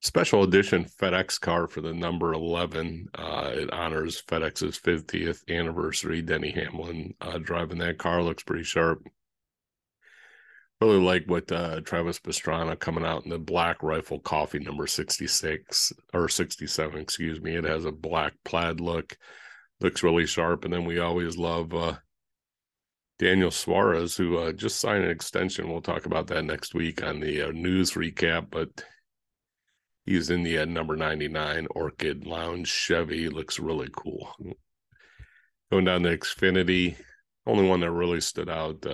special 0.00 0.44
edition 0.44 0.84
FedEx 0.84 1.40
car 1.40 1.66
for 1.66 1.80
the 1.80 1.92
number 1.92 2.34
11. 2.34 3.08
Uh, 3.16 3.50
it 3.52 3.72
honors 3.72 4.22
FedEx's 4.22 4.78
50th 4.78 5.40
anniversary. 5.48 6.22
Denny 6.22 6.52
Hamlin 6.52 7.14
uh, 7.20 7.38
driving 7.38 7.78
that 7.78 7.98
car 7.98 8.22
looks 8.22 8.44
pretty 8.44 8.62
sharp. 8.62 9.04
Really 10.82 10.98
like 10.98 11.26
what 11.26 11.52
uh, 11.52 11.80
Travis 11.82 12.18
Pastrana 12.18 12.76
coming 12.76 13.04
out 13.04 13.22
in 13.22 13.30
the 13.30 13.38
black 13.38 13.84
rifle 13.84 14.18
coffee 14.18 14.58
number 14.58 14.88
66 14.88 15.92
or 16.12 16.28
67, 16.28 17.00
excuse 17.00 17.40
me. 17.40 17.54
It 17.54 17.62
has 17.62 17.84
a 17.84 17.92
black 17.92 18.32
plaid 18.44 18.80
look, 18.80 19.16
looks 19.80 20.02
really 20.02 20.26
sharp. 20.26 20.64
And 20.64 20.74
then 20.74 20.84
we 20.84 20.98
always 20.98 21.36
love 21.36 21.72
uh, 21.72 21.98
Daniel 23.20 23.52
Suarez, 23.52 24.16
who 24.16 24.38
uh, 24.38 24.50
just 24.50 24.80
signed 24.80 25.04
an 25.04 25.10
extension. 25.12 25.70
We'll 25.70 25.82
talk 25.82 26.04
about 26.06 26.26
that 26.26 26.44
next 26.44 26.74
week 26.74 27.00
on 27.00 27.20
the 27.20 27.42
uh, 27.42 27.52
news 27.52 27.92
recap. 27.92 28.48
But 28.50 28.82
He's 30.04 30.30
in 30.30 30.42
the 30.42 30.58
uh, 30.58 30.64
number 30.64 30.96
99 30.96 31.68
Orchid 31.70 32.26
Lounge 32.26 32.66
Chevy. 32.66 33.28
Looks 33.28 33.60
really 33.60 33.88
cool. 33.94 34.34
Going 35.70 35.84
down 35.84 36.02
to 36.02 36.18
Xfinity, 36.18 36.96
only 37.46 37.68
one 37.68 37.78
that 37.80 37.92
really 37.92 38.20
stood 38.20 38.48
out. 38.48 38.84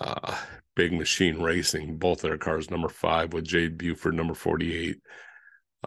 Uh, 0.00 0.36
Big 0.74 0.92
Machine 0.92 1.40
Racing, 1.40 1.96
both 1.98 2.20
their 2.22 2.38
cars, 2.38 2.70
number 2.70 2.88
five 2.88 3.32
with 3.32 3.44
Jade 3.44 3.78
Buford, 3.78 4.14
number 4.14 4.34
48 4.34 5.00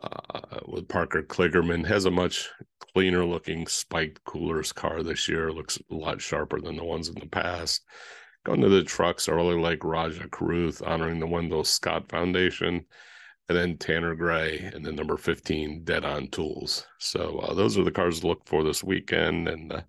uh, 0.02 0.60
with 0.68 0.88
Parker 0.88 1.22
Kligerman. 1.22 1.86
Has 1.86 2.06
a 2.06 2.12
much 2.12 2.50
cleaner 2.94 3.26
looking 3.26 3.68
spiked 3.68 4.24
coolers 4.24 4.72
car 4.72 5.04
this 5.04 5.28
year. 5.28 5.52
Looks 5.52 5.78
a 5.92 5.96
lot 5.96 6.22
sharper 6.22 6.60
than 6.60 6.76
the 6.76 6.84
ones 6.84 7.08
in 7.08 7.16
the 7.20 7.28
past. 7.28 7.84
Going 8.46 8.62
to 8.62 8.70
the 8.70 8.84
trucks, 8.84 9.28
I 9.28 9.34
really 9.34 9.60
like 9.60 9.84
Rajah 9.84 10.30
Caruth 10.30 10.82
honoring 10.82 11.20
the 11.20 11.28
Wendell 11.28 11.66
Scott 11.66 12.10
Foundation 12.10 12.86
and 13.50 13.58
then 13.58 13.78
Tanner 13.78 14.16
Gray, 14.16 14.60
and 14.74 14.86
then 14.86 14.96
number 14.96 15.18
15, 15.18 15.84
Dead 15.84 16.06
on 16.06 16.28
Tools. 16.28 16.86
So 17.00 17.40
uh, 17.40 17.54
those 17.56 17.78
are 17.78 17.84
the 17.84 17.92
cars 17.92 18.20
to 18.20 18.28
look 18.28 18.46
for 18.46 18.64
this 18.64 18.84
weekend. 18.84 19.48
And 19.48 19.74
uh, 19.74 19.82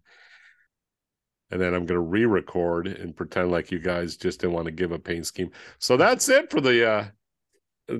and 1.50 1.60
then 1.60 1.74
I'm 1.74 1.86
going 1.86 1.96
to 1.96 2.00
re-record 2.00 2.86
and 2.86 3.16
pretend 3.16 3.50
like 3.50 3.70
you 3.70 3.78
guys 3.78 4.16
just 4.16 4.40
didn't 4.40 4.54
want 4.54 4.66
to 4.66 4.72
give 4.72 4.92
a 4.92 4.98
paint 4.98 5.26
scheme. 5.26 5.50
So 5.78 5.96
that's 5.96 6.28
it 6.28 6.50
for 6.50 6.60
the 6.60 6.88
uh, 6.88 7.04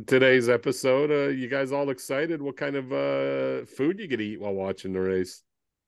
today's 0.06 0.48
episode. 0.48 1.10
Uh, 1.10 1.28
you 1.30 1.48
guys 1.48 1.72
all 1.72 1.90
excited? 1.90 2.40
What 2.40 2.56
kind 2.56 2.76
of 2.76 2.92
uh, 2.92 3.66
food 3.66 3.98
you 3.98 4.06
gonna 4.08 4.22
eat 4.22 4.40
while 4.40 4.54
watching 4.54 4.92
the 4.92 5.00
race? 5.00 5.42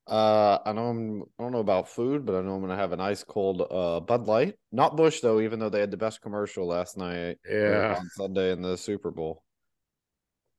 Uh, 0.09 0.59
I 0.67 0.73
know 0.73 0.87
I'm. 0.89 1.23
I 1.39 1.43
don't 1.45 1.53
know 1.53 1.61
about 1.61 1.89
food, 1.89 2.27
but 2.27 2.35
I 2.35 2.41
know 2.41 2.55
I'm 2.57 2.61
gonna 2.61 2.75
have 2.75 2.91
an 2.93 3.01
ice 3.01 3.23
cold 3.23 3.63
uh 3.71 4.01
Bud 4.01 4.27
Light. 4.27 4.55
Not 4.73 4.97
Busch 4.97 5.21
though, 5.21 5.41
even 5.41 5.61
though 5.61 5.69
they 5.69 5.79
had 5.79 5.93
the 5.93 5.97
best 5.97 6.21
commercial 6.21 6.67
last 6.67 6.97
night. 6.97 7.39
uh, 7.49 7.55
Yeah. 7.55 7.97
on 8.01 8.09
Sunday 8.09 8.51
in 8.51 8.63
the 8.63 8.77
Super 8.77 9.13
Bowl. 9.13 9.45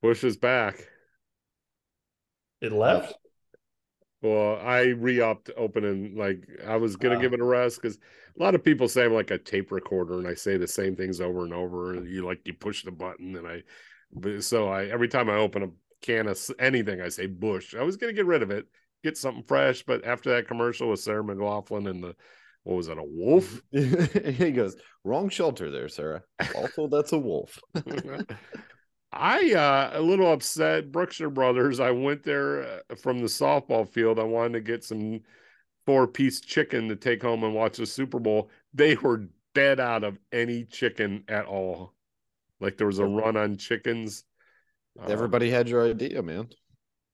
Busch 0.01 0.23
is 0.23 0.37
back. 0.37 0.87
It 2.61 2.71
left. 2.71 3.13
Well, 4.23 4.57
I 4.65 4.83
re-upped 4.97 5.51
opening 5.57 6.15
like 6.15 6.47
I 6.65 6.77
was 6.77 6.95
gonna 6.95 7.17
Ah. 7.17 7.19
give 7.21 7.33
it 7.33 7.41
a 7.41 7.43
rest 7.45 7.81
because 7.81 7.97
a 7.97 8.41
lot 8.41 8.55
of 8.55 8.63
people 8.63 8.87
say 8.87 9.03
I'm 9.03 9.13
like 9.13 9.31
a 9.31 9.37
tape 9.37 9.69
recorder 9.71 10.17
and 10.17 10.27
I 10.27 10.33
say 10.33 10.55
the 10.57 10.67
same 10.67 10.95
things 10.95 11.19
over 11.21 11.43
and 11.43 11.53
over. 11.53 11.93
And 11.93 12.07
you 12.07 12.25
like 12.25 12.39
you 12.45 12.53
push 12.53 12.83
the 12.83 12.91
button 12.91 13.35
and 13.35 13.45
I, 13.47 13.63
but- 14.13 14.43
so 14.43 14.69
I 14.69 14.85
every 14.85 15.09
time 15.09 15.29
I 15.29 15.35
open 15.35 15.63
a 15.63 15.69
can 16.01 16.27
of 16.27 16.39
anything 16.57 17.01
I 17.01 17.09
say 17.09 17.27
Busch. 17.27 17.75
I 17.75 17.83
was 17.83 17.97
gonna 17.97 18.13
get 18.13 18.25
rid 18.25 18.41
of 18.43 18.49
it, 18.51 18.65
get 19.03 19.17
something 19.17 19.43
fresh, 19.43 19.83
but 19.83 20.05
after 20.05 20.31
that 20.31 20.47
commercial 20.47 20.89
with 20.89 21.01
Sarah 21.01 21.23
McLachlan 21.23 21.89
and 21.89 22.01
the 22.03 22.15
what 22.63 22.77
was 22.77 22.87
it 22.87 22.97
a 22.97 23.03
wolf? 23.03 23.61
he 23.71 24.51
goes, 24.51 24.77
wrong 25.03 25.27
shelter 25.27 25.69
there, 25.69 25.89
Sarah. 25.89 26.23
Also, 26.55 26.87
that's 26.87 27.11
a 27.11 27.19
wolf. 27.19 27.59
I 29.13 29.53
uh 29.53 29.91
a 29.93 30.01
little 30.01 30.31
upset. 30.31 30.91
Brookshire 30.91 31.29
Brothers. 31.29 31.79
I 31.79 31.91
went 31.91 32.23
there 32.23 32.63
uh, 32.63 32.95
from 32.95 33.19
the 33.19 33.27
softball 33.27 33.87
field. 33.87 34.19
I 34.19 34.23
wanted 34.23 34.53
to 34.53 34.61
get 34.61 34.83
some 34.83 35.21
four 35.85 36.07
piece 36.07 36.41
chicken 36.41 36.87
to 36.89 36.95
take 36.95 37.21
home 37.21 37.43
and 37.43 37.53
watch 37.53 37.77
the 37.77 37.85
Super 37.85 38.19
Bowl. 38.19 38.49
They 38.73 38.95
were 38.95 39.27
dead 39.53 39.79
out 39.79 40.03
of 40.03 40.17
any 40.31 40.63
chicken 40.65 41.23
at 41.27 41.45
all. 41.45 41.93
Like 42.59 42.77
there 42.77 42.87
was 42.87 42.99
a 42.99 43.05
run 43.05 43.37
on 43.37 43.57
chickens. 43.57 44.23
Um, 44.99 45.11
Everybody 45.11 45.49
had 45.49 45.69
your 45.69 45.87
idea, 45.87 46.21
man. 46.21 46.49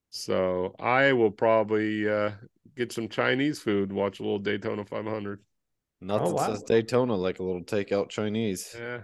so 0.10 0.76
I 0.80 1.14
will 1.14 1.32
probably 1.32 2.10
uh 2.10 2.32
get 2.78 2.92
some 2.94 3.10
Chinese 3.10 3.60
food, 3.60 3.92
watch 3.92 4.20
a 4.20 4.24
little 4.24 4.40
Daytona 4.40 4.86
500. 4.86 5.42
Nothing 6.02 6.34
wow. 6.34 6.48
says 6.48 6.64
Daytona 6.64 7.16
like 7.16 7.40
a 7.40 7.44
little 7.44 7.64
takeout 7.64 8.10
Chinese. 8.10 8.74
Yeah. 8.78 9.02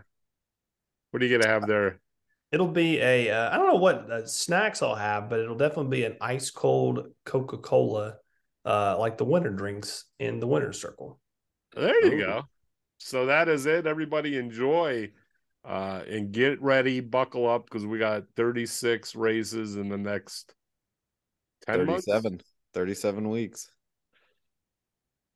What 1.12 1.22
are 1.22 1.26
you 1.26 1.38
gonna 1.38 1.52
have 1.52 1.68
there? 1.68 2.00
It'll 2.52 2.68
be 2.68 3.00
a. 3.00 3.32
Uh, 3.32 3.50
I 3.52 3.58
don't 3.58 3.68
know 3.68 3.80
what 3.80 4.12
uh, 4.12 4.26
snacks 4.26 4.82
I'll 4.82 4.96
have, 4.96 5.30
but 5.30 5.40
it'll 5.40 5.58
definitely 5.58 5.98
be 5.98 6.06
an 6.06 6.18
ice 6.22 6.50
cold 6.50 7.08
Coca 7.26 7.58
Cola, 7.58 8.16
uh, 8.64 8.98
like 8.98 9.18
the 9.18 9.26
winter 9.26 9.50
drinks 9.50 10.06
in 10.20 10.40
the 10.40 10.48
winter 10.48 10.72
circle. 10.72 11.20
There 11.76 12.06
you 12.06 12.14
Ooh. 12.14 12.20
go. 12.20 12.44
So 12.98 13.26
that 13.26 13.50
is 13.50 13.66
it. 13.66 13.88
Everybody 13.88 14.38
enjoy 14.38 15.12
uh 15.64 16.04
and 16.08 16.32
get 16.32 16.62
ready, 16.62 17.00
buckle 17.00 17.50
up 17.50 17.66
because 17.66 17.86
we 17.86 17.98
got 17.98 18.24
36 18.36 19.16
races 19.16 19.76
in 19.76 19.90
the 19.90 19.98
next 19.98 20.54
10 21.66 21.86
months. 21.86 22.06
37. 22.06 22.42
37 22.74 23.30
weeks. 23.30 23.70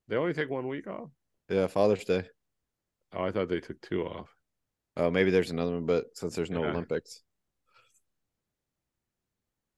They 0.08 0.16
only 0.16 0.34
take 0.34 0.50
one 0.50 0.68
week 0.68 0.88
off. 0.88 1.10
Yeah, 1.50 1.68
Father's 1.68 2.04
Day. 2.04 2.26
Oh, 3.14 3.24
I 3.24 3.32
thought 3.32 3.50
they 3.50 3.60
took 3.60 3.82
two 3.82 4.06
off. 4.06 4.36
Oh, 5.00 5.10
maybe 5.10 5.32
there's 5.32 5.50
another 5.50 5.72
one, 5.72 5.86
but 5.86 6.16
since 6.18 6.36
there's 6.36 6.50
no 6.50 6.62
Yeah. 6.62 6.72
Olympics. 6.72 7.22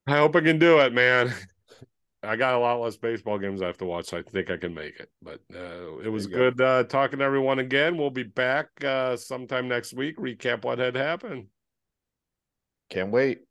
I 0.08 0.18
hope 0.18 0.36
I 0.36 0.42
can 0.42 0.58
do 0.60 0.80
it, 0.80 0.94
man. 0.94 1.34
I 2.24 2.36
got 2.36 2.56
a 2.56 2.60
lot 2.60 2.80
less 2.82 2.98
baseball 2.98 3.38
games 3.40 3.62
I 3.62 3.68
have 3.68 3.78
to 3.80 3.86
watch, 3.86 4.08
so 4.08 4.18
I 4.18 4.24
think 4.24 4.50
I 4.50 4.58
can 4.58 4.74
make 4.74 5.00
it. 5.00 5.10
But 5.22 5.42
uh, 5.56 5.98
it 6.00 6.10
was 6.10 6.26
you 6.26 6.32
go. 6.32 6.38
good 6.38 6.62
uh, 6.62 6.84
talking 6.86 7.20
to 7.20 7.26
everyone 7.26 7.60
again. 7.60 7.98
We'll 7.98 8.10
be 8.10 8.24
back 8.24 8.70
uh, 8.84 9.16
sometime 9.16 9.68
next 9.68 9.94
week. 9.94 10.18
Recap 10.18 10.64
what 10.64 10.80
had 10.80 10.96
happened. 10.96 11.48
Can't 12.90 13.12
wait. 13.12 13.42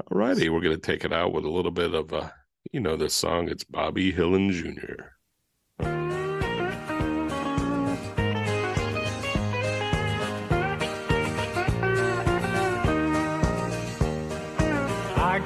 All 0.00 0.18
righty, 0.18 0.48
we're 0.48 0.60
going 0.60 0.74
to 0.76 0.80
take 0.80 1.04
it 1.04 1.12
out 1.12 1.32
with 1.32 1.44
a 1.44 1.50
little 1.50 1.70
bit 1.70 1.94
of, 1.94 2.12
uh, 2.12 2.30
you 2.72 2.80
know, 2.80 2.96
this 2.96 3.14
song. 3.14 3.48
It's 3.48 3.64
Bobby 3.64 4.12
Hillin 4.12 4.50
Jr. 4.52 5.15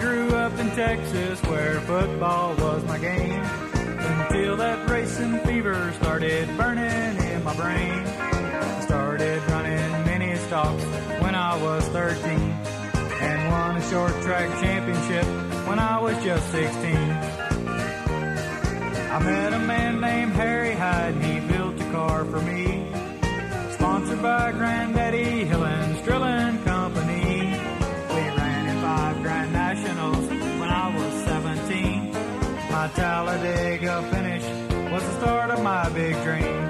grew 0.00 0.30
up 0.30 0.58
in 0.58 0.70
Texas 0.70 1.40
where 1.42 1.78
football 1.82 2.54
was 2.56 2.82
my 2.84 2.98
game 2.98 3.42
until 3.42 4.56
that 4.56 4.88
racing 4.88 5.38
fever 5.40 5.92
started 6.00 6.48
burning 6.56 7.16
in 7.30 7.44
my 7.44 7.54
brain. 7.54 7.92
I 7.92 8.80
started 8.80 9.42
running 9.50 10.04
mini 10.06 10.36
stocks 10.36 10.82
when 11.20 11.34
I 11.34 11.60
was 11.62 11.86
13 11.88 12.32
and 12.32 13.52
won 13.52 13.76
a 13.76 13.90
short 13.90 14.12
track 14.22 14.48
championship 14.60 15.26
when 15.68 15.78
I 15.78 16.00
was 16.00 16.16
just 16.24 16.50
16. 16.50 16.96
I 19.12 19.18
met 19.22 19.52
a 19.52 19.58
man 19.58 20.00
named 20.00 20.32
Harry 20.32 20.72
Hyde 20.72 21.14
and 21.14 21.24
he 21.24 21.40
built 21.46 21.78
a 21.78 21.90
car 21.92 22.24
for 22.24 22.40
me. 22.40 22.86
Sponsored 23.74 24.22
by 24.22 24.52
Granddaddy 24.52 25.44
Hillins 25.44 26.02
My 32.80 32.88
Talladega 32.88 34.02
finish 34.10 34.42
was 34.90 35.02
the 35.04 35.20
start 35.20 35.50
of 35.50 35.62
my 35.62 35.86
big 35.90 36.14
dream. 36.22 36.69